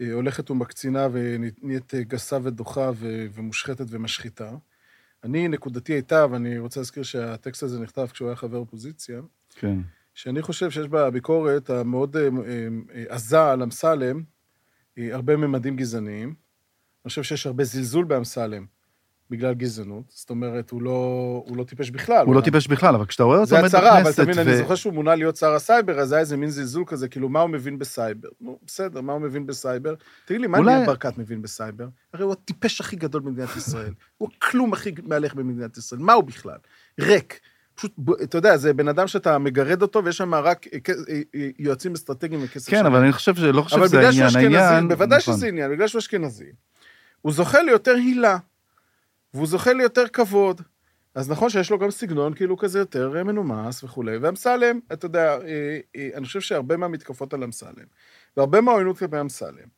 אה, 0.00 0.12
הולכת 0.12 0.50
ומקצינה 0.50 1.06
ונהיית 1.12 1.94
אה, 1.94 2.02
גסה 2.02 2.38
ודוחה 2.42 2.90
ו- 2.94 3.26
ומושחתת 3.34 3.86
ומשחיתה. 3.90 4.50
אני, 5.24 5.48
נקודתי 5.48 5.92
הייתה, 5.92 6.26
ואני 6.30 6.58
רוצה 6.58 6.80
להזכיר 6.80 7.02
שהטקסט 7.02 7.62
הזה 7.62 7.80
נכתב 7.80 8.06
כשהוא 8.12 8.28
היה 8.28 8.36
חבר 8.36 8.56
אופוזיציה, 8.58 9.20
כן. 9.58 9.78
שאני 10.14 10.42
חושב 10.42 10.70
שיש 10.70 10.88
בביקורת 10.88 11.70
המאוד 11.70 12.16
אה, 12.16 12.28
עזה 13.08 13.50
על 13.50 13.62
אמסלם 13.62 14.22
הרבה 14.98 15.36
ממדים 15.36 15.76
גזעניים. 15.76 16.28
אני 16.28 17.08
חושב 17.08 17.22
שיש 17.22 17.46
הרבה 17.46 17.64
זלזול 17.64 18.04
באמסלם 18.04 18.66
בגלל 19.30 19.54
גזענות. 19.54 20.04
זאת 20.08 20.30
אומרת, 20.30 20.70
הוא 20.70 20.82
לא, 20.82 20.90
הוא 21.46 21.56
לא 21.56 21.64
טיפש 21.64 21.90
בכלל. 21.90 22.26
הוא 22.26 22.34
לא 22.34 22.40
טיפש 22.40 22.66
בכלל, 22.66 22.94
אבל 22.94 23.06
כשאתה 23.06 23.22
רואה 23.22 23.36
אותו 23.38 23.46
זה 23.48 23.56
עומד 23.56 23.66
הצהרה, 23.66 23.92
אבל 23.92 24.00
בכנסת, 24.00 24.20
תבין, 24.20 24.38
אני 24.38 24.52
ו- 24.52 24.56
זוכר 24.56 24.74
שהוא 24.74 24.92
מונה 24.92 25.14
להיות 25.14 25.36
שר 25.36 25.54
הסייבר, 25.54 25.98
אז 26.00 26.12
היה 26.12 26.20
איזה 26.20 26.36
מין 26.36 26.50
זלזול 26.50 26.84
כזה, 26.86 27.08
כאילו, 27.08 27.28
מה 27.28 27.40
הוא 27.40 27.50
מבין 27.50 27.78
בסייבר? 27.78 28.28
נו, 28.40 28.58
בסדר, 28.66 29.00
מה 29.00 29.12
הוא 29.12 29.20
מבין 29.20 29.46
בסייבר? 29.46 29.94
תגיד 30.24 30.40
לי, 30.40 30.46
מה 30.46 30.58
אולי- 30.58 30.76
ניר 30.78 30.86
ברקת 30.86 31.18
מבין 31.18 31.42
בסייבר? 31.42 31.88
הרי 32.12 32.24
הוא 32.24 32.32
הטיפש 32.32 32.80
הכי 32.80 32.96
גדול 32.96 33.22
במדינת 33.22 33.56
ישראל. 33.56 33.92
הוא 34.18 34.28
הכלום 34.38 34.72
הכי 34.72 34.90
מהלך 35.02 35.34
במדינת 35.34 35.76
ישראל. 35.76 36.00
מה 36.00 36.12
הוא 36.12 36.24
בכלל? 36.24 36.58
ריק. 37.00 37.40
פשוט, 37.76 37.92
אתה 38.22 38.38
יודע, 38.38 38.56
זה 38.56 38.72
בן 38.72 38.88
אדם 38.88 39.06
שאתה 39.06 39.38
מגרד 39.38 39.82
אותו, 39.82 40.04
ויש 40.04 40.16
שם 40.16 40.34
רק 40.34 40.66
אה, 40.66 40.78
אה, 41.08 41.20
אה, 41.34 41.48
יועצים 41.58 41.92
אסטרטגיים 41.92 42.40
וכסף 42.44 42.70
כן, 42.70 42.86
אבל 42.86 42.98
אני 42.98 43.12
חושב 43.12 43.34
שלא 43.34 43.62
חושב 43.62 43.76
אבל 43.76 43.86
שזה 43.86 43.98
בגלל 43.98 44.12
שהוא 44.12 44.24
העניין. 44.24 44.44
אשכנזי, 44.44 44.58
העניין... 44.58 44.88
בוודאי 44.88 45.18
נכון. 45.18 45.34
שזה 45.34 45.46
עניין, 45.46 45.70
בגלל 45.70 45.88
שהוא 45.88 45.98
אשכנזי. 45.98 46.52
הוא 47.22 47.32
זוכה 47.32 47.62
ליותר 47.62 47.94
הילה, 47.94 48.38
והוא 49.34 49.46
זוכה 49.46 49.72
ליותר 49.72 50.08
כבוד. 50.08 50.60
אז 51.14 51.30
נכון 51.30 51.50
שיש 51.50 51.70
לו 51.70 51.78
גם 51.78 51.90
סגנון 51.90 52.34
כאילו 52.34 52.56
כזה 52.56 52.78
יותר 52.78 53.24
מנומס 53.24 53.84
וכולי. 53.84 54.16
ואמסלם, 54.16 54.80
אתה 54.92 55.06
יודע, 55.06 55.38
אני 56.14 56.26
חושב 56.26 56.40
שהרבה 56.40 56.76
מהמתקפות 56.76 57.34
על 57.34 57.44
אמסלם, 57.44 57.86
והרבה 58.36 58.60
מהעוינות 58.60 58.98
כלפי 58.98 59.20
אמסלם, 59.20 59.68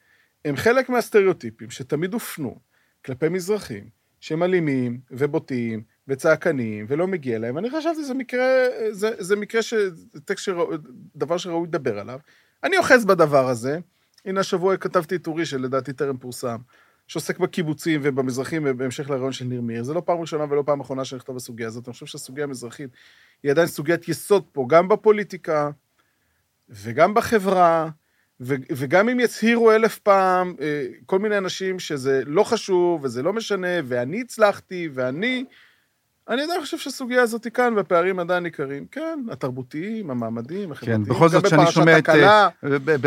הם 0.44 0.56
חלק 0.56 0.88
מהסטריאוטיפים 0.88 1.70
שתמיד 1.70 2.12
הופנו 2.12 2.58
כלפי 3.04 3.28
מזרחים, 3.28 3.88
שהם 4.20 4.42
אלימים 4.42 5.00
ובוטים 5.10 5.82
וצעקניים 6.08 6.86
ולא 6.88 7.06
מגיע 7.06 7.38
להם. 7.38 7.58
אני 7.58 7.70
חשבתי 7.70 8.02
שזה 8.02 8.14
מקרה, 8.14 8.46
זה, 8.90 9.10
זה 9.18 9.36
מקרה 9.36 9.62
ש... 9.62 9.74
טקסט 10.24 10.44
שראו, 10.44 10.70
דבר 11.16 11.36
שראוי 11.36 11.66
לדבר 11.66 11.98
עליו. 11.98 12.18
אני 12.64 12.78
אוחז 12.78 13.04
בדבר 13.04 13.48
הזה. 13.48 13.78
הנה 14.24 14.40
השבוע 14.40 14.76
כתבתי 14.76 15.18
טורי 15.18 15.46
שלדעתי 15.46 15.92
טרם 15.92 16.16
פורסם, 16.16 16.56
שעוסק 17.06 17.38
בקיבוצים 17.38 18.00
ובמזרחים 18.04 18.78
בהמשך 18.78 19.10
לרעיון 19.10 19.32
של 19.32 19.44
ניר 19.44 19.60
מאיר. 19.60 19.82
זה 19.82 19.94
לא 19.94 20.02
פעם 20.04 20.20
ראשונה 20.20 20.44
ולא 20.50 20.62
פעם 20.66 20.80
אחרונה 20.80 21.04
שאני 21.04 21.16
נכתוב 21.16 21.36
בסוגיה 21.36 21.66
הזאת. 21.66 21.88
אני 21.88 21.92
חושב 21.92 22.06
שהסוגיה 22.06 22.44
המזרחית 22.44 22.90
היא 23.42 23.50
עדיין 23.50 23.66
סוגיית 23.66 24.08
יסוד 24.08 24.44
פה, 24.52 24.66
גם 24.68 24.88
בפוליטיקה 24.88 25.70
וגם 26.68 27.14
בחברה, 27.14 27.88
ו- 28.40 28.54
וגם 28.70 29.08
אם 29.08 29.20
יצהירו 29.20 29.72
אלף 29.72 29.98
פעם 29.98 30.54
אה, 30.60 30.86
כל 31.06 31.18
מיני 31.18 31.38
אנשים 31.38 31.78
שזה 31.78 32.22
לא 32.26 32.44
חשוב 32.44 33.04
וזה 33.04 33.22
לא 33.22 33.32
משנה, 33.32 33.68
ואני 33.84 34.20
הצלחתי, 34.20 34.88
ואני... 34.94 35.44
אני 36.28 36.42
עדיין 36.42 36.60
חושב 36.60 36.78
שהסוגיה 36.78 37.22
הזאת 37.22 37.44
היא 37.44 37.52
כאן, 37.52 37.72
והפערים 37.76 38.18
עדיין 38.18 38.42
ניכרים. 38.42 38.86
כן, 38.90 39.18
התרבותיים, 39.30 40.10
המעמדיים, 40.10 40.72
החברתיים. 40.72 41.04
כן, 41.04 41.10
בכל 41.10 41.28
זאת, 41.28 41.46
כשאני 41.46 41.70
שומע 41.70 41.98
את... 41.98 42.08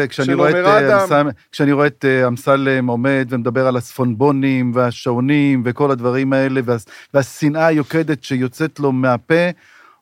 כשאני 0.10 0.34
רואה 0.34 0.66
אה, 0.66 0.80
אדם. 0.90 1.00
אמסלם- 1.00 1.30
כשאני 1.52 1.72
רואה 1.72 1.88
את 1.88 2.06
אה, 2.06 2.28
אמסלם 2.28 2.88
עומד 2.88 3.28
ומדבר 3.30 3.68
על 3.68 3.78
הצפונבונים 3.78 4.72
והשעונים 4.76 5.62
וכל 5.66 5.92
הדברים 5.92 6.34
האלה, 6.34 6.62
וה- 6.66 6.76
והשנאה 7.14 7.66
היוקדת 7.68 8.24
שיוצאת 8.24 8.80
לו 8.80 8.92
מהפה, 8.92 9.50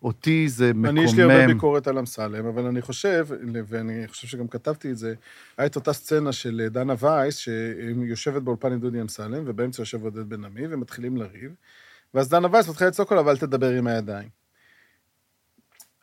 אותי 0.04 0.50
זה 0.50 0.70
מקומם. 0.74 0.86
אני, 0.86 1.04
יש 1.04 1.14
לי 1.14 1.24
הרבה 1.24 1.48
ביקורת 1.48 1.88
על 1.88 1.98
אמסלם, 1.98 2.46
אבל 2.46 2.66
אני 2.66 2.82
חושב, 2.82 3.28
ואני 3.68 4.08
חושב 4.08 4.28
שגם 4.28 4.48
כתבתי 4.48 4.92
את 4.92 4.98
זה, 4.98 5.14
היה 5.58 5.66
את 5.66 5.76
אותה 5.76 5.94
סצנה 5.94 6.32
של 6.32 6.68
דנה 6.72 6.94
וייס, 7.00 7.38
שיושבת 7.38 8.42
באולפן 8.42 8.74
עם 8.74 8.80
דודי 8.80 9.02
אמסלם, 9.02 9.44
ובאמצע 9.46 9.82
יושב 9.82 10.04
עודד 10.04 10.30
בן 10.30 10.44
עמי, 10.46 10.62
ומתחילים 10.70 11.18
לריב, 11.18 11.52
ואז 12.14 12.30
דנה 12.30 12.48
וייס 12.52 12.70
מתחילה 12.70 12.90
לצעוק 12.90 13.12
עליו, 13.12 13.30
אל 13.30 13.38
תדבר 13.38 13.70
עם 13.70 13.88
הידיים. 13.88 14.30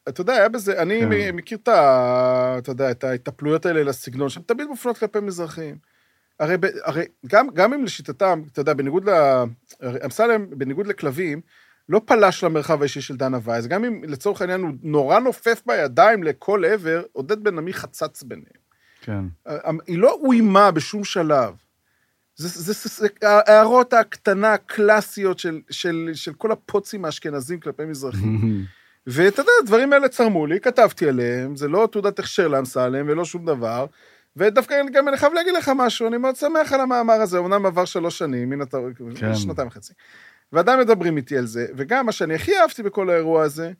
אתה 0.08 0.20
יודע, 0.20 0.32
היה 0.32 0.48
בזה, 0.48 0.82
אני 0.82 1.00
כן. 1.00 1.36
מכיר 1.36 1.58
את 1.62 1.68
ה... 1.68 2.54
אתה 2.58 2.70
יודע, 2.70 2.90
את 2.90 3.04
ההתנפלויות 3.04 3.66
האלה 3.66 3.82
לסגנון, 3.82 4.28
שהן 4.28 4.42
תמיד 4.42 4.66
מופנות 4.66 4.98
כלפי 4.98 5.20
מזרחים. 5.20 5.78
הרי, 6.40 6.56
הרי 6.84 7.04
גם, 7.26 7.48
גם 7.54 7.74
אם 7.74 7.84
לשיטתם, 7.84 8.42
אתה 8.52 8.60
יודע, 8.60 8.74
בניגוד 8.74 9.08
ל... 9.08 9.12
אמסלם, 10.04 10.46
בניגוד 10.50 10.86
לכלבים, 10.86 11.40
לא 11.88 12.00
פלש 12.04 12.44
למרחב 12.44 12.80
האישי 12.80 13.00
של 13.00 13.16
דנה 13.16 13.38
וייס. 13.42 13.66
גם 13.66 13.84
אם 13.84 14.04
לצורך 14.04 14.40
העניין 14.40 14.60
הוא 14.60 14.70
נורא 14.82 15.18
נופף 15.18 15.62
בידיים 15.66 16.22
לכל 16.22 16.64
עבר, 16.64 17.02
עודד 17.12 17.44
בן 17.44 17.58
עמי 17.58 17.72
חצץ 17.72 18.22
ביניהם. 18.22 18.66
כן. 19.00 19.24
היא 19.86 19.98
לא 19.98 20.18
אוימה 20.22 20.70
בשום 20.70 21.04
שלב. 21.04 21.54
זה, 22.36 22.48
זה, 22.48 22.72
זה, 22.72 22.88
זה 22.88 23.08
ההערות 23.22 23.92
הקטנה 23.92 24.52
הקלאסיות 24.52 25.38
של, 25.38 25.60
של, 25.70 26.10
של 26.14 26.32
כל 26.32 26.52
הפוצים 26.52 27.04
האשכנזים 27.04 27.60
כלפי 27.60 27.84
מזרחים. 27.84 28.64
ואתה 29.06 29.42
יודע, 29.42 29.52
הדברים 29.62 29.92
האלה 29.92 30.08
צרמו 30.08 30.46
לי, 30.46 30.60
כתבתי 30.60 31.08
עליהם, 31.08 31.56
זה 31.56 31.68
לא 31.68 31.88
תעודת 31.92 32.18
הכשר 32.18 32.48
לאמסלם 32.48 33.06
ולא 33.08 33.24
שום 33.24 33.46
דבר. 33.46 33.86
ודווקא 34.36 34.82
גם 34.92 35.08
אני 35.08 35.16
חייב 35.16 35.32
להגיד 35.32 35.54
לך 35.54 35.70
משהו, 35.76 36.08
אני 36.08 36.16
מאוד 36.16 36.36
שמח 36.36 36.72
על 36.72 36.80
המאמר 36.80 37.14
הזה, 37.14 37.38
אמנם 37.38 37.66
עבר 37.66 37.84
שלוש 37.84 38.18
שנים, 38.18 38.52
הנה 38.52 38.64
אתה, 38.64 38.78
כן. 39.20 39.34
שנתיים 39.34 39.68
וחצי. 39.68 39.92
ועדיין 40.52 40.80
מדברים 40.80 41.16
איתי 41.16 41.38
על 41.38 41.46
זה, 41.46 41.66
וגם 41.76 42.06
מה 42.06 42.12
שאני 42.12 42.34
הכי 42.34 42.58
אהבתי 42.58 42.82
בכל 42.82 43.10
האירוע 43.10 43.42
הזה, 43.42 43.72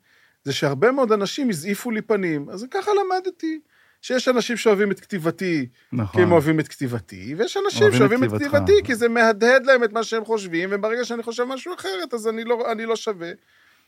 זה 0.43 0.53
שהרבה 0.53 0.91
מאוד 0.91 1.11
אנשים 1.11 1.49
הזעיפו 1.49 1.91
לי 1.91 2.01
פנים, 2.01 2.49
אז 2.49 2.65
ככה 2.71 2.91
למדתי. 2.91 3.59
שיש 4.07 4.27
אנשים 4.27 4.57
שאוהבים 4.57 4.91
את 4.91 4.99
כתיבתי, 4.99 5.67
נכון. 5.93 6.15
כי 6.15 6.21
הם 6.21 6.31
אוהבים 6.31 6.59
את 6.59 6.67
כתיבתי, 6.67 7.35
ויש 7.37 7.57
אנשים 7.65 7.81
אוהבים 7.81 7.93
את 7.93 8.09
שאוהבים 8.09 8.23
את 8.23 8.29
כתיבתך. 8.29 8.57
כתיבתי, 8.57 8.83
כי 8.83 8.95
זה 8.95 9.09
מהדהד 9.09 9.65
להם 9.65 9.83
את 9.83 9.93
מה 9.93 10.03
שהם 10.03 10.25
חושבים, 10.25 10.69
וברגע 10.71 11.05
שאני 11.05 11.23
חושב 11.23 11.43
משהו 11.43 11.73
אחרת, 11.75 12.13
אז 12.13 12.27
אני 12.27 12.43
לא, 12.43 12.71
אני 12.71 12.85
לא 12.85 12.95
שווה. 12.95 13.31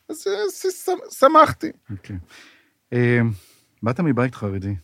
אז 0.09 0.27
שמחתי. 1.19 1.71
אוקיי. 1.91 2.15
אה, 2.93 3.19
באת 3.83 3.99
מבית 3.99 4.35
חרדי, 4.35 4.75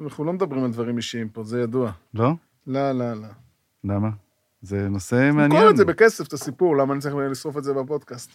אנחנו 0.00 0.24
לא 0.24 0.32
מדברים 0.32 0.64
על 0.64 0.70
דברים 0.70 0.96
אישיים 0.96 1.28
פה, 1.28 1.44
זה 1.44 1.60
ידוע. 1.60 1.92
לא? 2.14 2.30
לא, 2.66 2.92
לא, 2.92 3.12
לא. 3.12 3.28
למה? 3.84 4.08
זה 4.62 4.88
נושא 4.88 5.14
מעניין. 5.14 5.52
נמכור 5.52 5.70
את 5.70 5.76
זה 5.76 5.84
בכסף, 5.84 6.26
את 6.26 6.32
הסיפור, 6.32 6.76
למה 6.76 6.92
אני 6.92 7.00
צריך 7.00 7.14
לשרוף 7.30 7.56
את 7.56 7.64
זה 7.64 7.72
בפודקאסט? 7.72 8.30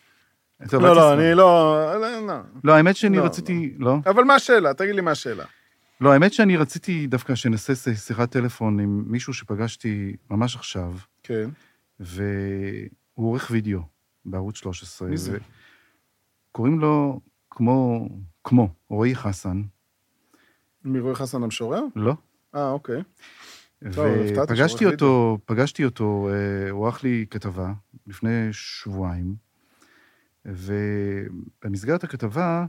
לא, 0.73 0.95
לא. 0.95 1.13
אני 1.13 1.33
לא... 1.33 1.93
לא, 2.01 2.27
לא. 2.27 2.35
לא, 2.63 2.73
האמת 2.73 2.95
שאני 2.95 3.17
לא, 3.17 3.23
רציתי... 3.23 3.73
לא? 3.77 3.97
אבל 4.05 4.23
מה 4.23 4.35
השאלה? 4.35 4.73
תגיד 4.73 4.95
לי 4.95 5.01
מה 5.01 5.11
השאלה. 5.11 5.45
לא, 6.03 6.13
האמת 6.13 6.33
שאני 6.33 6.57
רציתי 6.57 7.07
דווקא 7.07 7.35
שנעשה 7.35 7.75
שיחת 7.95 8.31
טלפון 8.31 8.79
עם 8.79 9.03
מישהו 9.07 9.33
שפגשתי 9.33 10.15
ממש 10.29 10.55
עכשיו, 10.55 10.93
כן. 11.23 11.49
והוא 11.99 12.27
עורך 13.15 13.47
וידאו 13.51 13.79
בערוץ 14.25 14.57
13. 14.57 15.09
מי 15.09 15.17
זה? 15.17 15.37
קוראים 16.51 16.79
לו 16.79 17.19
כמו, 17.49 18.09
כמו, 18.43 18.69
רועי 18.89 19.15
חסן, 19.15 19.61
מרועי 20.83 21.15
חסן 21.15 21.43
המשורר? 21.43 21.83
לא? 21.95 22.13
אה, 22.55 22.71
אוקיי. 22.71 23.01
ופגשתי 23.81 24.85
אותו, 24.85 25.37
פגשתי 25.45 25.85
אותו, 25.85 26.29
אה, 26.31 26.69
הוא 26.69 26.85
ערך 26.85 27.03
לי 27.03 27.25
כתבה 27.29 27.73
לפני 28.07 28.47
שבועיים, 28.51 29.35
ובמסגרת 30.45 32.03
הכתבה 32.03 32.65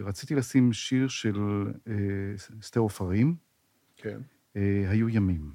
רציתי 0.00 0.34
לשים 0.34 0.72
שיר 0.72 1.08
של 1.08 1.36
אה, 1.88 1.94
אסתר 2.60 2.80
עופרים, 2.80 3.36
כן. 3.96 4.20
אה, 4.56 4.84
היו 4.90 5.08
ימים. 5.08 5.52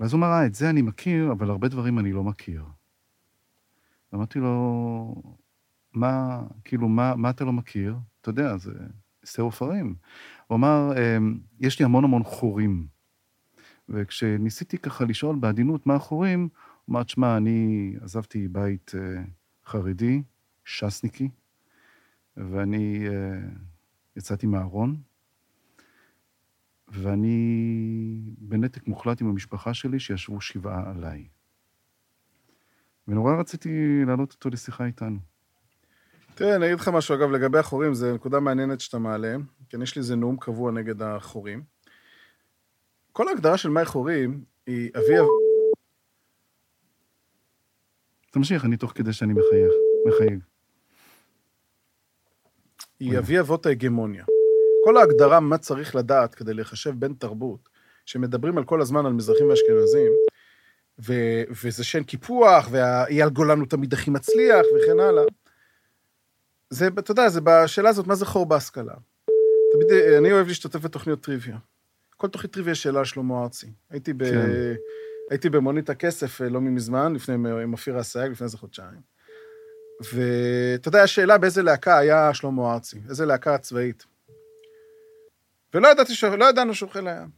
ואז 0.00 0.12
הוא 0.12 0.18
אמר, 0.18 0.26
אה, 0.26 0.46
את 0.46 0.54
זה 0.54 0.70
אני 0.70 0.82
מכיר, 0.82 1.32
אבל 1.32 1.50
הרבה 1.50 1.68
דברים 1.68 1.98
אני 1.98 2.12
לא 2.12 2.24
מכיר. 2.24 2.64
אמרתי 4.14 4.38
לו, 4.38 5.22
מה, 5.92 6.42
כאילו, 6.64 6.88
מה, 6.88 7.16
מה 7.16 7.30
אתה 7.30 7.44
לא 7.44 7.52
מכיר? 7.52 7.96
אתה 8.20 8.30
יודע, 8.30 8.56
זה 8.56 8.72
אסתר 9.24 9.42
עופרים. 9.42 9.94
הוא 10.46 10.56
אמר, 10.56 10.92
"אמ, 10.96 11.38
יש 11.60 11.78
לי 11.78 11.84
המון 11.84 12.04
המון 12.04 12.22
חורים. 12.24 12.86
וכשניסיתי 13.88 14.78
ככה 14.78 15.04
לשאול 15.04 15.36
בעדינות 15.36 15.86
מה 15.86 15.94
החורים, 15.94 16.40
הוא 16.84 16.92
אמר, 16.92 17.02
תשמע, 17.02 17.36
אני 17.36 17.94
עזבתי 18.00 18.48
בית 18.48 18.92
אה, 18.94 19.22
חרדי, 19.66 20.22
ש"סניקי, 20.64 21.28
ואני 22.38 23.08
אה, 23.08 23.38
יצאתי 24.16 24.46
מהארון, 24.46 24.96
ואני 26.88 28.20
בנתק 28.38 28.86
מוחלט 28.86 29.20
עם 29.20 29.28
המשפחה 29.28 29.74
שלי, 29.74 30.00
שישבו 30.00 30.40
שבעה 30.40 30.90
עליי. 30.90 31.28
ונורא 33.08 33.34
רציתי 33.40 34.02
להעלות 34.06 34.32
אותו 34.32 34.50
לשיחה 34.50 34.84
איתנו. 34.84 35.18
תראה, 36.34 36.56
אני 36.56 36.66
אגיד 36.66 36.80
לך 36.80 36.88
משהו, 36.88 37.14
אגב, 37.14 37.30
לגבי 37.30 37.58
החורים, 37.58 37.94
זו 37.94 38.14
נקודה 38.14 38.40
מעניינת 38.40 38.80
שאתה 38.80 38.98
מעלה, 38.98 39.36
כן, 39.68 39.82
יש 39.82 39.96
לי 39.96 40.00
איזה 40.00 40.16
נאום 40.16 40.36
קבוע 40.36 40.72
נגד 40.72 41.02
החורים. 41.02 41.62
כל 43.12 43.28
ההגדרה 43.28 43.58
של 43.58 43.68
מהי 43.68 43.84
חורים 43.84 44.44
היא 44.66 44.90
אבי... 44.96 45.14
תמשיך, 48.30 48.64
אני 48.64 48.76
תוך 48.76 48.92
כדי 48.94 49.12
שאני 49.12 49.32
מחייך, 49.32 49.72
מחייג. 50.08 50.47
היא 53.00 53.18
אבי 53.18 53.40
אבות 53.40 53.66
ההגמוניה. 53.66 54.24
כל 54.84 54.96
ההגדרה 54.96 55.40
מה 55.40 55.58
צריך 55.58 55.96
לדעת 55.96 56.34
כדי 56.34 56.54
לחשב 56.54 56.90
בין 56.96 57.14
תרבות, 57.18 57.68
שמדברים 58.06 58.58
על 58.58 58.64
כל 58.64 58.80
הזמן 58.80 59.06
על 59.06 59.12
מזרחים 59.12 59.48
ואשכנזים, 59.48 60.12
ו- 61.06 61.42
וזה 61.64 61.84
שאין 61.84 62.04
קיפוח, 62.04 62.68
ואייל 62.70 63.28
גולן 63.28 63.58
הוא 63.58 63.68
תמיד 63.68 63.92
הכי 63.92 64.10
מצליח, 64.10 64.66
וכן 64.76 65.00
הלאה. 65.00 65.24
זה, 66.70 66.88
אתה 66.98 67.10
יודע, 67.10 67.28
זה 67.28 67.40
בשאלה 67.44 67.88
הזאת, 67.88 68.06
מה 68.06 68.14
זה 68.14 68.26
חור 68.26 68.46
בהשכלה? 68.46 68.94
תמיד, 69.72 70.02
אני 70.18 70.32
אוהב 70.32 70.46
להשתתף 70.46 70.80
בתוכניות 70.80 71.20
טריוויה. 71.20 71.56
כל 72.16 72.28
תוכנית 72.28 72.52
טריוויה 72.52 72.72
יש 72.72 72.82
שאלה 72.82 72.98
על 72.98 73.04
שלמה 73.04 73.42
ארצי. 73.42 73.72
הייתי, 73.90 74.12
ב... 74.12 74.24
כן. 74.24 74.74
הייתי 75.30 75.50
במונית 75.50 75.90
הכסף 75.90 76.42
אה, 76.42 76.48
לא 76.48 76.60
מזמן, 76.60 77.12
לפני, 77.14 77.34
עם 77.62 77.72
אופירה 77.72 78.00
אסייג, 78.00 78.32
לפני 78.32 78.44
איזה 78.44 78.58
חודשיים. 78.58 79.17
ואתה 80.00 80.88
יודע, 80.88 81.02
השאלה 81.02 81.38
באיזה 81.38 81.62
להקה 81.62 81.98
היה 81.98 82.34
שלמה 82.34 82.74
ארצי, 82.74 82.98
איזה 83.08 83.26
להקה 83.26 83.58
צבאית. 83.58 84.04
ולא 85.74 85.88
ידעתי, 85.88 86.14
ש... 86.14 86.24
לא 86.24 86.44
ידענו 86.44 86.74
שהוא 86.74 86.90
חיל 86.90 87.08
הים. 87.08 87.28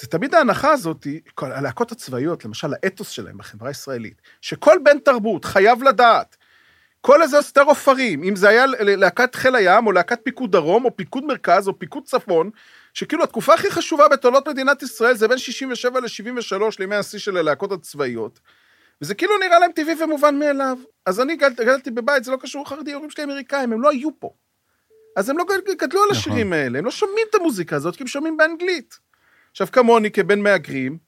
זה 0.00 0.06
תמיד 0.06 0.34
ההנחה 0.34 0.72
הזאת, 0.72 1.06
כל 1.34 1.52
הלהקות 1.52 1.92
הצבאיות, 1.92 2.44
למשל 2.44 2.74
האתוס 2.74 3.08
שלהם 3.08 3.38
בחברה 3.38 3.68
הישראלית, 3.68 4.22
שכל 4.40 4.78
בן 4.84 4.98
תרבות 4.98 5.44
חייב 5.44 5.82
לדעת, 5.82 6.36
כל 7.00 7.22
איזה 7.22 7.38
אסתר 7.40 7.62
עופרים, 7.62 8.24
אם 8.24 8.36
זה 8.36 8.48
היה 8.48 8.66
להקת 8.80 9.34
חיל 9.34 9.54
הים, 9.54 9.86
או 9.86 9.92
להקת 9.92 10.20
פיקוד 10.24 10.52
דרום, 10.52 10.84
או 10.84 10.96
פיקוד 10.96 11.24
מרכז, 11.24 11.68
או 11.68 11.78
פיקוד 11.78 12.04
צפון, 12.04 12.50
שכאילו 12.94 13.24
התקופה 13.24 13.54
הכי 13.54 13.70
חשובה 13.70 14.08
בתולדות 14.08 14.48
מדינת 14.48 14.82
ישראל 14.82 15.14
זה 15.16 15.28
בין 15.28 15.38
67 15.38 16.00
ל-73 16.00 16.62
לימי 16.78 16.96
השיא 16.96 17.18
של 17.18 17.36
הלהקות 17.36 17.72
הצבאיות. 17.72 18.40
וזה 19.02 19.14
כאילו 19.14 19.38
נראה 19.38 19.58
להם 19.58 19.72
טבעי 19.72 19.94
ומובן 20.04 20.38
מאליו. 20.38 20.78
אז 21.06 21.20
אני 21.20 21.36
גדל, 21.36 21.54
גדלתי 21.64 21.90
בבית, 21.90 22.24
זה 22.24 22.30
לא 22.30 22.36
קשור 22.36 22.62
לחרדי, 22.62 22.92
ההורים 22.92 23.10
שלי 23.10 23.24
אמריקאים, 23.24 23.72
הם 23.72 23.82
לא 23.82 23.90
היו 23.90 24.08
פה. 24.18 24.30
אז 25.16 25.30
הם 25.30 25.38
לא 25.38 25.44
גדלו 25.78 26.02
על 26.02 26.08
נכון. 26.10 26.10
השירים 26.10 26.52
האלה, 26.52 26.78
הם 26.78 26.84
לא 26.84 26.90
שומעים 26.90 27.26
את 27.30 27.34
המוזיקה 27.34 27.76
הזאת, 27.76 27.96
כי 27.96 28.02
הם 28.02 28.06
שומעים 28.06 28.36
באנגלית. 28.36 28.98
עכשיו, 29.50 29.66
כמוני, 29.72 30.10
כבן 30.10 30.40
מהגרים, 30.40 30.98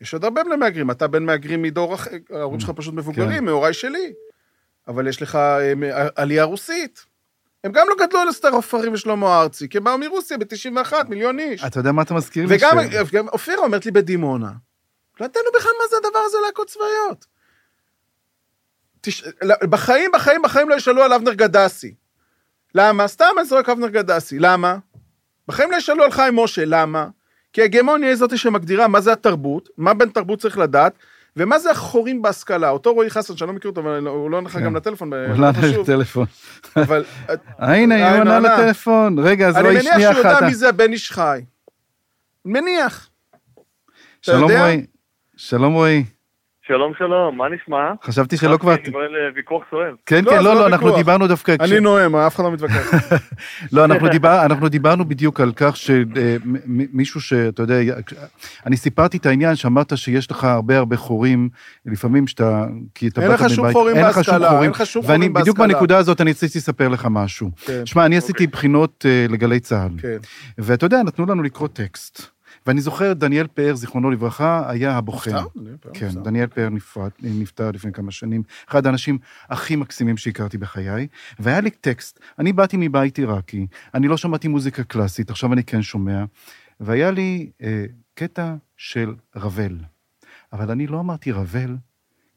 יש 0.00 0.14
עוד 0.14 0.24
הרבה 0.24 0.44
בני 0.44 0.56
מהגרים, 0.56 0.90
אתה 0.90 1.06
בן 1.06 1.24
מהגרים 1.24 1.62
מדור 1.62 1.94
אחר, 1.94 2.10
ההורים 2.30 2.60
שלך 2.60 2.70
פשוט 2.70 2.94
מבוגרים, 2.94 3.38
כן. 3.38 3.44
מהוריי 3.44 3.74
שלי. 3.74 4.12
אבל 4.88 5.06
יש 5.08 5.22
לך 5.22 5.36
אה, 5.36 5.74
מ- 5.74 6.08
עלייה 6.16 6.44
רוסית. 6.44 7.04
הם 7.64 7.72
גם 7.72 7.86
לא 7.88 8.06
גדלו 8.06 8.18
על 8.18 8.30
אסתר 8.30 8.48
עופרים 8.48 8.92
ושלמה 8.92 9.40
ארצי, 9.40 9.68
כי 9.68 9.78
הם 9.78 9.84
באו 9.84 9.98
מרוסיה 9.98 10.38
ב-91, 10.38 10.92
מיליון 11.08 11.38
איש. 11.38 11.64
אתה 11.64 11.80
יודע 11.80 11.92
מה 11.92 12.02
אתה 12.02 12.14
מזכיר 12.14 12.46
לי? 12.46 12.56
וגם 12.56 12.78
גם 13.12 13.28
אופירה 13.28 13.58
אומרת 13.64 13.84
לי 13.86 13.90
בדימונה, 13.90 14.50
לא 15.20 15.24
ידענו 15.24 15.46
בכלל 15.58 15.72
מה 15.82 15.88
זה 15.90 15.96
הדבר 15.96 16.18
הזה 16.26 16.38
להקות 16.46 16.68
צבאיות. 16.68 17.26
תש... 19.00 19.24
בחיים, 19.62 20.10
בחיים, 20.14 20.42
בחיים 20.42 20.68
לא 20.68 20.74
ישאלו 20.74 21.02
על 21.02 21.12
אבנר 21.12 21.34
גדסי. 21.34 21.94
למה? 22.74 23.08
סתם 23.08 23.24
אני 23.38 23.46
זורק 23.46 23.68
אבנר 23.68 23.88
גדסי. 23.88 24.38
למה? 24.38 24.76
בחיים 25.48 25.70
לא 25.70 25.76
ישאלו 25.76 26.04
על 26.04 26.10
חיים 26.10 26.36
משה. 26.36 26.62
למה? 26.66 27.08
כי 27.52 27.62
ההגמוניה 27.62 28.08
היא 28.08 28.16
זאת 28.16 28.38
שמגדירה 28.38 28.88
מה 28.88 29.00
זה 29.00 29.12
התרבות, 29.12 29.68
מה 29.76 29.94
בן 29.94 30.08
תרבות 30.08 30.38
צריך 30.40 30.58
לדעת, 30.58 30.92
ומה 31.36 31.58
זה 31.58 31.70
החורים 31.70 32.22
בהשכלה. 32.22 32.70
אותו 32.70 32.94
רועי 32.94 33.10
חסן, 33.10 33.36
שאני 33.36 33.48
לא 33.48 33.54
מכיר 33.54 33.70
אותו, 33.70 33.80
אבל 33.80 34.06
הוא 34.06 34.30
לא 34.30 34.36
עונה 34.36 34.48
לך 34.48 34.54
כן. 34.54 34.64
גם 34.64 34.76
לטלפון, 34.76 35.12
הוא 35.12 35.20
לא 35.36 35.48
לא 35.48 35.52
חשוב. 35.52 35.90
לטלפון. 35.90 36.26
אבל 36.76 37.04
אה, 37.30 37.34
הנה, 37.74 37.94
אה, 37.94 38.12
היא 38.12 38.20
עונה 38.20 38.34
עונה. 38.36 38.54
לטלפון. 38.54 39.18
רגע, 39.18 39.48
אז 39.48 39.56
אני 39.56 39.62
רועי, 39.62 39.76
מניח 39.76 39.92
שנייה 39.92 40.12
שהוא 40.12 40.18
יודע 40.18 40.32
אחת. 40.32 40.42
מי 40.42 40.54
זה 40.54 40.68
הבן 40.68 40.92
איש 40.92 41.12
חי. 41.12 41.40
מניח. 42.44 43.10
שלום? 44.22 44.50
רועי. 44.50 44.86
שלום 45.42 45.72
רועי. 45.72 46.04
שלום 46.66 46.92
שלום, 46.98 47.38
מה 47.38 47.44
נשמע? 47.48 47.92
חשתי 48.04 48.36
שלא 48.36 48.56
כבר... 48.56 48.72
חשבתי 48.74 48.90
כבר 48.90 49.00
לוויכוח 49.08 49.62
סוער. 49.70 49.94
כן, 50.06 50.24
לא, 50.24 50.30
כן, 50.30 50.36
לא, 50.36 50.42
לא 50.42 50.54
לא, 50.54 50.66
אנחנו 50.66 50.86
ויכוח. 50.86 50.98
דיברנו 50.98 51.26
דווקא... 51.26 51.54
אני 51.60 51.80
נואם, 51.80 52.16
אף 52.16 52.34
אחד 52.34 52.44
לא 52.44 52.52
מתווכח. 52.52 52.90
לא, 53.72 53.84
אנחנו, 53.84 54.08
דיבר, 54.08 54.44
אנחנו 54.44 54.68
דיברנו 54.68 55.04
בדיוק 55.08 55.40
על 55.40 55.52
כך 55.56 55.76
שמישהו 55.76 57.20
שאתה 57.20 57.62
יודע, 57.62 57.74
אני 58.66 58.76
סיפרתי 58.76 59.16
את 59.16 59.26
העניין 59.26 59.56
שאמרת 59.56 59.98
שיש 59.98 60.30
לך 60.30 60.44
הרבה 60.44 60.78
הרבה 60.78 60.96
חורים, 60.96 61.48
לפעמים 61.86 62.26
שאתה, 62.26 62.66
כי 62.94 63.08
אתה 63.08 63.20
באת 63.20 63.28
מבית- 63.30 63.40
אין 63.40 63.48
לך 63.48 63.54
שום 63.54 63.64
בהשכלה, 63.64 64.48
חורים. 64.48 64.62
אין 64.62 64.70
לך 64.70 64.86
שום 64.86 65.02
בדיוק 65.06 65.32
בהשכלה. 65.32 65.66
בנקודה 65.66 65.98
הזאת 65.98 66.20
אני 66.20 66.30
רציתי 66.30 66.58
לספר 66.58 66.88
לך 66.88 67.06
משהו. 67.10 67.50
כן, 67.66 67.86
שמע, 67.86 68.06
אני 68.06 68.16
עשיתי 68.16 68.46
בחינות 68.46 69.06
אה, 69.08 69.26
לגלי 69.28 69.60
צה"ל, 69.60 70.00
כן. 70.02 70.16
ואתה 70.58 70.86
יודע, 70.86 71.02
נתנו 71.02 71.26
לנו 71.26 71.42
לקרוא 71.42 71.68
טקסט. 71.68 72.39
ואני 72.70 72.80
זוכר, 72.80 73.12
דניאל 73.12 73.46
פאר, 73.46 73.74
זיכרונו 73.74 74.10
לברכה, 74.10 74.70
היה 74.70 74.96
הבוחן. 74.96 75.36
אני 75.36 75.44
פעם 75.80 75.92
כן. 75.94 76.22
דניאל 76.22 76.46
פאר 76.46 76.68
נפרד, 76.68 77.10
נפטר 77.22 77.70
לפני 77.70 77.92
כמה 77.92 78.10
שנים, 78.10 78.42
אחד 78.68 78.86
האנשים 78.86 79.18
הכי 79.48 79.76
מקסימים 79.76 80.16
שהכרתי 80.16 80.58
בחיי, 80.58 81.06
והיה 81.38 81.60
לי 81.60 81.70
טקסט, 81.70 82.20
אני 82.38 82.52
באתי 82.52 82.76
מבית 82.80 83.18
עיראקי, 83.18 83.66
אני 83.94 84.08
לא 84.08 84.16
שמעתי 84.16 84.48
מוזיקה 84.48 84.84
קלאסית, 84.84 85.30
עכשיו 85.30 85.52
אני 85.52 85.64
כן 85.64 85.82
שומע, 85.82 86.24
והיה 86.80 87.10
לי 87.10 87.50
אה, 87.62 87.84
קטע 88.14 88.54
של 88.76 89.14
רבל. 89.36 89.76
אבל 90.52 90.70
אני 90.70 90.86
לא 90.86 91.00
אמרתי 91.00 91.32
רבל, 91.32 91.76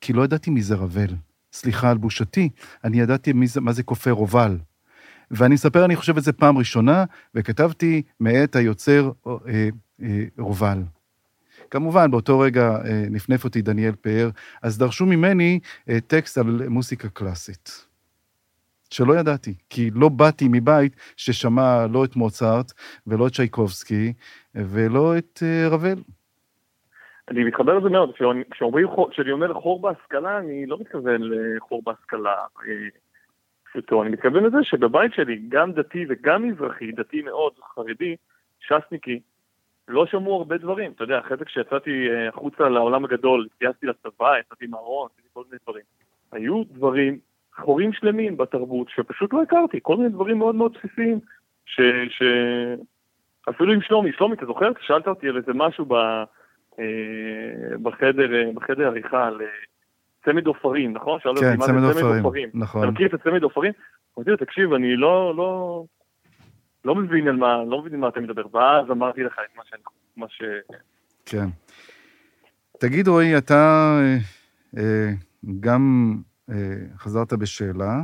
כי 0.01 0.13
לא 0.13 0.23
ידעתי 0.23 0.49
מי 0.49 0.61
זה 0.61 0.75
רבל. 0.75 1.15
סליחה 1.53 1.91
על 1.91 1.97
בושתי, 1.97 2.49
אני 2.83 2.99
ידעתי 2.99 3.33
מי 3.33 3.47
זה, 3.47 3.61
מה 3.61 3.73
זה 3.73 3.83
כופר 3.83 4.11
רובל. 4.11 4.57
ואני 5.31 5.53
מספר, 5.53 5.85
אני 5.85 5.95
חושב 5.95 6.17
את 6.17 6.23
זה 6.23 6.33
פעם 6.33 6.57
ראשונה, 6.57 7.05
וכתבתי 7.35 8.01
מאת 8.19 8.55
היוצר 8.55 9.11
אה, 9.27 9.69
רובל. 10.37 10.77
כמובן, 11.69 12.11
באותו 12.11 12.39
רגע 12.39 12.61
אה, 12.61 13.03
נפנף 13.09 13.43
אותי 13.43 13.61
דניאל 13.61 13.95
פאר, 13.95 14.29
אז 14.63 14.77
דרשו 14.77 15.05
ממני 15.05 15.59
אה, 15.89 16.01
טקסט 16.07 16.37
על 16.37 16.61
מוסיקה 16.69 17.09
קלאסית. 17.09 17.87
שלא 18.89 19.13
ידעתי, 19.13 19.53
כי 19.69 19.91
לא 19.95 20.09
באתי 20.09 20.47
מבית 20.51 20.95
ששמע 21.17 21.87
לא 21.87 22.05
את 22.05 22.15
מוצרט 22.15 22.71
ולא 23.07 23.27
את 23.27 23.31
צ'ייקובסקי 23.31 24.13
ולא 24.55 25.17
את 25.17 25.39
אה, 25.43 25.67
רבל. 25.69 25.95
אני 27.29 27.43
מתחבר 27.43 27.79
לזה 27.79 27.89
מאוד, 27.89 28.11
כשאומרים- 28.51 28.87
כשאני 29.11 29.31
אומר 29.31 29.53
חור 29.53 29.81
בהשכלה, 29.81 30.37
אני 30.37 30.65
לא 30.65 30.77
מתכוון 30.79 31.21
לחור 31.23 31.81
בהשכלה. 31.85 32.35
אה, 32.67 32.87
פשוטו, 33.69 34.03
אני 34.03 34.09
מתכוון 34.09 34.43
לזה 34.43 34.57
שבבית 34.61 35.13
שלי, 35.13 35.41
גם 35.49 35.71
דתי 35.73 36.05
וגם 36.09 36.47
מזרחי, 36.47 36.91
דתי 36.91 37.21
מאוד, 37.21 37.53
חרדי, 37.75 38.15
ש"סניקי, 38.59 39.19
לא 39.87 40.05
שמעו 40.05 40.35
הרבה 40.35 40.57
דברים. 40.57 40.91
אתה 40.91 41.03
יודע, 41.03 41.19
אחרי 41.19 41.37
זה 41.37 41.45
כשיצאתי 41.45 42.07
אה, 42.09 42.29
החוצה 42.29 42.69
לעולם 42.69 43.05
הגדול, 43.05 43.47
התגייסתי 43.53 43.87
לצבא, 43.87 44.37
יצאתי 44.39 44.67
מהארון, 44.67 45.09
עשיתי 45.13 45.27
כל 45.33 45.43
מיני 45.45 45.57
דברים. 45.63 45.83
היו 46.31 46.63
דברים, 46.63 47.19
חורים 47.55 47.93
שלמים 47.93 48.37
בתרבות, 48.37 48.89
שפשוט 48.89 49.33
לא 49.33 49.41
הכרתי, 49.41 49.79
כל 49.81 49.97
מיני 49.97 50.09
דברים 50.09 50.37
מאוד 50.37 50.55
מאוד 50.55 50.73
בסיסיים, 50.77 51.19
ש... 51.65 51.81
ש... 52.09 52.23
אפילו 53.49 53.73
עם 53.73 53.81
שלומי, 53.81 54.11
שלומי, 54.17 54.35
אתה 54.35 54.45
זוכר? 54.45 54.71
שאלת 54.81 55.07
אותי 55.07 55.29
על 55.29 55.37
איזה 55.37 55.51
משהו 55.55 55.85
ב... 55.85 55.93
אה, 56.79 57.77
בחדר, 57.81 58.33
אה, 58.35 58.51
בחדר 58.53 58.87
עריכה 58.87 59.27
על 59.27 59.41
צמד 60.25 60.47
עופרים, 60.47 60.93
נכון? 60.93 61.19
כן, 61.19 61.57
צמד 61.57 61.83
עופרים, 61.83 62.23
עופרים. 62.23 62.49
אתה 62.49 62.57
נכון. 62.57 62.89
מכיר 62.89 63.07
את 63.07 63.13
הצמד 63.13 63.43
עופרים? 63.43 63.73
אמרתי 64.17 64.31
לו, 64.31 64.37
תקשיב, 64.37 64.73
אני 64.73 64.95
לא, 64.95 65.33
לא, 65.35 65.83
לא 66.85 66.95
מבין 66.95 67.27
על 67.27 67.35
מה, 67.35 67.63
לא 67.67 67.81
מבין 67.81 67.99
מה 67.99 68.09
אתה 68.09 68.19
מדבר. 68.19 68.55
ואז 68.55 68.91
אמרתי 68.91 69.23
לך 69.23 69.39
את 69.51 69.57
מה 69.57 69.63
שאני, 69.65 69.81
מה 70.17 70.25
ש... 70.29 70.41
כן. 71.25 71.45
תגיד, 72.79 73.07
רועי, 73.07 73.37
אתה 73.37 73.91
אה, 74.01 74.17
אה, 74.77 75.09
גם 75.59 76.15
אה, 76.49 76.55
חזרת 76.97 77.33
בשאלה, 77.33 78.01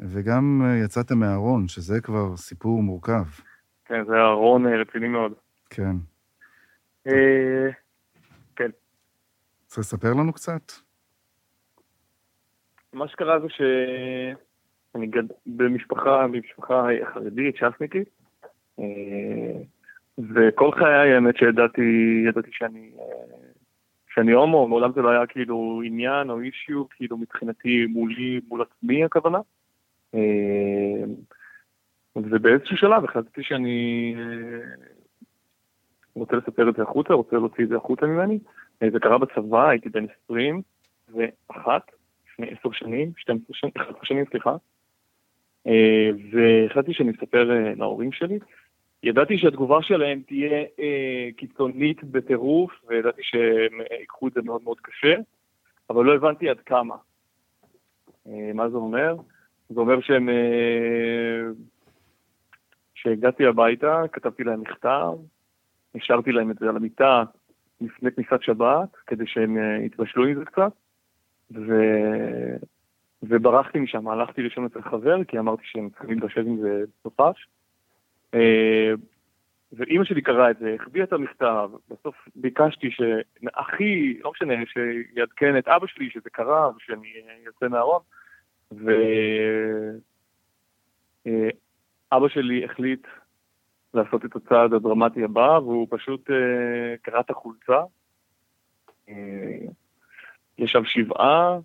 וגם 0.00 0.62
אה, 0.64 0.84
יצאת 0.84 1.12
מהארון, 1.12 1.68
שזה 1.68 2.00
כבר 2.00 2.36
סיפור 2.36 2.82
מורכב. 2.82 3.24
כן, 3.84 4.04
זה 4.04 4.16
ארון 4.16 4.66
אה, 4.66 4.80
רציני 4.80 5.08
מאוד. 5.08 5.32
כן. 5.70 5.96
אה, 7.06 7.68
רוצה 9.68 9.80
לספר 9.80 10.14
לנו 10.14 10.32
קצת? 10.32 10.72
מה 12.92 13.08
שקרה 13.08 13.40
זה 13.40 13.46
שאני 14.98 15.06
גד... 15.06 15.24
במשפחה, 15.46 16.26
במשפחה 16.26 16.86
חרדית, 17.14 17.56
ש"סניקית, 17.56 18.08
אה, 18.78 19.62
וכל 20.18 20.72
חיי 20.72 21.14
האמת 21.14 21.36
שידעתי, 21.36 22.24
ידעתי 22.28 22.50
שאני, 22.52 22.90
אה, 22.98 23.36
שאני 24.14 24.32
הומו, 24.32 24.68
מעולם 24.68 24.92
זה 24.92 25.02
לא 25.02 25.08
היה 25.08 25.26
כאילו 25.26 25.82
עניין 25.84 26.30
או 26.30 26.40
אישיו, 26.40 26.88
כאילו 26.88 27.16
מבחינתי 27.16 27.86
מולי, 27.86 28.40
מול 28.48 28.62
עצמי 28.62 29.04
הכוונה. 29.04 29.38
אה, 30.14 31.04
ובאיזשהו 32.16 32.76
שלב 32.76 33.04
החלטתי 33.04 33.42
שאני 33.42 34.14
רוצה 36.14 36.36
לספר 36.36 36.68
את 36.68 36.76
זה 36.76 36.82
החוצה, 36.82 37.14
רוצה 37.14 37.36
להוציא 37.36 37.64
את 37.64 37.68
זה 37.68 37.76
החוצה 37.76 38.06
ממני. 38.06 38.38
זה 38.92 39.00
קרה 39.00 39.18
בצבא, 39.18 39.68
הייתי 39.68 39.88
בן 39.88 40.04
21, 40.24 41.82
לפני 42.26 42.46
עשר 42.50 42.72
שנים, 42.72 43.12
12 43.16 43.46
שנים, 43.52 43.72
11 43.76 44.04
שנים, 44.04 44.24
סליחה. 44.30 44.56
אה, 45.66 46.10
והחלטתי 46.32 46.94
שאני 46.94 47.10
אספר 47.10 47.50
אה, 47.50 47.74
להורים 47.74 48.12
שלי. 48.12 48.38
ידעתי 49.02 49.38
שהתגובה 49.38 49.82
שלהם 49.82 50.22
תהיה 50.26 50.64
אה, 50.78 51.28
קיצונית 51.36 52.04
בטירוף, 52.04 52.72
וידעתי 52.88 53.22
שהם 53.22 53.80
ייקחו 54.00 54.28
את 54.28 54.32
זה 54.32 54.42
מאוד 54.42 54.62
מאוד 54.64 54.80
קשה, 54.80 55.14
אבל 55.90 56.04
לא 56.04 56.14
הבנתי 56.14 56.48
עד 56.48 56.60
כמה. 56.60 56.96
מה 58.54 58.70
זה 58.70 58.76
אומר? 58.76 59.16
זה 59.68 59.80
אומר 59.80 60.00
שהם... 60.00 60.28
כשהגעתי 62.94 63.46
הביתה, 63.46 64.02
כתבתי 64.12 64.44
להם 64.44 64.60
מכתב, 64.60 65.12
השארתי 65.94 66.32
להם 66.32 66.50
את 66.50 66.58
זה 66.58 66.68
על 66.68 66.76
המיטה 66.76 67.24
לפני 67.80 68.12
כניסת 68.12 68.42
שבת, 68.42 68.88
כדי 69.06 69.26
שהם 69.26 69.56
יתבשלו 69.84 70.24
עם 70.24 70.34
זה 70.34 70.44
קצת, 70.44 70.72
ו... 71.54 71.72
וברחתי 73.22 73.78
משם, 73.78 74.08
הלכתי 74.08 74.42
לישון 74.42 74.64
אצל 74.64 74.82
חבר, 74.82 75.24
כי 75.24 75.38
אמרתי 75.38 75.62
שהם 75.64 75.90
צריכים 75.90 76.10
להתבשל 76.10 76.46
עם 76.46 76.56
זה 76.60 76.84
בסופש. 77.04 77.48
אה, 78.34 78.92
ואימא 79.72 80.04
שלי 80.04 80.22
קראה 80.22 80.50
את 80.50 80.58
זה, 80.58 80.76
החביאה 80.80 81.04
את 81.04 81.12
המכתב, 81.12 81.70
בסוף 81.88 82.28
ביקשתי 82.36 82.90
שאחי, 82.90 84.18
לא 84.18 84.30
משנה, 84.30 84.54
שיעדכן 84.66 85.58
את 85.58 85.68
אבא 85.68 85.86
שלי 85.86 86.10
שזה 86.10 86.30
קרה 86.30 86.70
ושאני 86.76 87.12
אה, 87.16 87.34
יוצא 87.44 87.68
מהארון, 87.68 88.00
ואבא 92.10 92.28
שלי 92.28 92.64
החליט 92.64 93.06
לעשות 93.94 94.24
את 94.24 94.36
הצעד 94.36 94.72
הדרמטי 94.72 95.24
הבא, 95.24 95.58
והוא 95.62 95.86
פשוט 95.90 96.30
אה, 96.30 96.96
קרע 97.02 97.20
את 97.20 97.30
החולצה. 97.30 97.82
אה, 99.08 99.58
ישב 100.58 100.84
שבעה, 100.84 101.58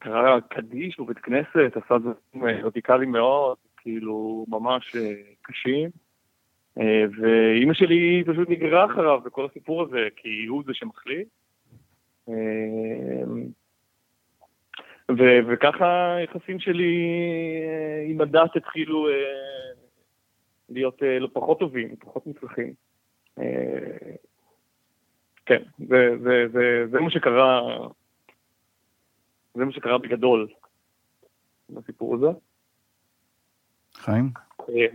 קרא 0.00 0.40
קדיש 0.40 1.00
בבית 1.00 1.18
כנסת, 1.18 1.76
עשה 1.76 1.98
דברים 1.98 2.46
אה, 2.46 2.62
רדיקליים 2.62 3.12
מאוד, 3.12 3.56
כאילו 3.76 4.46
ממש 4.48 4.96
אה, 4.96 5.14
קשים. 5.42 5.90
אה, 6.80 7.04
ואימא 7.20 7.74
שלי 7.74 8.24
פשוט 8.26 8.48
נגררה 8.50 8.84
אחריו 8.84 9.20
בכל 9.20 9.46
הסיפור 9.46 9.82
הזה, 9.82 10.08
כי 10.16 10.46
הוא 10.46 10.62
זה 10.66 10.74
שמחליט. 10.74 11.28
ו- 15.18 15.40
וככה 15.48 16.14
היחסים 16.14 16.60
שלי 16.60 16.94
עם 18.06 18.20
הדת 18.20 18.56
התחילו 18.56 19.08
להיות 20.68 21.02
לא 21.20 21.28
פחות 21.32 21.58
טובים, 21.58 21.96
פחות 21.96 22.26
מוצלחים. 22.26 22.72
אה, 23.38 24.14
כן, 25.46 25.62
זה, 25.78 26.16
זה, 26.22 26.44
זה, 26.52 26.86
זה 26.90 27.00
מה 27.00 27.10
שקרה, 27.10 27.60
זה 29.54 29.64
מה 29.64 29.72
שקרה 29.72 29.98
בגדול 29.98 30.48
בסיפור 31.70 32.14
הזה. 32.14 32.26
חיים? 33.94 34.30
אה, 34.68 34.86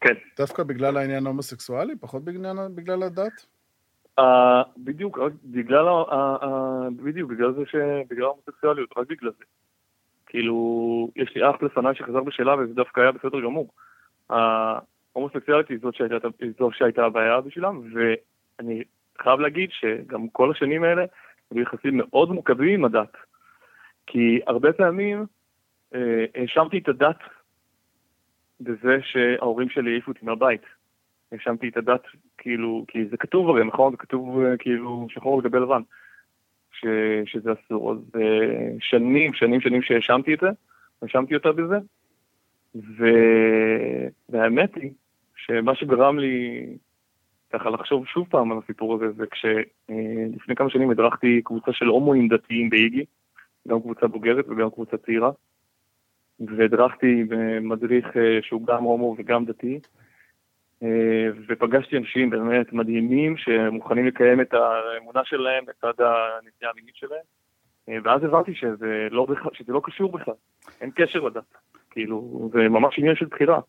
כן. 0.00 0.14
דווקא 0.36 0.62
בגלל 0.62 0.96
העניין 0.96 1.26
ההומוסקסואלי, 1.26 1.96
פחות 2.00 2.24
בגלל, 2.24 2.56
בגלל 2.74 3.02
הדת? 3.02 3.46
Uh, 4.20 4.22
בדיוק, 4.76 5.18
רק 5.18 5.32
בגלל, 5.44 5.88
ה- 5.88 6.14
ה- 6.14 6.36
ה- 6.44 6.88
בדיוק, 6.96 7.30
בגלל 7.30 7.52
זה 7.52 7.60
ש... 7.66 7.74
בגלל 8.08 8.24
ההומוסקסואליות, 8.24 8.90
רק 8.96 9.06
בגלל 9.08 9.30
זה. 9.38 9.44
כאילו, 10.26 11.10
יש 11.16 11.36
לי 11.36 11.50
אח 11.50 11.62
לפניי 11.62 11.94
שחזר 11.94 12.22
בשאלה 12.22 12.54
וזה 12.56 12.74
דווקא 12.74 13.00
היה 13.00 13.12
בסדר 13.12 13.40
גמור. 13.40 13.72
ההומוסקסואלית 14.30 15.68
היא 15.68 15.78
זאת 15.82 15.94
שהייתה, 15.94 16.28
היא 16.40 16.52
זאת 16.58 16.74
שהייתה 16.74 17.04
הבעיה 17.04 17.40
בשבילם, 17.40 17.80
ואני 17.94 18.82
חייב 19.22 19.40
להגיד 19.40 19.70
שגם 19.72 20.28
כל 20.28 20.50
השנים 20.50 20.84
האלה 20.84 21.04
היו 21.50 21.62
יחסים 21.62 21.96
מאוד 21.96 22.30
מורכבים 22.30 22.74
עם 22.74 22.84
הדת. 22.84 23.16
כי 24.06 24.40
הרבה 24.46 24.72
פעמים 24.72 25.26
אה, 25.94 26.24
האשמתי 26.34 26.78
את 26.78 26.88
הדת 26.88 27.18
בזה 28.60 28.98
שההורים 29.02 29.68
שלי 29.68 29.90
העיפו 29.90 30.10
אותי 30.10 30.26
מהבית. 30.26 30.62
האשמתי 31.32 31.68
את 31.68 31.76
הדת, 31.76 32.02
כאילו, 32.38 32.84
כי 32.88 33.06
זה 33.06 33.16
כתוב 33.16 33.50
הרי, 33.50 33.64
נכון? 33.64 33.90
זה 33.90 33.96
כתוב 33.96 34.40
אה, 34.40 34.56
כאילו 34.56 35.06
שחור 35.10 35.40
על 35.40 35.62
לבן, 35.62 35.82
ש, 36.72 36.86
שזה 37.26 37.52
אסור. 37.52 37.92
אז 37.92 38.20
אה, 38.20 38.72
שנים, 38.80 39.34
שנים, 39.34 39.60
שנים 39.60 39.82
שהאשמתי 39.82 40.34
את 40.34 40.40
זה, 40.40 40.48
האשמתי 41.02 41.34
אותה 41.34 41.52
בזה, 41.52 41.78
ו... 42.74 43.04
והאמת 44.28 44.74
היא 44.74 44.90
שמה 45.36 45.74
שגרם 45.74 46.18
לי 46.18 46.66
ככה 47.52 47.70
לחשוב 47.70 48.06
שוב 48.06 48.26
פעם 48.30 48.52
על 48.52 48.58
הסיפור 48.64 48.94
הזה, 48.94 49.12
זה 49.12 49.24
כשלפני 49.26 50.56
כמה 50.56 50.70
שנים 50.70 50.90
הדרכתי 50.90 51.42
קבוצה 51.44 51.72
של 51.72 51.86
הומואים 51.86 52.28
דתיים 52.28 52.70
באיגי, 52.70 53.04
גם 53.68 53.80
קבוצה 53.80 54.06
בוגרת 54.06 54.44
וגם 54.48 54.70
קבוצה 54.70 54.96
צעירה, 54.96 55.30
והדרכתי 56.40 57.24
במדריך 57.28 58.16
אה, 58.16 58.38
שהוא 58.42 58.66
גם 58.66 58.82
הומו 58.82 59.14
וגם 59.18 59.44
דתי, 59.44 59.80
אה, 60.82 61.28
ופגשתי 61.48 61.96
אנשים 61.96 62.30
באמת 62.30 62.72
מדהימים 62.72 63.36
שמוכנים 63.36 64.06
לקיים 64.06 64.40
את 64.40 64.54
האמונה 64.54 65.20
שלהם 65.24 65.64
לצד 65.68 66.02
הנטייה 66.04 66.70
המינית 66.70 66.96
שלהם, 66.96 67.24
אה, 67.88 67.96
ואז 68.04 68.24
הבנתי 68.24 68.54
שזה 68.54 69.08
לא, 69.10 69.26
שזה 69.52 69.72
לא 69.72 69.80
קשור 69.84 70.12
בכלל, 70.12 70.34
אין 70.80 70.90
קשר 70.94 71.20
לדת, 71.20 71.54
כאילו, 71.90 72.50
זה 72.52 72.68
ממש 72.68 72.98
עניין 72.98 73.16
של 73.16 73.26
בחירה. 73.26 73.60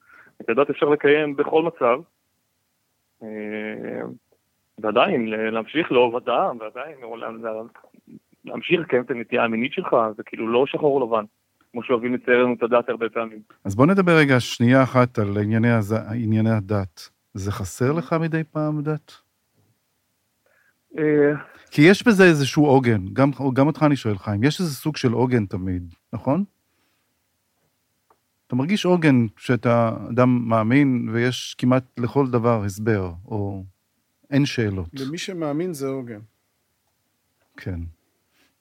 את 0.42 0.50
הדת 0.50 0.70
אפשר 0.70 0.90
לקיים 0.90 1.36
בכל 1.36 1.64
מצב, 1.64 2.00
אה, 2.00 2.02
ועדיין 4.82 5.30
ל- 5.30 5.50
להמשיך 5.50 5.92
לאהוב 5.92 6.16
אדם, 6.16 6.58
ועדיין 6.60 6.96
להמשיך 8.46 8.80
לקיים 8.80 9.04
את 9.04 9.12
הנטייה 9.12 9.44
המינית 9.44 9.74
שלך, 9.74 9.96
זה 10.18 10.24
כאילו 10.24 10.48
לא 10.48 10.66
שחור 10.68 11.02
לבן, 11.02 11.26
כמו 11.72 11.84
שאוהבים 11.84 12.14
לצייר 12.14 12.44
לנו 12.44 12.54
את 12.54 12.64
הדת 12.64 12.90
הרבה 12.90 13.10
פעמים. 13.10 13.40
אז 13.66 13.76
בוא 13.76 13.86
נדבר 13.86 14.12
רגע 14.18 14.40
שנייה 14.40 14.84
אחת 14.84 15.20
על 15.20 15.38
ענייני, 15.44 15.72
הז... 15.72 15.96
ענייני 16.14 16.50
הדת. 16.50 17.10
זה 17.34 17.52
חסר 17.52 17.92
לך 17.92 18.16
מדי 18.22 18.44
פעם 18.52 18.82
דת? 18.82 19.12
אה, 20.98 21.32
כי 21.72 21.82
יש 21.82 22.08
בזה 22.08 22.24
איזשהו 22.24 22.66
עוגן, 22.66 23.02
גם, 23.14 23.32
גם 23.54 23.68
אותך 23.68 23.84
אני 23.84 23.96
שואל, 23.96 24.18
חיים, 24.18 24.44
יש 24.44 24.60
איזה 24.60 24.76
סוג 24.76 24.98
של 24.98 25.12
עוגן 25.12 25.46
תמיד, 25.46 25.94
נכון? 26.14 26.44
אתה 28.52 28.58
מרגיש 28.58 28.86
עוגן 28.86 29.16
שאתה 29.38 29.92
אדם 30.10 30.50
מאמין 30.50 31.10
ויש 31.14 31.56
כמעט 31.58 32.00
לכל 32.00 32.28
דבר 32.32 32.64
הסבר, 32.64 33.12
או 33.26 33.64
אין 34.30 34.46
שאלות. 34.46 34.90
למי 34.94 35.18
שמאמין 35.18 35.74
זה 35.74 35.88
עוגן. 35.88 36.20
כן. 37.58 37.80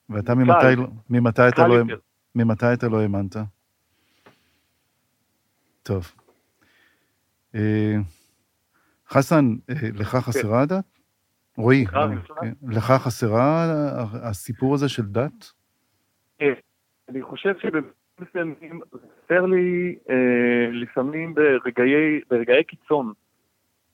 ואתה 0.09 0.35
ממתי, 0.35 0.75
לא- 0.77 0.87
ממתי, 1.09 1.47
אתה 1.47 1.67
לא. 1.67 1.75
ממתי 2.35 2.73
אתה 2.73 2.87
לא 2.87 3.01
האמנת? 3.01 3.35
טוב. 5.83 6.11
אה, 7.55 7.95
חסן, 9.09 9.55
אה, 9.69 9.75
לך 9.93 10.15
חסרה 10.15 10.61
הדת? 10.61 10.99
רועי, 11.57 11.85
לך 11.85 11.95
אה, 11.95 12.07
חסרה? 12.21 12.41
כן. 12.41 12.97
חסרה 12.97 13.67
הסיפור 14.29 14.73
הזה 14.73 14.89
של 14.89 15.05
דת? 15.05 15.51
אה, 16.41 16.47
אני 17.09 17.21
חושב 17.21 17.53
שבמסוימים 18.25 18.81
חסר 19.25 19.45
לי 19.45 19.95
אה, 20.09 20.15
לפעמים 20.71 21.33
ברגעי, 21.33 22.19
ברגעי 22.29 22.63
קיצון, 22.63 23.13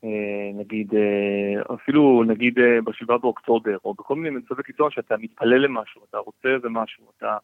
אה, 0.04 0.10
נגיד, 0.54 0.94
אה, 0.96 1.76
אפילו 1.76 2.24
נגיד 2.28 2.60
אה, 2.60 2.82
בשבעה 2.86 3.18
באוקטובר, 3.18 3.78
או 3.86 3.94
בכל 3.94 4.16
מיני 4.16 4.38
מצבי 4.38 4.64
קיצון 4.64 4.92
שאתה 4.92 5.16
מתפלל 5.18 5.58
למשהו, 5.58 6.02
אתה 6.10 6.18
רוצה 6.18 6.50
איזה 6.56 6.70
משהו, 6.70 7.12
אתה... 7.18 7.38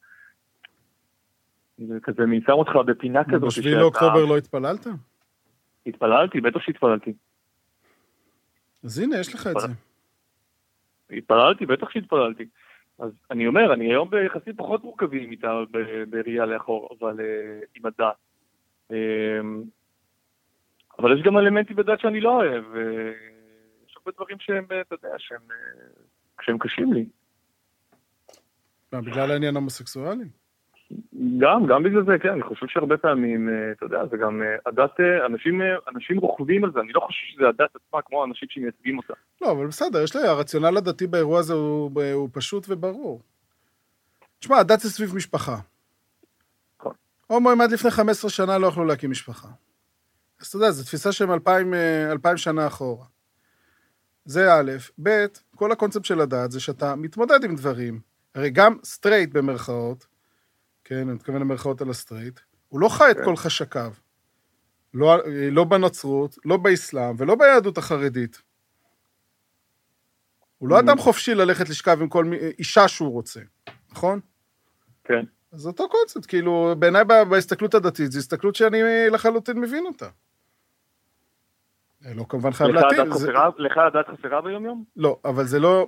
זה 1.78 2.00
כזה 2.04 2.24
שם 2.46 2.52
אותך 2.52 2.72
בפינה 2.86 3.24
כזאת. 3.24 3.42
בשביל 3.48 3.66
שאתה- 3.70 3.80
לאוקטובר 3.82 4.26
לא 4.26 4.38
התפללת? 4.38 4.88
התפללתי, 5.88 6.42
בטח 6.42 6.60
שהתפללתי. 6.60 7.14
אז 8.84 9.00
הנה, 9.00 9.20
יש 9.20 9.34
לך 9.36 9.48
את 9.48 9.60
זה. 9.60 9.68
התפללתי, 11.18 11.66
בטח 11.66 11.90
שהתפללתי. 11.90 12.46
אז 13.04 13.12
אני 13.32 13.48
אומר, 13.48 13.74
אני 13.74 13.86
היום 13.86 14.10
ביחסים 14.10 14.56
פחות 14.56 14.84
מורכבים 14.84 15.32
איתה 15.32 15.60
בראייה 16.10 16.46
לאחור, 16.46 16.90
אבל 17.00 17.20
אה, 17.20 17.60
עם 17.76 17.86
הדת. 17.86 18.16
אה, 18.92 19.40
אבל 21.00 21.18
יש 21.18 21.24
גם 21.26 21.38
אלמנטים 21.38 21.76
בדת 21.76 22.00
שאני 22.00 22.22
לא 22.22 22.30
אוהב, 22.30 22.64
ויש 22.72 23.96
הרבה 23.98 24.12
דברים 24.16 24.38
שהם, 24.40 24.66
אה, 24.72 24.82
אתה 24.82 24.96
יודע, 24.96 25.16
שהם, 25.18 25.42
אה, 25.52 26.04
שהם 26.42 26.58
קשים 26.58 26.94
לי. 26.94 27.06
מה, 28.94 29.02
בגלל 29.02 29.32
העניין 29.32 29.56
ההומוסקסואלי? 29.56 30.26
גם, 31.38 31.66
גם 31.68 31.84
בגלל 31.84 32.06
זה, 32.06 32.12
כן, 32.22 32.30
אני 32.30 32.44
חושב 32.44 32.66
שהרבה 32.68 32.98
פעמים, 32.98 33.50
אה, 33.50 33.72
אתה 33.72 33.86
יודע, 33.86 34.06
זה 34.12 34.18
גם 34.18 34.42
אה, 34.42 34.56
הדת, 34.66 35.00
אה, 35.00 35.26
אנשים, 35.26 35.62
אנשים 35.96 36.18
רוכבים 36.18 36.64
על 36.64 36.72
זה, 36.74 36.80
אני 36.80 36.94
לא 36.94 37.00
חושב 37.00 37.26
שזה 37.34 37.48
הדת 37.50 37.76
עצמה 37.76 38.02
כמו 38.02 38.22
האנשים 38.22 38.48
שמייצגים 38.52 38.98
אותה. 38.98 39.14
לא, 39.42 39.52
אבל 39.52 39.68
בסדר, 39.68 40.04
יש 40.04 40.16
לי, 40.16 40.28
הרציונל 40.28 40.78
הדתי 40.78 41.08
באירוע 41.08 41.40
הזה 41.40 41.54
הוא, 41.54 41.92
הוא 42.14 42.30
פשוט 42.34 42.66
וברור. 42.70 43.22
תשמע, 44.40 44.58
הדת 44.58 44.80
זה 44.80 44.90
סביב 44.90 45.16
משפחה. 45.16 45.58
נכון. 46.80 46.94
הומואים 47.28 47.62
עד 47.62 47.72
לפני 47.72 47.92
15 47.92 48.32
שנה 48.32 48.58
לא 48.58 48.68
יכלו 48.68 48.86
להקים 48.86 49.12
משפחה. 49.12 49.48
אז 50.42 50.48
אתה 50.48 50.58
יודע, 50.58 50.72
זו 50.72 50.84
תפיסה 50.84 51.12
שהם 51.12 51.32
אלפיים, 51.32 51.74
אה, 51.74 52.12
אלפיים 52.12 52.38
שנה 52.38 52.68
אחורה. 52.68 53.06
זה 54.26 54.54
א', 54.54 54.72
ב', 55.04 55.26
כל 55.56 55.72
הקונספט 55.72 56.06
של 56.06 56.22
הדת 56.22 56.52
זה 56.52 56.60
שאתה 56.60 56.96
מתמודד 56.96 57.44
עם 57.44 57.56
דברים. 57.56 58.00
הרי 58.36 58.50
גם 58.50 58.78
סטרייט 58.84 59.34
במרכאות, 59.34 60.06
כן, 60.84 60.96
אני 60.96 61.14
מתכוון 61.14 61.42
למרכאות 61.42 61.82
על 61.82 61.90
הסטרייט, 61.90 62.40
הוא 62.70 62.80
לא 62.80 62.90
חי 62.90 63.12
את 63.12 63.18
כן. 63.18 63.26
כל 63.26 63.36
חשקיו. 63.36 63.94
לא, 64.94 65.18
לא 65.52 65.64
בנצרות, 65.64 66.38
לא 66.46 66.58
באסלאם 66.58 67.16
ולא 67.18 67.36
ביהדות 67.36 67.78
החרדית. 67.78 68.42
הוא 70.58 70.70
לא 70.70 70.76
Mhm. 70.78 70.80
אדם 70.80 70.98
חופשי 70.98 71.36
ללכת 71.36 71.70
לשכב 71.70 71.98
עם 72.02 72.08
כל 72.10 72.32
אישה 72.60 72.88
שהוא 72.88 73.12
רוצה, 73.12 73.40
נכון? 73.92 74.20
כן. 75.04 75.26
אז 75.52 75.60
זה 75.60 75.70
אותו 75.70 75.90
קונספט, 75.90 76.26
כאילו, 76.30 76.76
בעיניי 76.80 77.04
בהסתכלות 77.30 77.74
הדתית, 77.74 78.12
זו 78.12 78.20
הסתכלות 78.20 78.56
שאני 78.56 78.80
לחלוטין 79.12 79.60
מבין 79.60 79.86
אותה. 79.86 80.10
אה, 82.06 82.14
לא 82.14 82.26
כמובן 82.30 82.52
חייב 82.52 82.70
לך 82.70 82.84
להתאים. 82.84 83.02
הדת 83.12 83.18
זה- 83.20 83.28
חסרה- 83.28 83.50
לך 83.58 83.78
הדת 83.78 84.06
חסרה 84.20 84.42
ביום-יום? 84.42 84.84
לא, 84.96 85.20
אבל 85.26 85.46
זה 85.46 85.60
לא... 85.60 85.88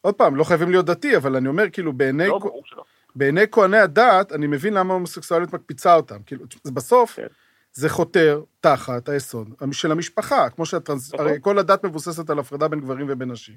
עוד 0.00 0.14
פעם, 0.14 0.36
לא 0.36 0.44
חייבים 0.44 0.70
להיות 0.70 0.86
דתי, 0.86 1.16
אבל 1.16 1.36
אני 1.36 1.48
אומר, 1.48 1.70
כאילו, 1.70 1.92
בעיני, 1.92 2.26
לא, 2.28 2.38
ברור 2.38 2.62
שלא. 2.66 2.84
בעיני 3.16 3.44
כהני 3.52 3.78
הדת, 3.78 4.32
אני 4.32 4.46
מבין 4.46 4.74
למה 4.74 4.92
ההומוסקסואליות 4.92 5.52
מקפיצה 5.52 5.94
אותם. 5.94 6.22
כאילו, 6.26 6.44
בסוף, 6.72 7.16
כן. 7.16 7.26
זה 7.72 7.88
חותר 7.88 8.42
תחת 8.60 9.08
היסוד 9.08 9.48
של 9.72 9.92
המשפחה, 9.92 10.50
כמו 10.50 10.66
שהטרנס... 10.66 11.14
נכון. 11.14 11.26
הרי 11.26 11.38
כל 11.40 11.58
הדת 11.58 11.84
מבוססת 11.84 12.30
על 12.30 12.38
הפרדה 12.38 12.68
בין 12.68 12.80
גברים 12.80 13.06
ובין 13.10 13.30
נשים. 13.30 13.54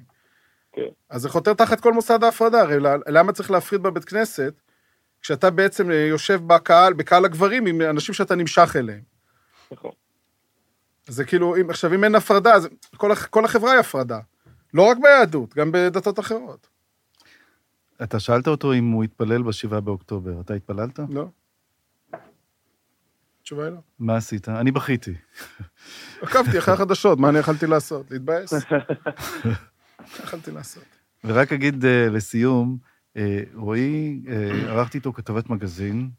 כן. 0.72 0.88
אז 1.10 1.22
זה 1.22 1.28
חותר 1.28 1.54
תחת 1.54 1.80
כל 1.80 1.92
מוסד 1.92 2.24
ההפרדה, 2.24 2.60
הרי 2.60 2.76
למה 3.06 3.32
צריך 3.32 3.50
להפריד 3.50 3.82
בבית 3.82 4.04
כנסת, 4.04 4.54
כשאתה 5.22 5.50
בעצם 5.50 5.90
אה, 5.90 5.96
יושב 5.96 6.40
בקהל, 6.46 6.92
בקהל 6.92 7.24
הגברים, 7.24 7.66
עם 7.66 7.80
אנשים 7.80 8.14
שאתה 8.14 8.34
נמשך 8.34 8.76
אליהם. 8.76 9.02
נכון. 9.72 9.90
זה 11.06 11.24
כאילו, 11.24 11.56
אם, 11.56 11.70
עכשיו, 11.70 11.94
אם 11.94 12.04
אין 12.04 12.14
הפרדה, 12.14 12.54
אז 12.54 12.68
כל, 12.96 13.14
כל 13.14 13.44
החברה 13.44 13.72
היא 13.72 13.80
הפרדה. 13.80 14.18
לא 14.74 14.82
רק 14.82 14.96
ביהדות, 15.02 15.54
גם 15.54 15.72
בדתות 15.72 16.18
אחרות. 16.18 16.69
אתה 18.02 18.20
שאלת 18.20 18.48
אותו 18.48 18.72
אם 18.72 18.90
הוא 18.90 19.04
התפלל 19.04 19.42
בשבעה 19.42 19.80
באוקטובר. 19.80 20.40
אתה 20.40 20.54
התפללת? 20.54 21.00
לא? 21.08 21.28
התשובה 23.40 23.64
היא 23.64 23.72
לא. 23.72 23.78
מה 23.98 24.16
עשית? 24.16 24.48
אני 24.48 24.70
בכיתי. 24.70 25.14
עקבתי 26.22 26.58
אחרי 26.58 26.74
החדשות, 26.74 27.18
מה 27.18 27.28
אני 27.28 27.38
יכלתי 27.38 27.66
לעשות? 27.66 28.10
להתבאס? 28.10 28.52
יכלתי 30.24 30.50
לעשות? 30.50 30.84
ורק 31.24 31.52
אגיד 31.52 31.82
uh, 31.82 31.86
לסיום, 32.10 32.78
uh, 33.16 33.20
רועי, 33.54 34.22
uh, 34.26 34.30
ערכתי 34.68 34.98
איתו 34.98 35.12
כתבת 35.12 35.50
מגזין, 35.50 36.10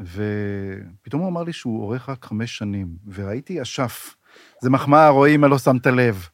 ופתאום 0.00 1.22
הוא 1.22 1.28
אמר 1.28 1.42
לי 1.42 1.52
שהוא 1.52 1.82
עורך 1.82 2.08
רק 2.08 2.24
חמש 2.24 2.58
שנים, 2.58 2.88
וראיתי 3.12 3.62
אשף. 3.62 4.16
זה 4.62 4.70
מחמאה, 4.70 5.08
רועי, 5.08 5.34
אם 5.34 5.44
לא 5.44 5.58
שמת 5.58 5.86
לב. 5.86 6.28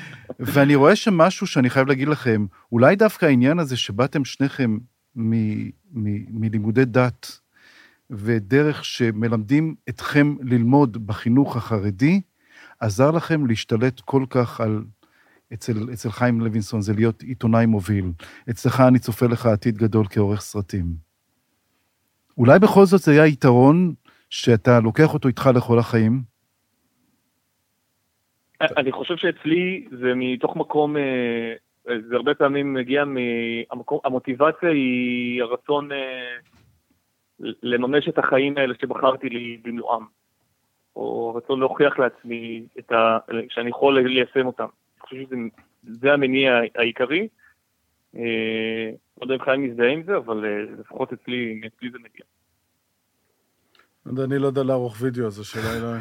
ואני 0.40 0.74
רואה 0.74 0.96
שמשהו 0.96 1.46
שאני 1.46 1.70
חייב 1.70 1.88
להגיד 1.88 2.08
לכם, 2.08 2.46
אולי 2.72 2.96
דווקא 2.96 3.26
העניין 3.26 3.58
הזה 3.58 3.76
שבאתם 3.76 4.24
שניכם. 4.24 4.78
מלימודי 6.30 6.84
דת, 6.84 7.38
ודרך 8.10 8.84
שמלמדים 8.84 9.74
אתכם 9.88 10.36
ללמוד 10.40 11.06
בחינוך 11.06 11.56
החרדי, 11.56 12.20
עזר 12.80 13.10
לכם 13.10 13.46
להשתלט 13.46 14.00
כל 14.00 14.24
כך 14.30 14.60
על... 14.60 14.84
אצל, 15.52 15.88
אצל 15.92 16.10
חיים 16.10 16.40
לוינסון 16.40 16.80
זה 16.80 16.92
להיות 16.92 17.22
עיתונאי 17.22 17.66
מוביל. 17.66 18.12
אצלך 18.50 18.80
אני 18.80 18.98
צופה 18.98 19.26
לך 19.26 19.46
עתיד 19.46 19.78
גדול 19.78 20.06
כעורך 20.10 20.40
סרטים. 20.40 20.94
אולי 22.38 22.58
בכל 22.58 22.86
זאת 22.86 23.00
זה 23.02 23.12
היה 23.12 23.26
יתרון 23.26 23.94
שאתה 24.30 24.80
לוקח 24.80 25.14
אותו 25.14 25.28
איתך 25.28 25.50
לכל 25.54 25.78
החיים? 25.78 26.22
אני 28.60 28.92
חושב 28.92 29.16
שאצלי 29.16 29.84
זה 29.90 30.12
מתוך 30.16 30.56
מקום, 30.56 30.96
אה, 30.96 31.54
זה 32.08 32.16
הרבה 32.16 32.34
פעמים 32.34 32.74
מגיע 32.74 33.04
מהמקום, 33.04 33.98
המוטיבציה 34.04 34.68
היא 34.68 35.42
הרצון 35.42 35.92
אה, 35.92 36.36
לממש 37.40 38.08
את 38.08 38.18
החיים 38.18 38.58
האלה 38.58 38.74
שבחרתי 38.80 39.28
לי 39.28 39.58
במלואם, 39.62 40.04
או 40.96 41.32
הרצון 41.34 41.60
להוכיח 41.60 41.98
לעצמי 41.98 42.66
ה, 42.92 43.18
שאני 43.48 43.70
יכול 43.70 44.00
ליישם 44.00 44.46
אותם. 44.46 44.64
אני 44.64 45.00
חושב 45.00 45.16
שזה 45.86 46.12
המניע 46.12 46.60
העיקרי. 46.74 47.28
אה, 48.16 48.90
לא 49.18 49.24
יודע 49.24 49.34
אם 49.34 49.40
חיים 49.40 49.62
מזדהה 49.62 49.90
עם 49.90 50.02
זה, 50.02 50.16
אבל 50.16 50.66
לפחות 50.78 51.12
אצלי, 51.12 51.60
אצלי 51.66 51.90
זה 51.90 51.98
מגיע. 51.98 52.24
אני 54.06 54.38
לא 54.38 54.46
יודע 54.46 54.62
לערוך 54.62 54.96
וידאו, 55.00 55.30
זו 55.30 55.44
שאלה 55.44 55.78
לא... 55.82 55.94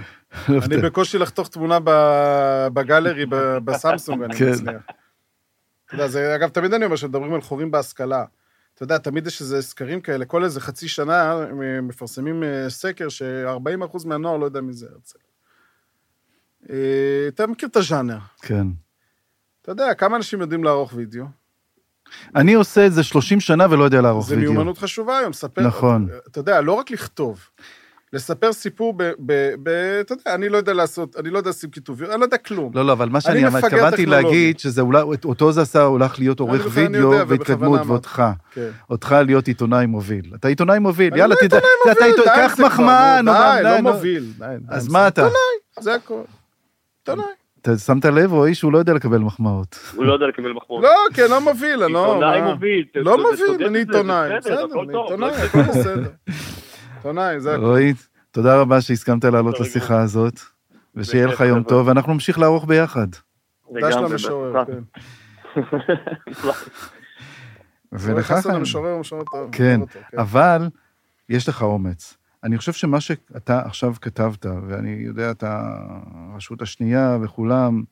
אני 0.49 0.77
בקושי 0.77 1.17
לחתוך 1.17 1.47
תמונה 1.47 1.79
בגלרי, 2.73 3.25
בסמסונג, 3.65 4.23
אני 4.23 4.35
כן. 4.35 4.51
מצליח. 4.51 4.81
אתה 5.85 5.95
יודע, 5.95 6.07
זה, 6.07 6.35
אגב, 6.35 6.49
תמיד 6.49 6.73
אני 6.73 6.85
אומר 6.85 6.95
שמדברים 6.95 7.33
על 7.33 7.41
חורים 7.41 7.71
בהשכלה. 7.71 8.25
אתה 8.75 8.83
יודע, 8.83 8.97
תמיד 8.97 9.27
יש 9.27 9.41
איזה 9.41 9.61
סקרים 9.61 10.01
כאלה, 10.01 10.25
כל 10.25 10.43
איזה 10.43 10.61
חצי 10.61 10.87
שנה 10.87 11.45
מפרסמים 11.81 12.43
אה, 12.43 12.69
סקר 12.69 13.09
ש-40% 13.09 14.07
מהנוער 14.07 14.37
לא 14.37 14.45
יודע 14.45 14.61
מי 14.61 14.73
זה 14.73 14.87
הרצל. 14.91 15.19
אה, 16.69 17.27
אתה 17.27 17.47
מכיר 17.47 17.69
את 17.69 17.75
הז'אנר. 17.75 18.17
כן. 18.41 18.67
אתה 19.61 19.71
יודע, 19.71 19.93
כמה 19.93 20.17
אנשים 20.17 20.41
יודעים 20.41 20.63
לערוך 20.63 20.93
וידאו? 20.95 21.25
אני 22.35 22.53
עושה 22.53 22.87
את 22.87 22.93
זה 22.93 23.03
30 23.03 23.39
שנה 23.39 23.67
ולא 23.69 23.83
יודע 23.83 24.01
לערוך 24.01 24.27
זה 24.27 24.35
וידאו. 24.35 24.51
מיומנות 24.51 24.77
חשובה 24.77 25.17
היום, 25.17 25.33
ספר. 25.33 25.61
נכון. 25.61 26.07
אתה 26.27 26.39
יודע, 26.39 26.61
לא 26.61 26.71
רק 26.71 26.91
לכתוב, 26.91 27.49
לספר 28.13 28.53
סיפור 28.53 28.93
ב... 28.97 29.03
ב, 29.19 29.33
ב 29.63 29.69
אתה 30.01 30.13
יודע, 30.13 30.35
אני 30.35 30.49
לא 30.49 30.57
יודע 30.57 30.73
לעשות, 30.73 31.15
אני 31.19 31.29
לא 31.29 31.37
יודע 31.37 31.49
לשים 31.49 31.69
כיתוביות, 31.69 32.11
אני 32.11 32.19
לא 32.19 32.25
יודע 32.25 32.37
כלום. 32.37 32.71
לא, 32.75 32.85
לא, 32.85 32.91
אבל 32.91 33.09
מה 33.09 33.21
שאני 33.21 33.39
אני 33.39 33.47
אמר- 33.47 33.57
מפגר 33.59 33.67
התכוונתי. 33.67 34.05
להגיד, 34.05 34.59
שזה 34.59 34.81
אולי, 34.81 35.01
אותו 35.25 35.51
זה 35.51 35.61
עשה, 35.61 35.83
הולך 35.83 36.19
להיות 36.19 36.39
עורך 36.39 36.61
אני 36.61 36.69
וידאו 36.87 37.27
והתקדמות, 37.27 37.79
אמרתי. 37.79 37.89
ואותך. 37.91 38.23
כן. 38.53 38.69
אותך 38.89 39.15
להיות 39.25 39.47
עיתונאי 39.47 39.85
מוביל. 39.85 40.31
אתה 40.35 40.47
עיתונאי 40.47 40.79
מוביל, 40.79 41.13
אני 41.13 41.19
יאללה, 41.21 41.35
לא 41.41 41.47
תדע, 41.47 41.57
אתה 41.57 41.65
די, 41.99 42.05
עיתונאי, 42.05 42.31
עם 42.33 42.47
קח 42.47 42.55
זה 42.55 42.55
כבר, 42.55 42.67
מחמאה, 42.67 43.21
נו, 43.21 43.31
די, 43.31 43.63
לא. 43.63 43.81
מוביל. 43.81 44.25
אז 44.69 44.87
מה. 44.87 45.07
אתה? 45.07 45.21
עיתונאי, 45.21 45.39
זה 45.79 45.95
הכל. 45.95 46.21
עיתונאי. 47.01 47.25
אתה 47.61 47.77
שמת 47.77 48.05
לב, 48.05 48.33
רועי, 48.33 48.55
שהוא 48.55 48.73
לא 48.73 48.77
יודע 48.77 48.93
לקבל 48.93 49.17
מחמאות. 49.17 49.79
הוא 49.95 50.05
לא 50.05 50.13
יודע 50.13 50.25
לקבל 50.27 50.51
מחמאות. 50.53 50.83
לא, 50.83 50.89
כן, 51.13 51.25
לא 51.29 51.41
מוביל, 51.41 51.83
אני 51.83 51.93
לא... 51.93 52.05
עיתונאי? 52.13 52.41
מוביל. 52.41 52.85
לא 52.95 53.17
מוביל, 53.17 53.65
אני 53.67 53.79
עיתונאי. 53.79 54.29
בסדר, 54.37 54.63
אני 54.63 54.97
עיתונאי, 54.97 55.17
לא 55.19 55.25
הכל 55.27 55.61
בסדר. 55.61 56.09
עיתונאי, 57.07 57.39
זה 57.39 57.53
הכל. 57.55 57.65
רועי, 57.65 57.93
תודה 58.31 58.61
רבה 58.61 58.81
שהסכמת 58.81 59.25
לעלות 59.25 59.59
לשיחה 59.59 60.01
הזאת, 60.01 60.39
ושיהיה 60.95 61.25
לך 61.27 61.39
יום. 61.39 61.63
טוב, 61.63 61.87
ואנחנו 61.87 62.13
נמשיך 62.13 62.39
לערוך 62.39 62.65
ביחד. 62.65 63.07
תודה 63.67 63.91
של 63.91 63.97
לגמרי, 63.97 64.11
המשורר, 64.11 64.51
בהצלחה. 64.53 64.71
כן. 64.71 64.83
ולך, 67.91 68.25
חסן. 68.31 68.55
המשורר 68.55 68.91
הוא 68.91 68.99
משורר 68.99 69.23
טוב. 69.31 69.49
כן, 69.51 69.81
אבל 70.17 70.69
יש 71.29 71.49
לך 71.49 71.61
אומץ. 71.61 72.17
אני 72.43 72.57
חושב 72.57 72.73
שמה 72.73 72.99
שאתה 73.01 73.59
עכשיו 73.65 73.93
כתבת, 74.01 74.45
ואני 74.67 74.89
יודע, 74.89 75.31
אתה 75.31 75.77
הרשות 76.31 76.61
השנייה 76.61 77.17
וכולם, 77.21 77.83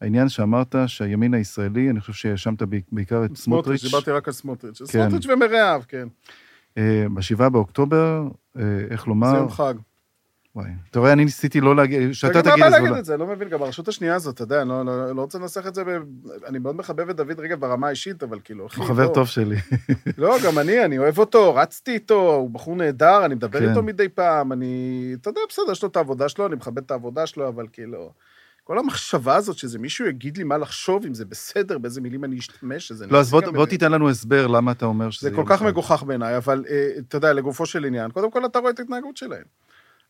העניין 0.00 0.28
שאמרת 0.28 0.74
שהימין 0.86 1.34
הישראלי, 1.34 1.90
אני 1.90 2.00
חושב 2.00 2.12
שהאשמת 2.12 2.62
בעיק- 2.62 2.86
בעיקר 2.92 3.24
את 3.24 3.36
סמוטריץ', 3.36 3.40
סמוטריץ', 3.44 3.82
דיברתי 3.84 4.10
רק 4.10 4.28
על 4.28 4.34
סמוטריץ'. 4.34 4.78
כן. 4.78 4.86
סמוטריץ' 4.86 5.26
ומרעיו, 5.26 5.82
כן. 5.88 6.08
אה, 6.78 7.06
בשבעה 7.14 7.48
באוקטובר, 7.48 8.22
אה, 8.58 8.62
איך 8.90 9.00
זה 9.00 9.06
לומר, 9.06 9.36
יום 9.36 9.50
חג. 9.50 9.74
וואי, 10.56 10.70
אתה 10.90 10.98
רואה, 10.98 11.12
אני 11.12 11.24
ניסיתי 11.24 11.60
לא 11.60 11.76
להגיד, 11.76 12.12
שאתה 12.12 12.34
מה 12.38 12.42
תגיד 12.42 12.52
את 12.64 12.70
זה, 12.70 12.76
להגיד 12.76 12.88
אולי- 12.88 13.00
את 13.00 13.04
זה? 13.04 13.16
לא 13.16 13.26
מבין, 13.26 13.48
גם 13.48 13.62
הרשות 13.62 13.88
השנייה 13.88 14.14
הזאת, 14.14 14.34
אתה 14.34 14.42
יודע, 14.42 14.60
אני 14.62 14.68
לא- 14.68 14.84
לא 14.84 15.12
לא 15.16 15.20
רוצה 15.22 15.38
לנסח 15.38 15.66
את 15.66 15.74
זה, 15.74 15.84
ב- 15.84 15.98
אני 16.46 16.58
מאוד 16.58 16.76
מחבב 16.76 17.08
את 17.08 17.16
דוד 17.16 17.40
רגב 17.40 17.60
ברמה 17.60 17.86
האישית, 17.86 18.22
אבל 18.22 18.38
כאילו, 18.44 18.66
אחי, 18.66 18.80
הוא 18.80 18.88
חבר 18.88 19.06
לא. 19.08 19.14
טוב 19.14 19.26
שלי. 19.26 19.56
לא, 20.18 20.36
גם 20.46 20.58
אני, 20.58 20.84
אני 20.84 20.98
אוהב 20.98 21.18
אותו, 21.18 21.54
רצתי 21.54 21.90
איתו, 21.90 22.34
הוא 22.34 22.50
בחור 22.50 22.76
נהדר, 22.76 23.24
אני 23.24 23.34
מדבר 23.34 23.60
כן. 23.60 23.68
איתו 23.70 23.82
מדי 23.82 24.08
פעם, 24.08 24.52
אני... 24.52 24.72
אתה 25.20 25.30
יודע, 25.30 25.40
בסדר, 25.48 25.72
יש 25.72 25.82
לו 25.82 25.88
את 25.88 25.96
העבודה 25.96 26.28
שלו, 26.28 26.46
אני 26.46 26.54
מכבד 26.54 26.82
את 26.84 26.90
העבודה 26.90 27.26
שלו, 27.26 27.48
אבל 27.48 27.66
כאילו... 27.72 28.12
כל 28.68 28.78
המחשבה 28.78 29.36
הזאת 29.36 29.58
שזה 29.58 29.78
מישהו 29.78 30.06
יגיד 30.06 30.36
לי 30.36 30.44
מה 30.44 30.58
לחשוב, 30.58 31.06
אם 31.06 31.14
זה 31.14 31.24
בסדר, 31.24 31.78
באיזה 31.78 32.00
מילים 32.00 32.24
אני 32.24 32.38
אשתמש, 32.38 32.88
שזה... 32.88 33.06
לא, 33.06 33.20
אז 33.20 33.30
בוא- 33.30 33.40
בוא. 33.40 33.66
תיתן 33.66 33.92
לנו 33.92 34.10
הסבר 34.10 34.46
למה 34.46 34.72
אתה 34.72 34.86
אומר 34.86 35.10
שזה 35.10 35.30
זה 35.30 35.36
כל 35.36 35.42
כך. 35.46 35.62
מגוחך 35.62 36.02
בעיניי, 36.02 36.36
אבל 36.36 36.64
אה, 36.68 36.90
אתה 36.98 37.16
יודע, 37.16 37.32
לגופו 37.32 37.66
של 37.66 37.84
עניין, 37.84 38.10
קודם 38.10 38.30
כל 38.30 38.46
אתה 38.46 38.58
רואה 38.58 38.70
את 38.70 38.78
ההתנהגות 38.78 39.16
שלהם. 39.16 39.44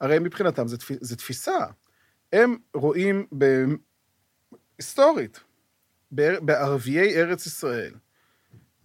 הרי 0.01 0.19
מבחינתם 0.19 0.67
זה, 0.69 0.77
תפ- 0.77 0.99
זה 1.01 1.17
תפיסה. 1.17 1.57
הם 2.33 2.57
רואים 2.75 3.27
ב... 3.39 3.65
היסטורית, 4.79 5.41
בער- 6.11 6.41
בערביי 6.41 7.17
ארץ 7.17 7.47
ישראל, 7.47 7.93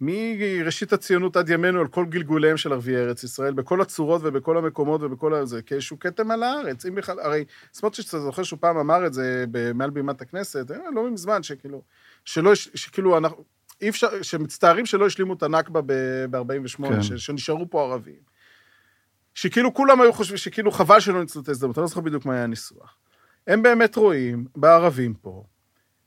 מראשית 0.00 0.92
הציונות 0.92 1.36
עד 1.36 1.48
ימינו, 1.48 1.80
על 1.80 1.88
כל 1.88 2.04
גלגוליהם 2.04 2.56
של 2.56 2.72
ערביי 2.72 2.96
ארץ 2.96 3.24
ישראל, 3.24 3.52
בכל 3.52 3.80
הצורות 3.80 4.20
ובכל 4.24 4.58
המקומות 4.58 5.02
ובכל 5.02 5.34
הזה, 5.34 5.62
כאיזשהו 5.62 5.98
כתם 5.98 6.30
על 6.30 6.42
הארץ. 6.42 6.86
אם 6.86 6.94
בכלל, 6.94 7.20
הרי 7.20 7.44
סמוטריץ', 7.72 8.08
אתה 8.08 8.20
זוכר 8.20 8.42
שהוא 8.42 8.58
פעם 8.60 8.76
אמר 8.76 9.06
את 9.06 9.14
זה 9.14 9.44
מעל 9.74 9.90
בימת 9.90 10.20
הכנסת, 10.20 10.70
אה, 10.70 10.76
לא 10.94 11.10
מזמן, 11.10 11.42
שכאילו, 11.42 11.82
שלא, 12.24 12.54
שכאילו, 12.54 13.18
אנחנו, 13.18 13.44
אי 13.80 13.88
אפשר, 13.88 14.22
שמצטערים 14.22 14.86
שלא 14.86 15.06
השלימו 15.06 15.34
את 15.34 15.42
הנכבה 15.42 15.80
ב-48, 15.86 16.88
כן. 16.88 17.02
כן. 17.08 17.18
שנשארו 17.18 17.70
פה 17.70 17.82
ערבים. 17.82 18.34
שכאילו 19.34 19.74
כולם 19.74 20.00
היו 20.00 20.12
חושבים, 20.12 20.38
שכאילו 20.38 20.70
חבל 20.70 21.00
שלא 21.00 21.20
ניצלו 21.20 21.42
את 21.42 21.48
ההזדמנות, 21.48 21.78
אני 21.78 21.82
לא 21.82 21.88
זוכר 21.88 22.00
בדיוק 22.00 22.26
מה 22.26 22.34
היה 22.34 22.44
הניסוח. 22.44 22.96
הם 23.46 23.62
באמת 23.62 23.96
רואים 23.96 24.46
בערבים 24.56 25.14
פה 25.14 25.44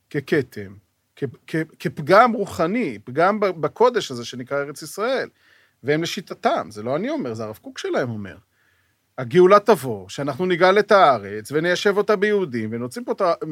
ככתם, 0.09 0.73
כפגם 1.79 2.33
רוחני, 2.33 2.99
פגם 3.03 3.39
בקודש 3.39 4.11
הזה 4.11 4.25
שנקרא 4.25 4.57
ארץ 4.57 4.81
ישראל. 4.81 5.29
והם 5.83 6.03
לשיטתם, 6.03 6.67
זה 6.71 6.83
לא 6.83 6.95
אני 6.95 7.09
אומר, 7.09 7.33
זה 7.33 7.43
הרב 7.43 7.59
קוק 7.61 7.77
שלהם 7.77 8.09
אומר. 8.09 8.37
הגאולה 9.17 9.59
תבוא, 9.59 10.09
שאנחנו 10.09 10.45
נגאל 10.45 10.79
את 10.79 10.91
הארץ 10.91 11.51
וניישב 11.51 11.97
אותה 11.97 12.15
ביהודים 12.15 12.69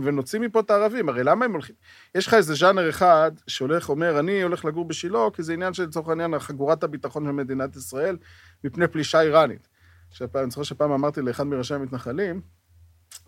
ונוציא 0.03 0.39
מפה 0.39 0.59
את 0.59 0.71
הערבים. 0.71 1.09
הרי 1.09 1.23
למה 1.23 1.45
הם 1.45 1.51
הולכים... 1.51 1.75
יש 2.15 2.27
לך 2.27 2.33
איזה 2.33 2.53
ז'אנר 2.53 2.89
אחד 2.89 3.31
שהולך, 3.47 3.89
אומר, 3.89 4.19
אני 4.19 4.41
הולך 4.41 4.65
לגור 4.65 4.85
בשילה, 4.85 5.19
כי 5.33 5.43
זה 5.43 5.53
עניין 5.53 5.73
של, 5.73 5.83
לצורך 5.83 6.07
העניין, 6.07 6.39
חגורת 6.39 6.83
הביטחון 6.83 7.25
של 7.25 7.31
מדינת 7.31 7.75
ישראל 7.75 8.17
מפני 8.63 8.87
פלישה 8.87 9.21
איראנית. 9.21 9.67
שפעם, 10.11 10.43
אני 10.43 10.51
זוכר 10.51 10.63
שפעם 10.63 10.91
אמרתי 10.91 11.21
לאחד 11.21 11.43
מראשי 11.43 11.73
המתנחלים, 11.73 12.41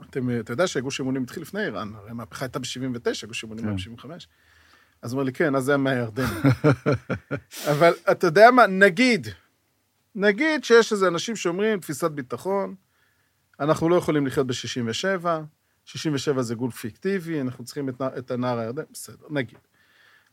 אתם, 0.01 0.39
אתה 0.39 0.53
יודע 0.53 0.67
שגוש 0.67 1.01
אמונים 1.01 1.23
התחיל 1.23 1.43
לפני 1.43 1.65
איראן, 1.65 1.91
הרי 1.95 2.09
המהפכה 2.09 2.45
הייתה 2.45 2.59
ב-79, 2.59 3.25
גוש 3.27 3.43
אמונים 3.43 3.65
כן. 3.65 3.69
היה 3.69 3.77
ב-75. 3.77 4.25
אז 5.01 5.11
הוא 5.11 5.17
אומר 5.17 5.23
לי, 5.23 5.33
כן, 5.33 5.55
אז 5.55 5.63
זה 5.63 5.71
היה 5.71 5.77
מהירדן. 5.77 6.25
אבל 7.71 7.93
אתה 8.11 8.27
יודע 8.27 8.51
מה, 8.51 8.67
נגיד, 8.67 9.27
נגיד 10.15 10.63
שיש 10.63 10.91
איזה 10.91 11.07
אנשים 11.07 11.35
שאומרים, 11.35 11.79
תפיסת 11.79 12.11
ביטחון, 12.11 12.75
אנחנו 13.59 13.89
לא 13.89 13.95
יכולים 13.95 14.27
לחיות 14.27 14.47
ב-67, 14.47 15.25
67 15.85 16.41
זה 16.41 16.55
גבול 16.55 16.71
פיקטיבי, 16.71 17.41
אנחנו 17.41 17.63
צריכים 17.63 17.89
את, 17.89 18.01
את 18.17 18.31
הנער 18.31 18.59
הירדן, 18.59 18.83
בסדר, 18.93 19.25
נגיד. 19.29 19.57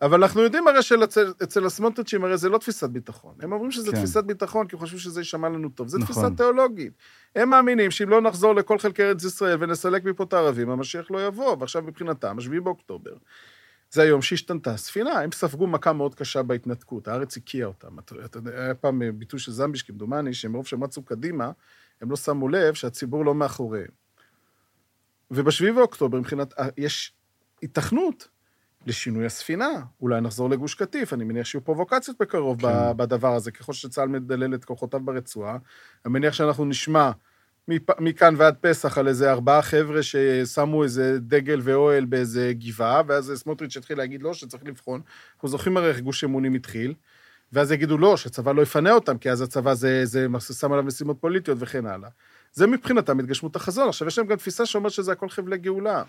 אבל 0.05 0.23
אנחנו 0.23 0.41
יודעים 0.41 0.69
הרי 0.69 0.83
שאצל 0.83 1.67
הסמוטריצ'ים 1.67 2.25
הרי 2.25 2.39
זה 2.39 2.49
לא 2.49 2.59
תפיסת 2.59 2.89
ביטחון. 2.89 3.35
הם 3.41 3.53
אומרים 3.53 3.71
שזה 3.71 3.91
כן. 3.91 3.97
תפיסת 3.97 4.25
ביטחון, 4.25 4.67
כי 4.67 4.77
הם 4.77 4.81
חושבים 4.81 4.99
שזה 5.01 5.21
יישמע 5.21 5.49
לנו 5.49 5.69
טוב. 5.69 5.89
זו 5.89 5.99
נכון. 5.99 6.15
תפיסה 6.15 6.37
תיאולוגית. 6.37 6.93
הם 7.37 7.51
מאמינים 7.51 7.91
שאם 7.91 8.09
לא 8.09 8.21
נחזור 8.21 8.55
לכל 8.55 8.79
חלקי 8.79 9.03
ארץ 9.03 9.25
ישראל 9.25 9.57
ונסלק 9.61 10.05
מפה 10.05 10.25
את 10.25 10.33
הערבים, 10.33 10.71
המשיח 10.71 11.11
לא 11.11 11.27
יבוא. 11.27 11.57
ועכשיו 11.61 11.83
מבחינתם, 11.83 12.39
השביעי 12.39 12.61
באוקטובר, 12.61 13.13
זה 13.91 14.03
היום 14.03 14.23
שהשתנתה 14.23 14.71
הספינה. 14.71 15.21
הם 15.21 15.33
ספגו 15.33 15.67
מכה 15.67 15.93
מאוד 15.93 16.15
קשה 16.15 16.43
בהתנתקות, 16.43 17.09
הארץ 17.09 17.37
הקיאה 17.37 17.67
אותם. 17.67 17.97
היה 18.57 18.75
פעם 18.75 19.03
ביטוי 19.15 19.41
של 19.41 19.53
זמביש, 19.53 19.83
כמדומני, 19.83 20.35
שמרוב 20.35 20.67
שהם 20.67 20.85
רצו 20.85 21.03
קדימה, 21.03 21.51
הם 22.01 22.11
לא 22.11 22.17
שמו 22.17 22.49
לב 22.49 22.75
שהציבור 22.75 23.25
לא 23.25 23.35
מאחוריהם. 23.35 23.91
ובשביעי 25.31 25.73
באוקטובר, 25.73 26.19
מבחינת, 26.19 26.55
יש 26.77 27.13
היתכנות 27.63 28.29
לשינוי 28.87 29.27
הספינה, 29.27 29.69
אולי 30.01 30.21
נחזור 30.21 30.51
לגוש 30.51 30.75
קטיף, 30.75 31.13
אני 31.13 31.25
מניח 31.25 31.47
שיהיו 31.47 31.65
פרובוקציות 31.65 32.17
בקרוב 32.21 32.61
כן. 32.61 32.97
בדבר 32.97 33.35
הזה, 33.35 33.51
ככל 33.51 33.73
שצה"ל 33.73 34.09
מדלל 34.09 34.55
את 34.55 34.65
כוחותיו 34.65 35.01
ברצועה. 35.01 35.57
אני 36.05 36.13
מניח 36.13 36.35
שאנחנו 36.35 36.65
נשמע 36.65 37.11
מכאן 37.99 38.35
ועד 38.39 38.55
פסח 38.61 38.99
על 38.99 39.09
איזה 39.09 39.33
ארבעה 39.33 39.63
חבר'ה 39.63 40.03
ששמו 40.03 40.83
איזה 40.83 41.19
דגל 41.21 41.61
ואוהל 41.63 42.05
באיזה 42.05 42.53
גבעה, 42.59 43.03
ואז 43.07 43.33
סמוטריץ' 43.35 43.77
התחיל 43.77 43.99
להגיד 43.99 44.23
לא, 44.23 44.35
שצריך 44.35 44.63
לבחון. 44.67 45.01
אנחנו 45.35 45.49
זוכרים 45.49 45.77
הרי 45.77 45.89
איך 45.89 46.01
גוש 46.01 46.25
אמונים 46.25 46.55
התחיל, 46.55 46.95
ואז 47.53 47.73
יגידו 47.73 47.99
לא, 47.99 48.17
שהצבא 48.17 48.53
לא 48.53 48.63
יפנה 48.63 48.93
אותם, 48.93 49.19
כי 49.19 49.31
אז 49.31 49.41
הצבא 49.41 49.75
זה, 49.75 50.05
זה 50.05 50.27
שם 50.61 50.73
עליו 50.73 50.85
משימות 50.85 51.17
פוליטיות 51.21 51.59
וכן 51.61 51.87
הלאה. 51.87 52.09
זה 52.53 52.67
מבחינתם 52.67 53.19
התגשמות 53.19 53.57
החזון. 53.57 53.89
עכשיו, 53.89 54.09
יש 54.09 54.19
להם 54.19 54.27
גם 54.27 54.37
תפיסה 54.37 54.67
שאומרת 54.67 54.93
שזה 54.93 55.13
הכל 55.13 55.29
חבלי 55.29 55.59
גאולה. 55.59 56.03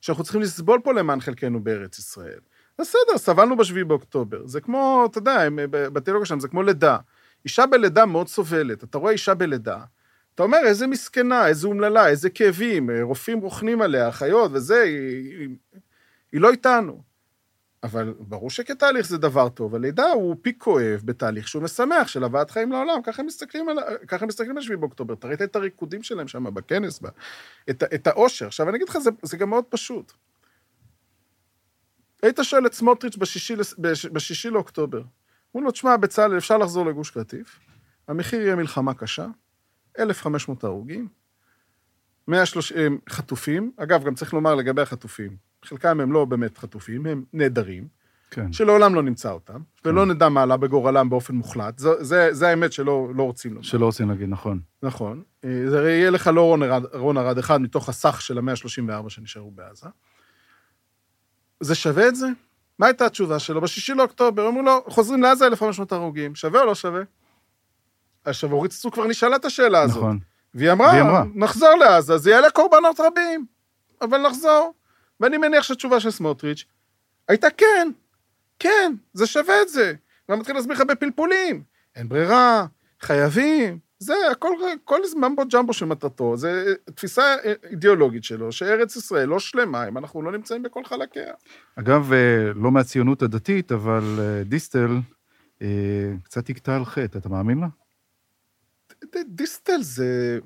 שאנחנו 0.00 0.24
צריכים 0.24 0.40
לסבול 0.40 0.80
פה 0.84 0.92
למען 0.92 1.20
חלקנו 1.20 1.60
בארץ 1.60 1.98
ישראל. 1.98 2.38
בסדר, 2.78 3.16
סבלנו 3.18 3.56
בשביעי 3.56 3.84
באוקטובר. 3.84 4.46
זה 4.46 4.60
כמו, 4.60 5.06
אתה 5.10 5.18
יודע, 5.18 5.32
הם, 5.32 5.58
ב- 5.70 5.88
בתיאולוגיה 5.88 6.26
שלהם, 6.26 6.40
זה 6.40 6.48
כמו 6.48 6.62
לידה. 6.62 6.98
אישה 7.44 7.66
בלידה 7.66 8.06
מאוד 8.06 8.28
סובלת. 8.28 8.84
אתה 8.84 8.98
רואה 8.98 9.12
אישה 9.12 9.34
בלידה, 9.34 9.78
אתה 10.34 10.42
אומר, 10.42 10.58
איזה 10.64 10.86
מסכנה, 10.86 11.46
איזה 11.46 11.66
אומללה, 11.68 12.08
איזה 12.08 12.30
כאבים, 12.30 12.90
רופאים 13.02 13.40
רוכנים 13.40 13.82
עליה, 13.82 14.08
אחיות 14.08 14.50
וזה, 14.54 14.82
היא, 14.82 15.38
היא, 15.38 15.48
היא 16.32 16.40
לא 16.40 16.50
איתנו. 16.50 17.02
אבל 17.88 18.14
ברור 18.18 18.50
שכתהליך 18.50 19.06
זה 19.06 19.18
דבר 19.18 19.48
טוב, 19.48 19.74
הלידה 19.74 20.10
הוא 20.10 20.36
פיק 20.42 20.62
כואב 20.62 21.00
בתהליך 21.04 21.48
שהוא 21.48 21.62
משמח 21.62 22.08
של 22.08 22.24
הבאת 22.24 22.50
חיים 22.50 22.72
לעולם, 22.72 23.02
ככה 23.02 23.22
הם 23.22 23.26
מסתכלים 23.26 23.68
על, 23.68 23.76
ככה 24.08 24.24
הם 24.24 24.28
מסתכלים 24.28 24.56
על 24.56 24.62
7 24.62 24.76
באוקטובר, 24.76 25.14
אתה 25.14 25.28
ראית 25.28 25.42
את 25.42 25.56
הריקודים 25.56 26.02
שלהם 26.02 26.28
שם 26.28 26.54
בכנס, 26.54 27.02
ב- 27.02 27.08
את, 27.70 27.82
את 27.94 28.06
האושר. 28.06 28.46
עכשיו, 28.46 28.68
אני 28.68 28.76
אגיד 28.76 28.88
לך, 28.88 28.98
זה, 28.98 29.10
זה 29.22 29.36
גם 29.36 29.50
מאוד 29.50 29.64
פשוט. 29.64 30.12
היית 32.22 32.38
שואל 32.42 32.66
את 32.66 32.72
סמוטריץ' 32.72 33.16
בשישי, 33.16 33.54
בשישי 34.12 34.50
לאוקטובר, 34.50 35.02
אומרים 35.54 35.66
לו, 35.66 35.70
תשמע, 35.70 35.96
בצלאל, 35.96 36.38
אפשר 36.38 36.58
לחזור 36.58 36.86
לגוש 36.86 37.10
קטיף, 37.10 37.58
המחיר 38.08 38.40
יהיה 38.40 38.56
מלחמה 38.56 38.94
קשה, 38.94 39.26
1,500 39.98 40.64
הרוגים, 40.64 41.08
130 42.28 42.98
חטופים, 43.08 43.72
אגב, 43.76 44.04
גם 44.04 44.14
צריך 44.14 44.34
לומר 44.34 44.54
לגבי 44.54 44.82
החטופים, 44.82 45.47
חלקם 45.68 46.00
הם 46.00 46.12
לא 46.12 46.24
באמת 46.24 46.58
חטופים, 46.58 47.06
הם 47.06 47.24
נעדרים, 47.32 47.88
כן. 48.30 48.52
שלעולם 48.52 48.94
לא 48.94 49.02
נמצא 49.02 49.30
אותם, 49.30 49.60
ולא 49.84 50.06
נדע 50.06 50.28
מה 50.28 50.42
עלה 50.42 50.56
בגורלם 50.56 51.10
באופן 51.10 51.34
מוחלט. 51.34 51.78
זה, 51.78 52.04
זה, 52.04 52.28
זה 52.32 52.48
האמת 52.48 52.72
שלא 52.72 53.08
לא 53.16 53.22
רוצים 53.22 53.50
לומר. 53.50 53.62
שלא 53.62 53.86
רוצים 53.86 54.08
להגיד, 54.08 54.28
נכון. 54.28 54.60
נכון. 54.82 55.22
אה, 55.44 55.62
זה 55.68 55.78
הרי 55.78 55.90
יהיה 55.90 56.10
לך 56.10 56.30
לא 56.34 56.40
רון 56.42 56.62
ארד, 56.62 56.82
רון 56.94 57.18
ארד 57.18 57.38
אחד 57.38 57.60
מתוך 57.60 57.88
הסך 57.88 58.22
של 58.22 58.38
ה-134 58.38 59.08
שנשארו 59.08 59.50
בעזה. 59.50 59.86
זה 61.60 61.74
שווה 61.74 62.08
את 62.08 62.16
זה? 62.16 62.26
מה 62.78 62.86
הייתה 62.86 63.06
התשובה 63.06 63.38
שלו? 63.38 63.60
בשישי 63.60 63.94
לאוקטובר, 63.94 64.48
אמרו 64.48 64.62
לו, 64.62 64.84
חוזרים 64.86 65.22
לעזה 65.22 65.46
1,500 65.46 65.92
הרוגים, 65.92 66.34
שווה 66.34 66.60
או 66.60 66.66
לא 66.66 66.74
שווה? 66.74 67.02
עכשיו, 68.24 68.52
אורית 68.52 68.72
סטרוק 68.72 68.94
כבר 68.94 69.06
נשאלה 69.06 69.36
את 69.36 69.44
השאלה 69.44 69.82
הזאת. 69.82 69.96
נכון. 69.96 70.18
והיא 70.54 70.72
אמרה, 70.72 70.88
והיא 70.88 71.02
אמרה. 71.02 71.24
נחזור 71.34 71.74
לעזה, 71.80 72.18
זה 72.18 72.30
יעלה 72.30 72.50
קורבנות 72.50 73.00
רבים, 73.00 73.46
אבל 74.00 74.18
נחזור. 74.18 74.74
ואני 75.20 75.38
מניח 75.38 75.62
שהתשובה 75.62 76.00
של 76.00 76.10
סמוטריץ' 76.10 76.64
הייתה 77.28 77.50
כן, 77.50 77.88
כן, 78.58 78.94
זה 79.12 79.26
שווה 79.26 79.62
את 79.62 79.68
זה. 79.68 79.94
ואני 80.28 80.40
מתחיל 80.40 80.56
להסביר 80.56 80.74
לך 80.74 80.80
בפלפולים. 80.80 81.62
אין 81.96 82.08
ברירה, 82.08 82.66
חייבים, 83.00 83.78
זה 83.98 84.14
הכל, 84.30 84.48
כל 84.84 85.00
ממבו 85.16 85.42
ג'מבו 85.52 85.72
של 85.72 85.86
מטרתו, 85.86 86.36
זה 86.36 86.74
תפיסה 86.94 87.36
אידיאולוגית 87.70 88.24
שלו, 88.24 88.52
שארץ 88.52 88.96
ישראל 88.96 89.28
לא 89.28 89.38
שלמה 89.38 89.88
אם 89.88 89.98
אנחנו 89.98 90.22
לא 90.22 90.32
נמצאים 90.32 90.62
בכל 90.62 90.84
חלקיה. 90.84 91.34
אגב, 91.76 92.12
אה, 92.12 92.52
לא 92.54 92.70
מהציונות 92.70 93.22
הדתית, 93.22 93.72
אבל 93.72 94.02
אה, 94.18 94.44
דיסטל 94.44 94.90
אה, 95.62 96.12
קצת 96.22 96.50
יקטע 96.50 96.76
על 96.76 96.84
חטא, 96.84 97.18
אתה 97.18 97.28
מאמין 97.28 97.58
לה? 97.58 97.66
דיסטל 99.26 99.82
זה... 99.82 100.38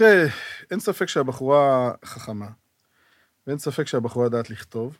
תראה, 0.00 0.26
אין 0.70 0.80
ספק 0.80 1.08
שהבחורה 1.08 1.92
חכמה, 2.04 2.48
ואין 3.46 3.58
ספק 3.58 3.86
שהבחורה 3.86 4.26
יודעת 4.26 4.50
לכתוב, 4.50 4.98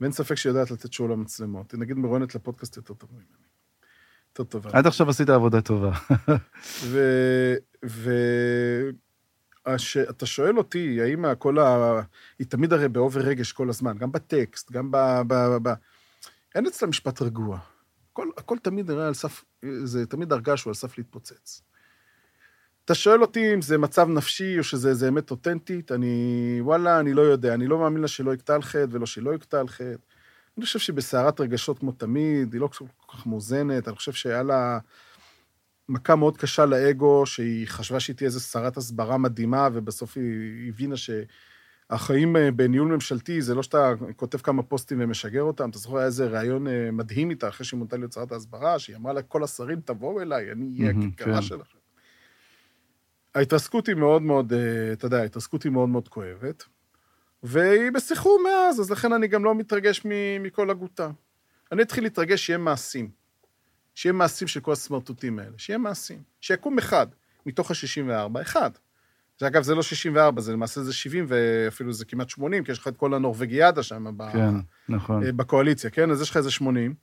ואין 0.00 0.12
ספק 0.12 0.34
שהיא 0.34 0.50
יודעת 0.50 0.70
לתת 0.70 0.92
שואו 0.92 1.08
למצלמות. 1.08 1.72
היא 1.72 1.80
נגיד 1.80 1.96
מרואיינת 1.96 2.34
לפודקאסט 2.34 2.76
יותר 2.76 2.94
טוב 2.94 3.10
ממני. 3.12 3.26
יותר 4.28 4.44
טובה. 4.44 4.70
עד 4.72 4.86
עכשיו 4.86 5.10
עשית 5.10 5.28
עבודה 5.28 5.60
טובה. 5.60 5.92
ו... 6.90 7.00
ו... 7.84 8.10
הש... 9.66 9.96
אתה 9.96 10.26
שואל 10.26 10.58
אותי, 10.58 11.02
האם 11.02 11.34
כל 11.38 11.58
ה... 11.58 12.00
היא 12.38 12.46
תמיד 12.46 12.72
הרי 12.72 12.88
באובר 12.88 13.20
רגש 13.20 13.52
כל 13.52 13.68
הזמן, 13.68 13.98
גם 13.98 14.12
בטקסט, 14.12 14.72
גם 14.72 14.90
ב... 14.90 14.96
ב... 15.26 15.34
ב... 15.62 15.72
אין 16.54 16.66
אצלה 16.66 16.88
משפט 16.88 17.22
רגוע. 17.22 17.58
הכל, 18.12 18.28
הכל 18.36 18.58
תמיד 18.62 18.90
נראה 18.90 19.06
על 19.06 19.14
סף, 19.14 19.44
זה 19.84 20.06
תמיד 20.06 20.32
הרגש 20.32 20.60
שהוא 20.60 20.70
על 20.70 20.74
סף 20.74 20.98
להתפוצץ. 20.98 21.62
אתה 22.84 22.94
שואל 22.94 23.22
אותי 23.22 23.54
אם 23.54 23.62
זה 23.62 23.78
מצב 23.78 24.08
נפשי 24.08 24.58
או 24.58 24.64
שזה 24.64 24.88
איזה 24.88 25.08
אמת 25.08 25.30
אותנטית, 25.30 25.92
אני, 25.92 26.58
וואלה, 26.60 27.00
אני 27.00 27.12
לא 27.12 27.22
יודע, 27.22 27.54
אני 27.54 27.66
לא 27.66 27.78
מאמין 27.78 28.02
לה 28.02 28.08
שלא 28.08 28.34
יקטע 28.34 28.54
על 28.54 28.62
חטא 28.62 28.86
ולא 28.90 29.06
שלא 29.06 29.32
על 29.52 29.68
חטא. 29.68 29.94
אני 30.56 30.64
חושב 30.64 30.78
שהיא 30.78 30.96
בסערת 30.96 31.40
רגשות 31.40 31.78
כמו 31.78 31.92
תמיד, 31.92 32.52
היא 32.52 32.60
לא 32.60 32.66
כל 32.66 32.84
כך 33.12 33.26
מאוזנת, 33.26 33.88
אני 33.88 33.96
חושב 33.96 34.12
שהיה 34.12 34.42
לה 34.42 34.78
מכה 35.88 36.16
מאוד 36.16 36.36
קשה 36.36 36.66
לאגו, 36.66 37.26
שהיא 37.26 37.66
חשבה 37.68 38.00
שהיא 38.00 38.16
תהיה 38.16 38.26
איזו 38.26 38.40
שרת 38.40 38.76
הסברה 38.76 39.18
מדהימה, 39.18 39.68
ובסוף 39.72 40.16
היא 40.16 40.68
הבינה 40.68 40.94
שהחיים 40.96 42.36
אה, 42.36 42.50
בניהול 42.50 42.88
ממשלתי 42.88 43.42
זה 43.42 43.54
לא 43.54 43.62
שאתה 43.62 43.92
כותב 44.16 44.38
כמה 44.38 44.62
פוסטים 44.62 44.98
ומשגר 45.00 45.42
אותם, 45.42 45.70
אתה 45.70 45.78
זוכר, 45.78 45.96
היה 45.96 46.06
איזה 46.06 46.26
ראיון 46.26 46.66
אה, 46.66 46.90
מדהים 46.92 47.30
איתה 47.30 47.48
אחרי 47.48 47.66
שהיא 47.66 47.78
מונתה 47.78 47.96
להיות 47.96 48.12
שרת 48.12 48.32
ההסברה, 48.32 48.78
שהיא 48.78 48.96
אמרה 48.96 49.12
לכל 49.12 49.44
השרים, 49.44 49.80
תבואו 49.80 50.22
אליי, 50.22 50.52
אני 50.52 50.78
אהיה 50.80 50.90
הכיכרה 50.90 51.34
כן. 51.34 51.42
שלכם. 51.42 51.81
ההתרסקות 53.34 53.86
היא 53.86 53.96
מאוד 53.96 54.22
מאוד, 54.22 54.52
אה, 54.52 54.92
אתה 54.92 55.06
יודע, 55.06 55.18
ההתרסקות 55.18 55.62
היא 55.62 55.72
מאוד 55.72 55.88
מאוד 55.88 56.08
כואבת, 56.08 56.64
והיא 57.42 57.90
בסחרור 57.92 58.40
מאז, 58.44 58.80
אז 58.80 58.90
לכן 58.90 59.12
אני 59.12 59.28
גם 59.28 59.44
לא 59.44 59.54
מתרגש 59.54 60.02
מכל 60.40 60.70
הגותה. 60.70 61.10
אני 61.72 61.82
אתחיל 61.82 62.04
להתרגש 62.04 62.46
שיהיה 62.46 62.58
מעשים. 62.58 63.10
שיהיה 63.94 64.12
מעשים 64.12 64.48
של 64.48 64.60
כל 64.60 64.72
הסמרטוטים 64.72 65.38
האלה, 65.38 65.52
שיהיה 65.56 65.78
מעשים. 65.78 66.22
שיקום 66.40 66.78
אחד 66.78 67.06
מתוך 67.46 67.70
ה-64, 67.70 68.42
אחד. 68.42 68.70
זה, 69.38 69.46
אגב, 69.46 69.62
זה 69.62 69.74
לא 69.74 69.82
64, 69.82 70.40
זה 70.40 70.52
למעשה 70.52 70.82
זה 70.82 70.92
70, 70.92 71.26
ואפילו 71.28 71.92
זה 71.92 72.04
כמעט 72.04 72.28
80, 72.28 72.64
כי 72.64 72.72
יש 72.72 72.78
לך 72.78 72.88
את 72.88 72.96
כל 72.96 73.14
הנורבגיאדה 73.14 73.82
שם 73.82 74.14
ב- 74.16 74.32
כן, 74.32 74.54
נכון. 74.88 75.24
אה, 75.26 75.32
בקואליציה, 75.32 75.90
כן? 75.90 76.10
אז 76.10 76.22
יש 76.22 76.30
לך 76.30 76.36
איזה 76.36 76.50
80. 76.50 76.94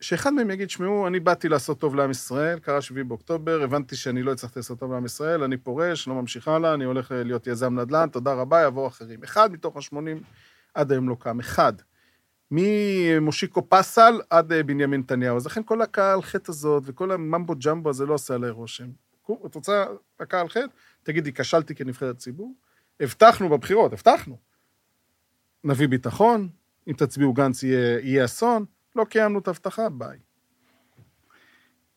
שאחד 0.00 0.32
מהם 0.32 0.50
יגיד, 0.50 0.70
שמעו, 0.70 1.06
אני 1.06 1.20
באתי 1.20 1.48
לעשות 1.48 1.80
טוב 1.80 1.94
לעם 1.94 2.10
ישראל, 2.10 2.58
קרה 2.58 2.80
7 2.80 3.02
באוקטובר, 3.02 3.62
הבנתי 3.62 3.96
שאני 3.96 4.22
לא 4.22 4.32
הצלחתי 4.32 4.58
לעשות 4.58 4.78
טוב 4.78 4.92
לעם 4.92 5.04
ישראל, 5.04 5.42
אני 5.42 5.56
פורש, 5.56 6.08
לא 6.08 6.14
ממשיך 6.14 6.48
הלאה, 6.48 6.74
אני 6.74 6.84
הולך 6.84 7.12
אה, 7.12 7.22
להיות 7.22 7.46
יזם 7.46 7.80
נדל"ן, 7.80 8.08
תודה 8.08 8.32
רבה, 8.32 8.62
יבואו 8.66 8.86
אחרים. 8.86 9.22
אחד 9.22 9.52
מתוך 9.52 9.76
ה-80 9.76 9.96
עד 10.74 10.92
היום 10.92 11.08
לא 11.08 11.16
קם, 11.20 11.40
אחד. 11.40 11.72
ממושיקו 12.50 13.68
פסל 13.68 14.20
עד 14.30 14.52
אה, 14.52 14.62
בנימין 14.62 15.00
נתניהו. 15.00 15.36
אז 15.36 15.46
לכן 15.46 15.62
כל 15.62 15.82
הקהל 15.82 16.22
חטא 16.22 16.50
הזאת 16.50 16.82
וכל 16.86 17.10
הממבו 17.10 17.54
ג'מבו 17.64 17.90
הזה 17.90 18.06
לא 18.06 18.14
עושה 18.14 18.34
עליי 18.34 18.50
רושם. 18.50 18.88
את 19.46 19.54
רוצה 19.54 19.84
הקהל 20.20 20.48
חטא? 20.48 20.66
תגידי, 21.02 21.32
כשלתי 21.32 21.74
כנבחרת 21.74 22.16
ציבור? 22.16 22.54
הבטחנו 23.00 23.48
בבחירות, 23.48 23.92
הבטחנו. 23.92 24.38
נביא 25.64 25.88
ביטחון, 25.88 26.48
אם 26.88 26.92
תצביעו 26.92 27.32
גנץ 27.32 27.62
יהיה, 27.62 28.00
יהיה 28.00 28.24
אסון, 28.24 28.64
לא 28.96 29.04
קיימנו 29.04 29.38
את 29.38 29.48
ההבטחה, 29.48 29.88
ביי. 29.88 30.18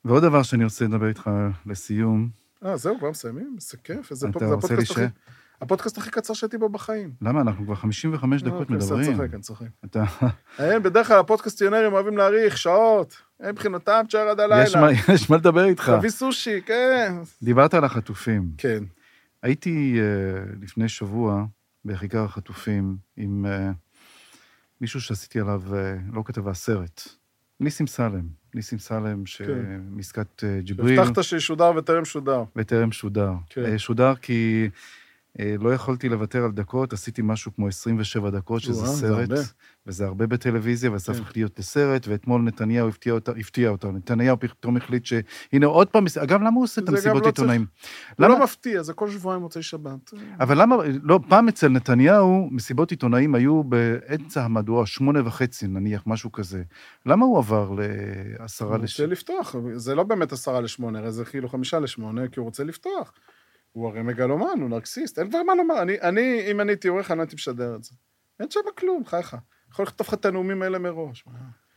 ועוד 0.05 0.23
דבר 0.23 0.43
שאני 0.43 0.63
רוצה 0.63 0.85
לדבר 0.85 1.07
איתך 1.07 1.29
לסיום, 1.65 2.29
אה, 2.65 2.77
זהו, 2.77 2.97
כבר 2.99 3.09
מסיימים? 3.09 3.55
איזה 3.55 3.77
כיף, 3.83 4.11
איזה 4.11 4.27
אתה 4.29 4.39
פוד- 4.39 4.47
זה 4.49 4.55
רוצה 4.55 4.75
להישאר? 4.75 5.05
הפודקאסט 5.61 5.97
הכי 5.97 6.11
קצר 6.11 6.33
שהייתי 6.33 6.57
בו 6.57 6.69
בחיים. 6.69 7.13
למה? 7.21 7.41
אנחנו 7.41 7.65
כבר 7.65 7.75
55 7.75 8.41
דקות 8.43 8.71
אה, 8.71 8.75
מדברים. 8.75 9.05
אני 9.09 9.15
צוחק, 9.17 9.33
אני 9.33 9.41
צוחק. 9.41 9.65
אתה... 9.85 10.03
בדרך 10.79 11.07
כלל 11.07 11.19
הפודקאסטיונרים 11.19 11.93
אוהבים 11.93 12.17
להאריך 12.17 12.57
שעות. 12.57 13.15
הם 13.39 13.49
מבחינתם 13.49 14.01
תשאר 14.07 14.19
עד 14.29 14.39
הלילה. 14.39 14.63
יש 14.63 14.75
מה- 14.75 14.91
יש 15.13 15.29
מה 15.29 15.37
לדבר 15.37 15.65
איתך. 15.65 15.91
תביא 15.99 16.09
סושי, 16.09 16.61
כן. 16.61 17.13
דיברת 17.43 17.73
על 17.73 17.83
החטופים. 17.83 18.51
כן. 18.57 18.83
הייתי 19.43 19.99
אה, 19.99 20.43
לפני 20.61 20.89
שבוע 20.89 21.45
בכיכר 21.85 22.23
החטופים 22.23 22.97
עם 23.17 23.45
אה, 23.45 23.71
מישהו 24.81 25.01
שעשיתי 25.01 25.39
עליו, 25.39 25.61
אה, 25.75 25.95
לא 26.13 26.21
כתבה, 26.25 26.53
סרט. 26.53 27.07
ניסים 27.59 27.87
סלם. 27.87 28.27
ניסים 28.55 28.79
סלם, 28.79 29.25
שמעסקת 29.25 30.43
אה, 30.43 30.59
ג'יבריל, 30.61 30.99
הבטחת 30.99 31.23
שישודר 31.23 31.71
וטרם 31.75 32.05
שודר. 32.05 32.43
וטרם 32.55 32.91
שודר. 32.91 33.31
כן. 33.49 33.65
אה, 33.65 33.79
שודר 33.79 34.15
כי 34.15 34.69
לא 35.39 35.73
יכולתי 35.73 36.09
לוותר 36.09 36.43
על 36.43 36.51
דקות, 36.51 36.93
עשיתי 36.93 37.21
משהו 37.25 37.55
כמו 37.55 37.67
27 37.67 38.29
דקות, 38.29 38.61
שזה 38.61 38.73
וואו, 38.81 38.93
זה 38.93 39.07
סרט, 39.07 39.31
הרבה. 39.31 39.41
וזה 39.87 40.05
הרבה 40.05 40.27
בטלוויזיה, 40.27 40.91
וזה 40.91 41.13
כן. 41.13 41.19
הפך 41.19 41.31
להיות 41.35 41.59
לסרט, 41.59 42.07
ואתמול 42.07 42.41
נתניהו 42.41 42.87
הפתיע 42.89 43.13
אותה, 43.13 43.31
הפתיע 43.31 43.69
אותה. 43.69 43.87
נתניהו 43.91 44.39
פתאום 44.39 44.77
החליט 44.77 45.05
שהנה 45.05 45.65
עוד 45.65 45.87
פעם, 45.87 46.05
אגב, 46.23 46.39
למה 46.41 46.55
הוא 46.55 46.63
עושה 46.63 46.81
את 46.81 46.89
המסיבות 46.89 47.21
לא 47.23 47.27
עיתונאים? 47.27 47.65
זה 47.81 48.25
למה- 48.25 48.37
לא 48.37 48.43
מפתיע, 48.43 48.83
זה 48.83 48.93
כל 48.93 49.09
שבועיים 49.09 49.41
מוצאי 49.41 49.61
שבת. 49.61 50.13
אבל 50.39 50.61
למה, 50.61 50.75
לא, 51.03 51.19
פעם 51.29 51.47
אצל 51.47 51.67
נתניהו, 51.67 52.47
מסיבות 52.51 52.91
עיתונאים 52.91 53.35
היו 53.35 53.63
באמצע 53.63 54.43
המהדורה, 54.43 54.85
שמונה 54.85 55.27
וחצי 55.27 55.67
נניח, 55.67 56.03
משהו 56.05 56.31
כזה. 56.31 56.63
למה 57.05 57.25
הוא 57.25 57.37
עבר 57.37 57.75
לעשרה 58.39 58.75
הוא 58.75 58.83
לש... 58.83 58.99
רוצה 59.01 59.11
לפתוח, 59.11 59.55
זה 59.75 59.95
לא 59.95 60.03
באמת 60.03 60.31
עשרה 60.31 60.61
לשמונה, 60.61 60.99
הרי 60.99 61.11
זה 61.11 61.25
כאילו 61.25 61.49
חמישה 61.49 61.79
לשמונה, 61.79 62.27
כי 62.27 62.39
הוא 62.39 62.45
רוצה 62.45 62.63
לפתוח. 62.63 63.13
הוא 63.71 63.87
הרי 63.87 64.01
מגלומן, 64.03 64.59
הוא 64.61 64.69
נרקסיסט, 64.69 65.19
אין 65.19 65.29
כבר 65.29 65.43
מה 65.43 65.55
לומר. 65.55 65.81
אני, 65.81 66.01
אני 66.01 66.41
אם 66.51 66.61
אני 66.61 66.71
הייתי 66.71 66.87
עורך, 66.87 67.11
אני 67.11 67.17
לא 67.17 67.23
הייתי 67.23 67.35
משדר 67.35 67.75
את 67.75 67.83
זה. 67.83 67.91
אין 68.39 68.47
שם 68.51 68.59
כלום, 68.77 69.05
חייך. 69.05 69.35
יכול 69.73 69.83
לכתוב 69.83 70.07
לך 70.07 70.13
את 70.13 70.25
הנאומים 70.25 70.61
האלה 70.61 70.79
מראש. 70.79 71.25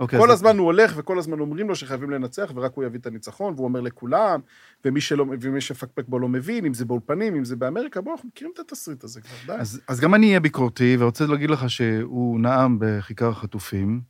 אוקיי, 0.00 0.18
כל 0.18 0.30
הזמן 0.30 0.58
הוא 0.58 0.66
הולך, 0.66 0.92
וכל 0.96 1.18
הזמן 1.18 1.40
אומרים 1.40 1.68
לו 1.68 1.76
שחייבים 1.76 2.10
לנצח, 2.10 2.52
ורק 2.54 2.72
הוא 2.74 2.84
יביא 2.84 3.00
את 3.00 3.06
הניצחון, 3.06 3.54
והוא 3.54 3.64
אומר 3.64 3.80
לכולם, 3.80 4.40
ומי, 4.84 5.00
שלא, 5.00 5.26
ומי 5.40 5.60
שפקפק 5.60 6.04
בו 6.08 6.18
לא 6.18 6.28
מבין, 6.28 6.64
אם 6.64 6.74
זה 6.74 6.84
באולפנים, 6.84 7.34
אם 7.34 7.44
זה 7.44 7.56
באמריקה, 7.56 8.00
בואו, 8.00 8.14
אנחנו 8.14 8.28
מכירים 8.28 8.52
את 8.54 8.58
התסריט 8.58 9.04
הזה 9.04 9.20
כבר, 9.20 9.54
די. 9.54 9.60
אז, 9.60 9.80
אז 9.88 10.00
גם 10.00 10.14
אני 10.14 10.26
אהיה 10.26 10.40
ביקורתי, 10.40 10.96
ורוצה 10.98 11.26
להגיד 11.26 11.50
לך 11.50 11.70
שהוא 11.70 12.40
נאם 12.40 12.78
בכיכר 12.78 13.28
החטופים. 13.28 14.00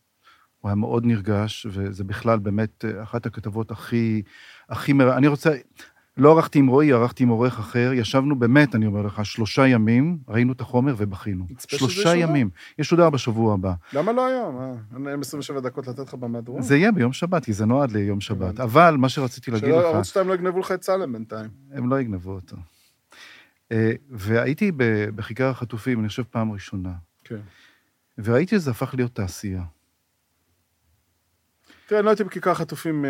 הוא 0.59 0.69
היה 0.69 0.75
מאוד 0.75 1.07
נרגש, 1.07 1.67
וזה 1.71 2.05
בכלל 2.05 2.39
באמת 2.39 2.85
אה, 2.85 3.03
אחת 3.03 3.27
הכתבות 3.27 3.71
הכי... 3.71 4.23
הכי 4.69 4.93
מר... 4.93 5.17
אני 5.17 5.27
רוצה... 5.27 5.51
לא 6.17 6.37
ערכתי 6.37 6.59
עם 6.59 6.67
רועי, 6.67 6.93
ערכתי 6.93 7.23
עם 7.23 7.29
עורך 7.29 7.59
אחר. 7.59 7.93
ישבנו 7.95 8.39
באמת, 8.39 8.75
אני 8.75 8.87
אומר 8.87 9.03
לך, 9.03 9.25
שלושה 9.25 9.67
ימים, 9.67 10.19
ראינו 10.29 10.53
את 10.53 10.61
החומר 10.61 10.95
ובכינו. 10.99 11.47
שלושה. 11.69 12.17
ימים. 12.17 12.51
ישודר 12.79 13.11
בשבוע 13.11 13.55
הבא. 13.55 13.73
למה 13.93 14.13
לא 14.13 14.27
היום? 14.27 14.61
אה, 14.61 14.75
אין 14.95 15.05
להם 15.05 15.21
27 15.21 15.61
דקות 15.61 15.87
לתת 15.87 15.99
לך 15.99 16.15
במהדורה? 16.15 16.63
זה 16.63 16.77
יהיה 16.77 16.93
ביום 16.93 17.13
שבת, 17.13 17.45
כי 17.45 17.53
זה 17.53 17.67
נועד 17.67 17.93
ליום 17.93 18.21
שבת. 18.21 18.41
הבנתי. 18.41 18.63
אבל 18.63 18.97
מה 18.99 19.09
שרציתי 19.09 19.51
להגיד 19.51 19.69
לך... 19.69 19.85
ערוץ 19.85 20.07
2 20.07 20.29
לא 20.29 20.35
יגנבו 20.35 20.61
לך 20.61 20.73
את 20.73 20.83
סלם 20.83 21.13
בינתיים. 21.13 21.51
הם 21.73 21.91
לא 21.91 22.01
יגנבו 22.01 22.31
אותו. 22.31 22.57
אה, 23.73 23.93
והייתי 24.11 24.73
בכיכר 25.15 25.49
החטופים, 25.49 26.01
אני 26.01 26.09
חושב, 26.09 26.23
פעם 26.23 26.53
ראשונה, 26.53 26.93
כן. 27.25 27.41
וראיתי 28.19 28.57
שזה 28.57 28.71
הפך 28.71 28.95
להיות 28.95 29.15
תעשייה. 29.15 29.63
תראה, 31.87 32.01
אני 32.01 32.05
לא 32.05 32.11
הייתי 32.11 32.25
בכיכר 32.25 32.51
החטופים... 32.51 33.05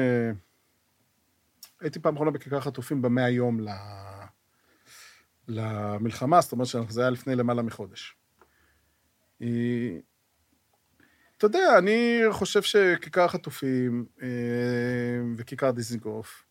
אה, 1.81 1.87
הייתי 1.87 1.99
פעם 2.01 2.15
אחרונה 2.15 2.31
בכיכר 2.31 2.57
החטופים 2.57 3.03
במאה 3.03 3.29
יום 3.31 3.61
ל... 3.61 3.69
למלחמה, 5.49 6.41
זאת 6.41 6.53
אומרת 6.53 6.67
שזה 6.67 7.01
היה 7.01 7.11
לפני 7.11 7.35
למעלה 7.37 7.63
מחודש. 7.63 8.17
היא- 9.41 10.01
אתה 11.37 11.47
יודע, 11.47 11.79
אני 11.79 12.21
חושב 12.31 12.63
שכיכר 12.63 13.25
החטופים 13.25 14.07
אה, 14.23 14.29
וכיכר 15.37 15.71
דיזנגוף 15.71 16.45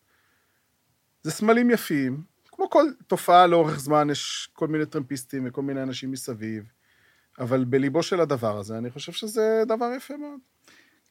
זה 1.22 1.30
סמלים 1.30 1.70
יפים. 1.70 2.22
כמו 2.50 2.70
כל 2.70 2.84
תופעה 3.06 3.46
לאורך 3.46 3.78
זמן, 3.80 4.10
יש 4.10 4.50
כל 4.52 4.68
מיני 4.68 4.86
טרמפיסטים 4.86 5.44
וכל 5.48 5.62
מיני 5.62 5.82
אנשים 5.82 6.10
מסביב, 6.10 6.64
אבל 7.38 7.64
בליבו 7.64 8.02
של 8.02 8.20
הדבר 8.20 8.58
הזה, 8.58 8.78
אני 8.78 8.90
חושב 8.90 9.12
שזה 9.12 9.62
דבר 9.68 9.86
יפה 9.96 10.16
מאוד. 10.16 10.40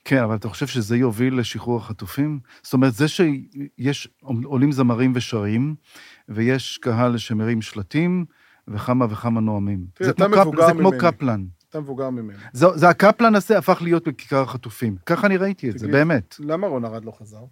כן, 0.06 0.24
אבל 0.24 0.36
אתה 0.36 0.50
חושב 0.50 0.68
שזה 0.68 0.98
יוביל 0.98 1.40
לשחרור 1.40 1.78
החטופים? 1.78 2.40
זאת 2.64 2.74
אומרת, 2.74 2.94
זה 2.94 3.08
שיש, 3.08 4.08
עולים 4.24 4.72
זמרים 4.72 5.14
ושרים, 5.16 5.76
ויש 6.30 6.78
קהל 6.78 7.18
שמרים 7.18 7.62
שלטים, 7.62 8.26
וכמה 8.68 9.06
וכמה 9.10 9.42
נואמים. 9.42 9.86
תראה, 9.94 10.10
זה 10.10 10.14
אתה 10.16 10.28
מבוגר 10.28 10.68
זה 10.68 10.74
כמו 10.74 10.90
ממני. 10.90 11.02
קפלן. 11.02 11.46
אתה 11.70 11.80
מבוגר 11.80 12.10
ממנו. 12.10 12.38
זה, 12.54 12.68
זה 12.76 12.90
הקפלן 12.90 13.36
הזה 13.36 13.58
הפך 13.58 13.82
להיות 13.82 14.08
בכיכר 14.08 14.42
החטופים. 14.42 14.96
ככה 15.06 15.28
אני 15.28 15.38
ראיתי 15.38 15.70
את 15.70 15.80
זה, 15.80 15.88
באמת. 15.88 16.36
למה 16.40 16.68
רון 16.68 16.86
ארד 16.86 17.06
לא 17.06 17.12
חזר? 17.12 17.44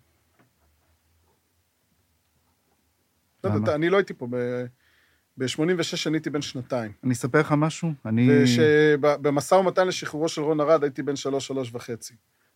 לא 3.43 3.49
למה? 3.49 3.75
אני 3.75 3.89
לא 3.89 3.97
הייתי 3.97 4.13
פה, 4.13 4.27
ב-86 5.37 6.07
אני 6.07 6.17
הייתי 6.17 6.29
בן 6.29 6.41
שנתיים. 6.41 6.91
אני 7.03 7.13
אספר 7.13 7.39
לך 7.39 7.53
משהו? 7.57 7.93
אני... 8.05 8.43
ושבמשא 8.43 9.55
ומתן 9.55 9.87
לשחרורו 9.87 10.29
של 10.29 10.41
רון 10.41 10.61
ארד 10.61 10.83
הייתי 10.83 11.03
בן 11.03 11.15
שלוש, 11.15 11.47
שלוש 11.47 11.71
וחצי. 11.73 12.13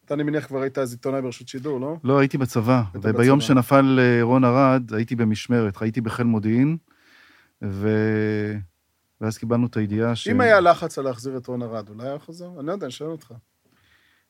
אתה, 0.07 0.13
אני 0.13 0.23
מניח, 0.23 0.45
כבר 0.45 0.61
היית 0.61 0.77
אז 0.77 0.91
עיתונאי 0.93 1.21
ברשות 1.21 1.47
שידור, 1.47 1.79
לא? 1.79 1.97
לא, 2.03 2.19
הייתי 2.19 2.37
בצבא, 2.37 2.83
וביום 2.95 3.39
בצבא. 3.39 3.47
שנפל 3.47 3.99
אה, 4.01 4.19
רון 4.23 4.43
ארד, 4.43 4.93
הייתי 4.93 5.15
במשמרת, 5.15 5.81
הייתי 5.81 6.01
בחיל 6.01 6.25
מודיעין, 6.25 6.77
ו... 7.61 7.89
ואז 9.21 9.37
קיבלנו 9.37 9.67
את 9.67 9.77
הידיעה 9.77 10.15
ש... 10.15 10.27
אם 10.27 10.41
היה 10.41 10.59
לחץ 10.59 10.97
על 10.99 11.05
להחזיר 11.05 11.37
את 11.37 11.47
רון 11.47 11.61
ארד, 11.61 11.89
אולי 11.89 12.07
היה 12.07 12.19
חוזר? 12.19 12.49
אני 12.59 12.67
לא 12.67 12.71
יודע, 12.71 12.85
אני 12.85 12.91
שואל 12.91 13.09
אותך. 13.09 13.33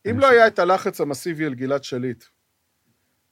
אם 0.09 0.19
לא 0.19 0.27
ש- 0.27 0.31
היה 0.31 0.47
את 0.47 0.59
הלחץ 0.59 1.01
המסיבי 1.01 1.45
על 1.45 1.53
גלעד 1.53 1.83
שליט, 1.83 2.23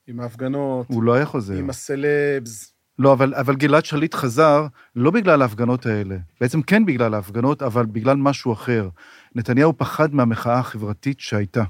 עם 0.08 0.20
ההפגנות, 0.20 0.88
הוא 0.90 1.04
לא 1.04 1.14
היה 1.14 1.26
חוזר. 1.26 1.54
עם 1.54 1.70
הסלבס, 1.70 2.74
לא, 3.00 3.14
אבל, 3.14 3.34
אבל 3.36 3.56
גלעד 3.56 3.86
שליט 3.86 4.14
חזר 4.14 4.68
לא 4.96 5.12
בגלל 5.12 5.42
ההפגנות 5.42 5.86
האלה. 5.86 6.18
בעצם 6.42 6.62
כן 6.62 6.86
בגלל 6.86 7.14
ההפגנות, 7.14 7.62
אבל 7.62 7.86
בגלל 7.86 8.18
משהו 8.18 8.54
אחר. 8.54 8.90
נתניהו 9.36 9.78
פחד 9.78 10.14
מהמחאה 10.16 10.60
החברתית 10.60 11.20
שהייתה. 11.20 11.64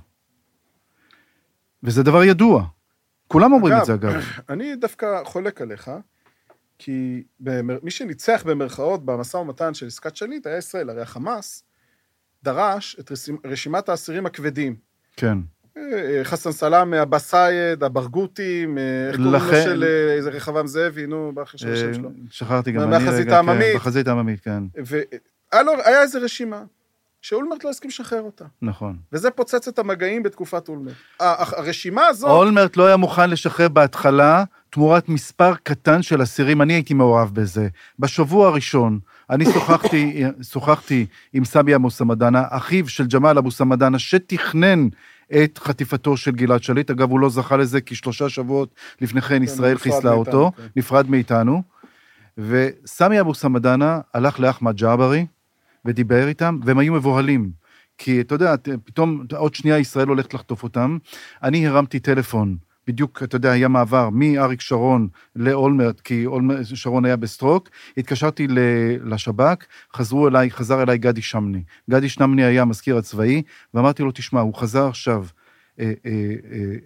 וזה 1.85 2.03
דבר 2.03 2.23
ידוע. 2.23 2.63
כולם 3.27 3.53
אומרים 3.53 3.73
אגב, 3.73 3.81
את 3.81 3.85
זה, 3.85 3.93
אגב. 3.93 4.23
אני 4.49 4.75
דווקא 4.75 5.23
חולק 5.23 5.61
עליך, 5.61 5.91
כי 6.77 7.23
במר... 7.39 7.77
מי 7.83 7.91
שניצח 7.91 8.43
במרכאות 8.45 9.05
במשא 9.05 9.37
ומתן 9.37 9.73
של 9.73 9.87
עסקת 9.87 10.15
שליט 10.15 10.47
היה 10.47 10.57
ישראל, 10.57 10.89
הרי 10.89 11.01
החמאס 11.01 11.63
דרש 12.43 12.95
את 12.99 13.11
רשימ... 13.11 13.37
רשימת 13.45 13.89
האסירים 13.89 14.25
הכבדים. 14.25 14.75
כן. 15.17 15.37
אה, 15.77 16.17
אה, 16.17 16.23
חסן 16.23 16.51
סלאמה, 16.51 17.01
עבאס 17.01 17.29
סייד, 17.29 17.83
הברגותים, 17.83 18.77
אה, 18.77 19.07
איך 19.07 19.15
קוראים 19.15 19.33
לו 19.33 19.63
של 19.63 19.83
איזה 20.17 20.29
רחבעם 20.29 20.67
זאבי, 20.67 21.07
נו, 21.07 21.31
באחר 21.33 21.57
של 21.57 21.73
השם 21.73 21.93
שלו. 21.93 22.09
שכחתי 22.29 22.71
גם 22.71 22.81
אני 22.81 22.95
רגע. 22.95 23.05
כן, 23.05 23.75
בחזית 23.75 24.07
העממית, 24.07 24.39
כן, 24.39 24.63
והיה 24.85 25.63
היה 25.85 26.01
איזו 26.01 26.19
רשימה, 26.21 26.63
שאולמרט 27.25 27.63
לא 27.63 27.69
הסכים 27.69 27.89
לשחרר 27.89 28.21
אותה. 28.21 28.45
נכון. 28.61 28.97
וזה 29.13 29.31
פוצץ 29.31 29.67
את 29.67 29.79
המגעים 29.79 30.23
בתקופת 30.23 30.69
אולמרט. 30.69 30.95
הרשימה 31.19 32.05
הזאת... 32.07 32.29
אולמרט 32.29 32.77
לא 32.77 32.85
היה 32.85 32.97
מוכן 32.97 33.29
לשחרר 33.29 33.67
בהתחלה 33.67 34.43
תמורת 34.69 35.09
מספר 35.09 35.55
קטן 35.63 36.01
של 36.01 36.23
אסירים, 36.23 36.61
אני 36.61 36.73
הייתי 36.73 36.93
מעורב 36.93 37.31
בזה. 37.33 37.67
בשבוע 37.99 38.47
הראשון, 38.47 38.99
אני 39.29 39.45
שוחחתי, 39.53 40.23
שוחחתי 40.41 41.05
עם 41.33 41.45
סמי 41.45 41.75
אבו 41.75 41.91
סמהדאנה, 41.91 42.43
אחיו 42.49 42.87
של 42.87 43.07
ג'מאל 43.07 43.37
אבו 43.37 43.51
סמהדאנה, 43.51 43.99
שתכנן 43.99 44.87
את 45.43 45.57
חטיפתו 45.57 46.17
של 46.17 46.31
גלעד 46.31 46.63
שליט. 46.63 46.91
אגב, 46.91 47.11
הוא 47.11 47.19
לא 47.19 47.29
זכה 47.29 47.57
לזה, 47.57 47.81
כי 47.81 47.95
שלושה 47.95 48.29
שבועות 48.29 48.75
לפני 49.01 49.21
כן 49.21 49.43
ישראל 49.43 49.73
נפרד 49.73 49.93
חיסלה 49.93 50.15
מאיתנו, 50.15 50.19
אותו, 50.19 50.51
כן. 50.57 50.63
נפרד 50.75 51.09
מאיתנו. 51.09 51.63
וסמי 52.37 53.19
אבו 53.19 53.33
סמהדאנה 53.33 53.99
הלך 54.13 54.39
לאחמד 54.39 54.75
ג'עברי 54.75 55.25
ודיבר 55.85 56.27
איתם, 56.27 56.59
והם 56.63 56.79
היו 56.79 56.93
מבוהלים. 56.93 57.51
כי 57.97 58.21
אתה 58.21 58.35
יודע, 58.35 58.55
פתאום 58.85 59.25
עוד 59.37 59.55
שנייה 59.55 59.77
ישראל 59.77 60.07
הולכת 60.07 60.33
לחטוף 60.33 60.63
אותם. 60.63 60.97
אני 61.43 61.67
הרמתי 61.67 61.99
טלפון, 61.99 62.57
בדיוק, 62.87 63.23
אתה 63.23 63.35
יודע, 63.35 63.51
היה 63.51 63.67
מעבר 63.67 64.09
מאריק 64.09 64.61
שרון 64.61 65.07
לאולמרט, 65.35 65.99
כי 65.99 66.25
אולמרט, 66.25 66.65
שרון 66.73 67.05
היה 67.05 67.15
ב 67.15 67.22
stroke, 67.22 67.69
התקשרתי 67.97 68.47
לשב"כ, 69.03 69.65
חזרו 69.95 70.27
אליי, 70.27 70.51
חזר 70.51 70.83
אליי 70.83 70.97
גדי 70.97 71.21
שמני. 71.21 71.63
גדי 71.89 72.09
שמני 72.09 72.43
היה 72.43 72.61
המזכיר 72.61 72.97
הצבאי, 72.97 73.41
ואמרתי 73.73 74.03
לו, 74.03 74.11
תשמע, 74.11 74.39
הוא 74.39 74.55
חזר 74.55 74.87
עכשיו. 74.87 75.25
אה, 75.79 75.93
אה, 76.05 76.11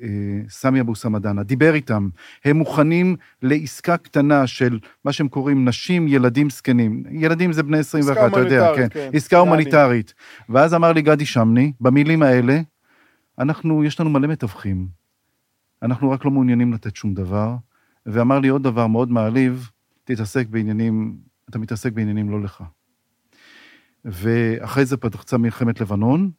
אה, 0.02 0.50
סמי 0.50 0.82
אבו 0.82 0.96
סמדאנה, 0.96 1.44
דיבר 1.44 1.74
איתם, 1.74 2.10
הם 2.46 2.58
מוכנים 2.58 3.16
לעסקה 3.42 3.98
קטנה 3.98 4.48
של 4.48 4.80
מה 5.06 5.14
שהם 5.14 5.28
קוראים 5.28 5.68
נשים, 5.68 6.08
ילדים 6.08 6.50
זקנים. 6.50 7.04
ילדים 7.12 7.54
זה 7.54 7.64
בני 7.64 7.78
21, 7.78 8.32
אתה 8.32 8.40
יודע, 8.40 8.72
כן. 8.76 8.88
כן. 8.90 9.10
עסקה. 9.14 9.38
הומניטרית. 9.38 10.14
ואז 10.50 10.74
אמר 10.74 10.94
לי 10.94 11.02
גדי 11.02 11.26
שמני, 11.26 11.72
במילים 11.82 12.24
האלה, 12.24 12.62
אנחנו, 13.40 13.84
יש 13.84 14.00
לנו 14.00 14.10
מלא 14.10 14.28
מתווכים, 14.28 14.88
אנחנו 15.84 16.12
רק 16.12 16.26
לא 16.26 16.32
מעוניינים 16.32 16.74
לתת 16.74 16.96
שום 16.96 17.14
דבר, 17.14 17.56
ואמר 18.06 18.40
לי 18.40 18.48
עוד 18.48 18.64
דבר 18.64 18.88
מאוד 18.88 19.12
מעליב, 19.12 19.70
תתעסק 20.04 20.48
בעניינים, 20.48 21.18
אתה 21.50 21.60
מתעסק 21.60 21.92
בעניינים 21.92 22.30
לא 22.30 22.42
לך. 22.42 22.64
ואחרי 24.06 24.86
זה 24.86 24.98
פתחצה 24.98 25.38
מלחמת 25.38 25.82
לבנון, 25.82 26.32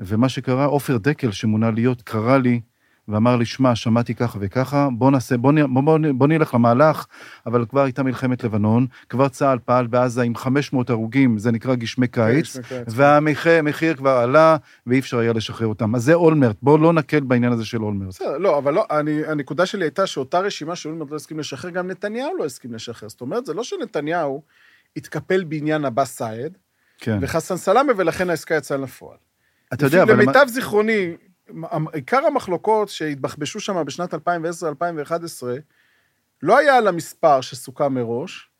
ומה 0.00 0.28
שקרה, 0.28 0.64
עופר 0.64 0.96
דקל, 0.96 1.30
שמונה 1.30 1.70
להיות, 1.70 2.02
קרא 2.02 2.38
לי 2.38 2.60
ואמר 3.08 3.36
לי, 3.36 3.44
שמע, 3.44 3.74
שמעתי 3.74 4.14
ככה 4.14 4.38
וככה, 4.40 4.88
בוא 4.92 5.10
נעשה, 5.10 5.36
בוא, 5.36 5.52
בוא, 5.68 5.82
בוא, 5.82 5.98
בוא 6.14 6.26
נלך 6.26 6.54
למהלך, 6.54 7.06
אבל 7.46 7.66
כבר 7.66 7.80
הייתה 7.80 8.02
מלחמת 8.02 8.44
לבנון, 8.44 8.86
כבר 9.08 9.28
צה"ל 9.28 9.58
פעל 9.64 9.86
בעזה 9.86 10.22
עם 10.22 10.34
500 10.34 10.90
הרוגים, 10.90 11.38
זה 11.38 11.52
נקרא 11.52 11.74
גשמי 11.74 12.08
קיץ, 12.08 12.46
גשמי 12.46 12.62
קיץ. 12.62 12.88
והמחיר 12.88 13.52
המחיר 13.52 13.94
כבר 13.94 14.10
עלה, 14.10 14.56
ואי 14.86 14.98
אפשר 14.98 15.18
היה 15.18 15.32
לשחרר 15.32 15.66
אותם. 15.66 15.94
אז 15.94 16.02
זה 16.02 16.14
אולמרט, 16.14 16.56
בואו 16.62 16.78
לא 16.78 16.92
נקל 16.92 17.20
בעניין 17.20 17.52
הזה 17.52 17.64
של 17.64 17.82
אולמרט. 17.82 18.08
בסדר, 18.08 18.38
לא, 18.38 18.58
אבל 18.58 18.74
לא, 18.74 18.86
אני, 18.90 19.26
הנקודה 19.26 19.66
שלי 19.66 19.84
הייתה 19.84 20.06
שאותה 20.06 20.38
רשימה 20.38 20.76
שאולמרט 20.76 21.10
לא 21.10 21.16
הסכים 21.16 21.38
לשחרר, 21.38 21.70
גם 21.70 21.90
נתניהו 21.90 22.36
לא 22.36 22.44
הסכים 22.44 22.72
לשחרר. 22.72 23.08
זאת 23.08 23.20
אומרת, 23.20 23.46
זה 23.46 23.54
לא 23.54 23.64
שנתניהו 23.64 24.42
התקפל 24.96 25.44
בעניין 25.44 25.84
עבאס 25.84 26.16
סעד 26.16 26.58
כן. 26.98 27.18
וחסן 27.20 27.56
סלאמה, 27.56 27.92
ולכן 27.96 28.30
העסקה 28.30 28.54
יצאה 28.54 28.78
לפועל. 28.78 29.23
אתה 29.74 29.86
יודע, 29.86 30.02
אבל... 30.02 30.12
למיטב 30.12 30.46
זיכרוני, 30.48 31.16
עיקר 31.92 32.26
המחלוקות 32.26 32.88
שהתבחבשו 32.88 33.60
שם 33.60 33.84
בשנת 33.86 34.14
2010-2011, 34.14 34.16
לא 36.42 36.58
היה 36.58 36.76
על 36.76 36.88
המספר 36.88 37.40
שסוכם 37.40 37.94
מראש, 37.94 38.50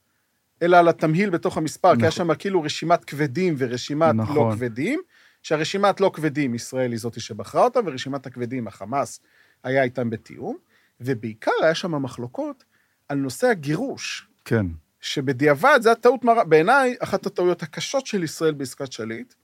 אלא 0.62 0.76
על 0.76 0.88
התמהיל 0.88 1.30
בתוך 1.30 1.56
המספר, 1.56 1.96
כי 1.96 2.02
היה 2.02 2.08
נכון. 2.08 2.26
שם 2.26 2.34
כאילו 2.34 2.62
רשימת 2.62 3.04
כבדים 3.04 3.54
ורשימת 3.58 4.14
לא 4.14 4.22
נכון. 4.22 4.56
כבדים, 4.56 5.00
שהרשימת 5.42 6.00
לא 6.00 6.10
כבדים, 6.14 6.54
ישראל 6.54 6.90
היא 6.90 6.98
זאתי 6.98 7.20
שבחרה 7.20 7.64
אותם, 7.64 7.80
ורשימת 7.86 8.26
הכבדים, 8.26 8.66
החמאס, 8.68 9.20
היה 9.64 9.82
איתם 9.82 10.10
בתיאום, 10.10 10.56
ובעיקר 11.00 11.52
היה 11.62 11.74
שם 11.74 12.02
מחלוקות 12.02 12.64
על 13.08 13.18
נושא 13.18 13.46
הגירוש, 13.46 14.28
כן. 14.44 14.66
שבדיעבד 15.00 15.78
זו 15.82 15.90
הטעות 15.90 16.24
מרה, 16.24 16.44
בעיניי, 16.44 16.96
אחת 17.00 17.26
הטעויות 17.26 17.62
הקשות 17.62 18.06
של 18.06 18.22
ישראל 18.22 18.52
בעסקת 18.52 18.92
שליט, 18.92 19.34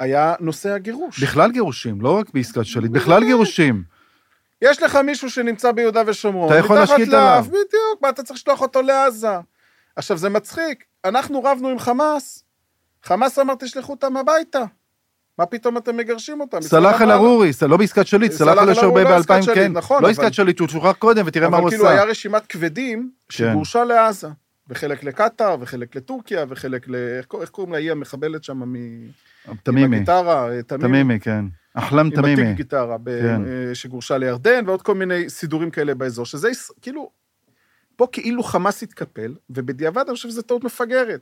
היה 0.00 0.34
נושא 0.40 0.70
הגירוש. 0.70 1.22
בכלל 1.22 1.50
גירושים, 1.50 2.00
לא 2.00 2.18
רק 2.18 2.26
בעסקת 2.34 2.64
שליט, 2.64 2.90
בכלל 2.90 3.24
גירושים. 3.24 3.82
יש 4.62 4.82
לך 4.82 4.96
מישהו 4.96 5.30
שנמצא 5.30 5.72
ביהודה 5.72 6.02
ושומרון, 6.06 6.48
אתה 6.48 6.58
יכול 6.58 6.76
להשקיט 6.76 7.08
עליו. 7.08 7.44
בדיוק, 7.48 8.02
מה 8.02 8.08
אתה 8.08 8.22
צריך 8.22 8.38
לשלוח 8.40 8.60
אותו 8.60 8.82
לעזה? 8.82 9.28
עכשיו, 9.96 10.18
זה 10.18 10.28
מצחיק, 10.28 10.84
אנחנו 11.04 11.44
רבנו 11.44 11.68
עם 11.68 11.78
חמאס, 11.78 12.44
חמאס 13.02 13.38
אמר, 13.38 13.54
תשלחו 13.54 13.92
אותם 13.92 14.16
הביתה. 14.16 14.64
מה 15.38 15.46
פתאום 15.46 15.76
אתם 15.76 15.96
מגרשים 15.96 16.40
אותם? 16.40 16.60
סלאח 16.60 17.02
אל-ערורי, 17.02 17.50
לא 17.68 17.76
בעסקת 17.76 18.06
שליט, 18.06 18.32
סלאח 18.32 18.58
אל-ערורי 18.58 19.04
לא 19.04 19.08
עסקת 19.08 19.30
ב-2000, 19.30 19.42
שליט, 19.42 19.58
כן. 19.58 19.72
נכון, 19.72 20.02
לא 20.02 20.08
עסקת 20.08 20.34
שליט, 20.34 20.60
הוא 20.60 20.68
שוחרר 20.68 20.92
קודם, 20.92 21.24
ותראה 21.26 21.48
מה 21.48 21.56
הוא 21.56 21.68
אבל 21.68 21.70
כאילו. 21.70 21.88
היה 21.88 22.04
רשימת 22.04 22.46
כבדים 22.46 23.10
שגורשה 23.28 23.84
לעזה, 23.84 24.28
וחלק 24.68 25.04
לקטאר, 25.04 25.56
וחלק 25.60 25.96
לטורקיה, 25.96 26.44
וחלק 26.48 26.88
ל... 26.88 26.94
איך 27.40 27.50
קוראים 27.50 27.72
לה? 27.72 27.78
היא 27.78 27.92
המחבלת 27.92 28.44
שם 28.44 28.62
מ... 28.62 28.76
עם 29.48 29.56
תמימי, 29.62 29.96
הגיטרה, 29.96 30.48
אה, 30.52 30.62
תמימי. 30.62 30.88
תמימי, 30.88 31.20
כן. 31.20 31.44
אחלם 31.74 31.98
עם 31.98 32.06
התיק 32.06 32.20
תמימי. 32.22 32.54
גיטרה, 32.54 32.96
כן. 33.04 33.40
אה, 33.46 33.74
שגורשה 33.74 34.18
לירדן, 34.18 34.64
ועוד 34.66 34.82
כל 34.82 34.94
מיני 34.94 35.30
סידורים 35.30 35.70
כאלה 35.70 35.94
באזור, 35.94 36.26
שזה 36.26 36.48
כאילו, 36.82 37.10
פה 37.96 38.06
כאילו 38.12 38.42
חמאס 38.42 38.82
התקפל, 38.82 39.34
ובדיעבד 39.50 40.04
אני 40.06 40.14
חושב 40.16 40.28
שזו 40.28 40.42
טעות 40.42 40.64
מפגרת. 40.64 41.20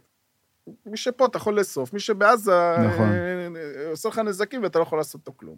מי 0.87 0.97
שפה 0.97 1.27
אתה 1.27 1.37
יכול 1.37 1.59
לאסוף, 1.59 1.93
מי 1.93 2.01
שבעזה 2.01 2.53
נכון. 2.79 3.09
אה, 3.12 3.49
אה, 3.85 3.91
עושה 3.91 4.09
לך 4.09 4.18
נזקים 4.18 4.62
ואתה 4.62 4.79
לא 4.79 4.83
יכול 4.83 4.99
לעשות 4.99 5.20
איתו 5.20 5.33
כלום. 5.37 5.57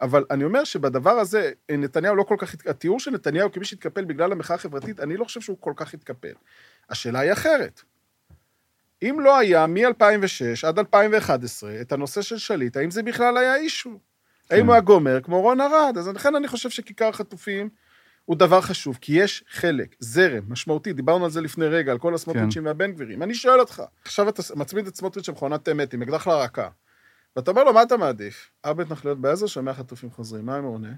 אבל 0.00 0.24
אני 0.30 0.44
אומר 0.44 0.64
שבדבר 0.64 1.10
הזה, 1.10 1.50
נתניהו 1.70 2.16
לא 2.16 2.22
כל 2.22 2.34
כך, 2.38 2.54
הת- 2.54 2.66
התיאור 2.66 3.00
של 3.00 3.10
נתניהו 3.10 3.52
כמי 3.52 3.64
שהתקפל 3.64 4.04
בגלל 4.04 4.32
המחאה 4.32 4.54
החברתית, 4.56 5.00
אני 5.00 5.16
לא 5.16 5.24
חושב 5.24 5.40
שהוא 5.40 5.56
כל 5.60 5.72
כך 5.76 5.94
התקפל. 5.94 6.32
השאלה 6.90 7.18
היא 7.20 7.32
אחרת. 7.32 7.82
אם 9.02 9.20
לא 9.20 9.38
היה 9.38 9.66
מ-2006 9.66 10.66
עד 10.66 10.78
2011 10.78 11.80
את 11.80 11.92
הנושא 11.92 12.22
של 12.22 12.38
שליט, 12.38 12.76
האם 12.76 12.90
זה 12.90 13.02
בכלל 13.02 13.36
היה 13.36 13.56
אישו? 13.56 13.98
האם 14.50 14.66
הוא 14.66 14.72
היה 14.72 14.80
גומר 14.80 15.20
כמו 15.20 15.40
רון 15.40 15.60
ארד? 15.60 15.98
אז 15.98 16.08
לכן 16.08 16.34
אני 16.34 16.48
חושב 16.48 16.70
שכיכר 16.70 17.08
החטופים 17.08 17.68
הוא 18.24 18.36
דבר 18.36 18.60
חשוב, 18.60 18.98
כי 19.00 19.12
יש 19.12 19.44
חלק, 19.50 19.96
זרם, 19.98 20.44
משמעותי, 20.48 20.92
דיברנו 20.92 21.24
על 21.24 21.30
זה 21.30 21.40
לפני 21.40 21.66
רגע, 21.66 21.92
על 21.92 21.98
כל 21.98 22.14
הסמוטריצ'ים 22.14 22.66
והבן 22.66 22.92
גבירים. 22.92 23.22
אני 23.22 23.34
שואל 23.34 23.60
אותך, 23.60 23.82
עכשיו 24.04 24.28
אתה 24.28 24.42
מצמיד 24.56 24.86
את 24.86 24.96
סמוטריץ' 24.96 25.28
למכונת 25.28 25.68
אמת 25.68 25.94
עם 25.94 26.02
אקדח 26.02 26.26
לרקה, 26.26 26.68
ואתה 27.36 27.50
אומר 27.50 27.64
לו, 27.64 27.72
מה 27.72 27.82
אתה 27.82 27.96
מעדיף? 27.96 28.50
ארבע 28.64 28.82
התנחלויות 28.82 29.20
בעזה, 29.20 29.48
שומע 29.48 29.74
חטופים 29.74 30.10
חוזרים, 30.10 30.46
מה 30.46 30.56
הוא 30.56 30.74
עונה? 30.74 30.92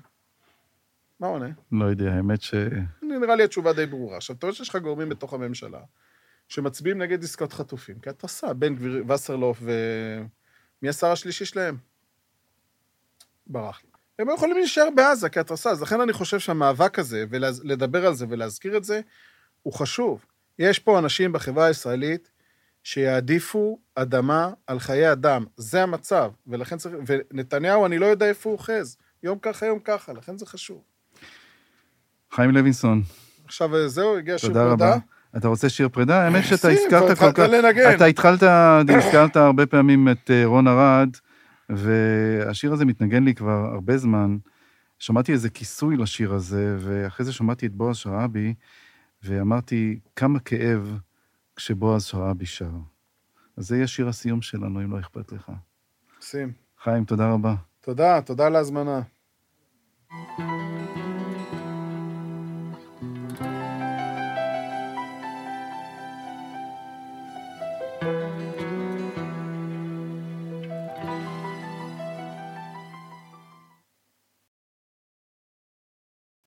מה 1.21 1.27
עונה? 1.27 1.49
לא 1.73 1.85
יודע, 1.85 2.13
האמת 2.13 2.43
ש... 2.43 2.55
נראה 3.03 3.37
לי 3.37 3.45
התשובה 3.45 3.73
די 3.73 3.87
ברורה. 3.87 4.17
עכשיו, 4.17 4.37
אתה 4.37 4.47
רואה 4.47 4.57
שיש 4.57 4.69
לך 4.69 4.77
גורמים 4.77 5.09
בתוך 5.09 5.35
הממשלה 5.35 5.81
שמצביעים 6.51 7.03
נגד 7.03 7.25
עסקאות 7.25 7.53
חטופים, 7.53 7.99
עושה, 8.23 8.53
בן 8.53 8.75
גביר, 8.75 9.05
וסרלוף 9.09 9.59
ו... 9.63 9.73
מי 10.83 10.89
השר 10.89 11.07
השלישי 11.07 11.45
שלהם? 11.45 11.77
ברח. 13.47 13.83
הם 14.19 14.29
לא 14.29 14.33
יכולים 14.33 14.57
להישאר 14.57 14.89
בעזה 14.97 15.29
כהתרסה, 15.29 15.71
אז 15.71 15.83
לכן 15.83 16.01
אני 16.01 16.13
חושב 16.13 16.39
שהמאבק 16.39 16.99
הזה, 16.99 17.25
ולדבר 17.31 18.07
על 18.07 18.15
זה 18.15 18.27
ולהזכיר 18.29 18.77
את 18.77 18.85
זה, 18.85 19.01
הוא 19.63 19.73
חשוב. 19.73 20.25
יש 20.59 20.79
פה 20.79 20.99
אנשים 20.99 21.33
בחברה 21.33 21.67
הישראלית 21.67 22.31
שיעדיפו 22.83 23.79
אדמה 23.95 24.51
על 24.67 24.79
חיי 24.79 25.13
אדם. 25.13 25.45
זה 25.57 25.83
המצב, 25.83 26.33
ולכן 26.47 26.79
צריך... 26.79 26.95
ונתניהו, 27.07 27.87
אני 27.87 27.99
לא 27.99 28.07
יודע 28.07 28.27
איפה 28.27 28.51
הוא 28.51 28.59
אוחז. 28.59 28.97
יום 29.23 29.39
ככה, 29.39 29.67
יום 29.67 29.79
ככה, 29.79 30.13
לכן 30.13 30.39
זה 30.39 30.47
חשוב. 30.47 30.83
חיים 32.33 32.51
לוינסון, 32.51 33.03
עכשיו, 33.45 33.89
זהו, 33.89 34.17
הגיע 34.17 34.39
שיר 34.39 34.49
תודה. 34.49 34.73
רבה. 34.73 34.97
אתה 35.37 35.49
רוצה 35.49 35.69
שיר 35.69 35.89
פרידה? 35.89 36.23
האמת 36.23 36.45
שאתה 36.45 36.69
הזכרת 36.69 36.91
כבר 36.91 37.07
כל 37.07 37.13
התחלת 37.13 37.35
כך... 37.35 37.65
לנגן. 37.65 37.95
אתה 37.97 38.05
התחלת, 38.05 38.43
הזכרת 38.89 39.37
הרבה 39.37 39.67
פעמים 39.67 40.09
את 40.09 40.31
אה, 40.31 40.47
רון 40.47 40.69
ארד, 40.69 41.09
והשיר 41.69 42.73
הזה 42.73 42.85
מתנגן 42.85 43.25
לי 43.25 43.35
כבר 43.35 43.71
הרבה 43.73 43.97
זמן. 43.97 44.37
שמעתי 44.99 45.33
איזה 45.33 45.51
כיסוי 45.51 45.97
לשיר 45.97 46.35
הזה, 46.35 46.77
ואחרי 46.79 47.27
זה 47.27 47.33
שמעתי 47.33 47.67
את 47.67 47.73
בועז 47.73 47.97
שרעבי, 47.97 48.55
ואמרתי, 49.23 50.01
כמה 50.17 50.41
כאב 50.41 50.99
כשבועז 51.57 52.05
שרעבי 52.05 52.47
שר. 52.47 52.71
אז 53.57 53.69
זה 53.69 53.77
יהיה 53.77 53.87
שיר 53.87 54.09
הסיום 54.09 54.43
שלנו, 54.43 54.83
אם 54.83 54.93
לא 54.93 55.01
אכפת 55.01 55.33
לך. 55.33 55.53
שים. 56.21 56.53
חיים, 56.83 57.05
תודה 57.05 57.33
רבה. 57.33 57.55
תודה, 57.81 58.21
תודה 58.21 58.47
על 58.47 58.57
ההזמנה. 58.57 59.01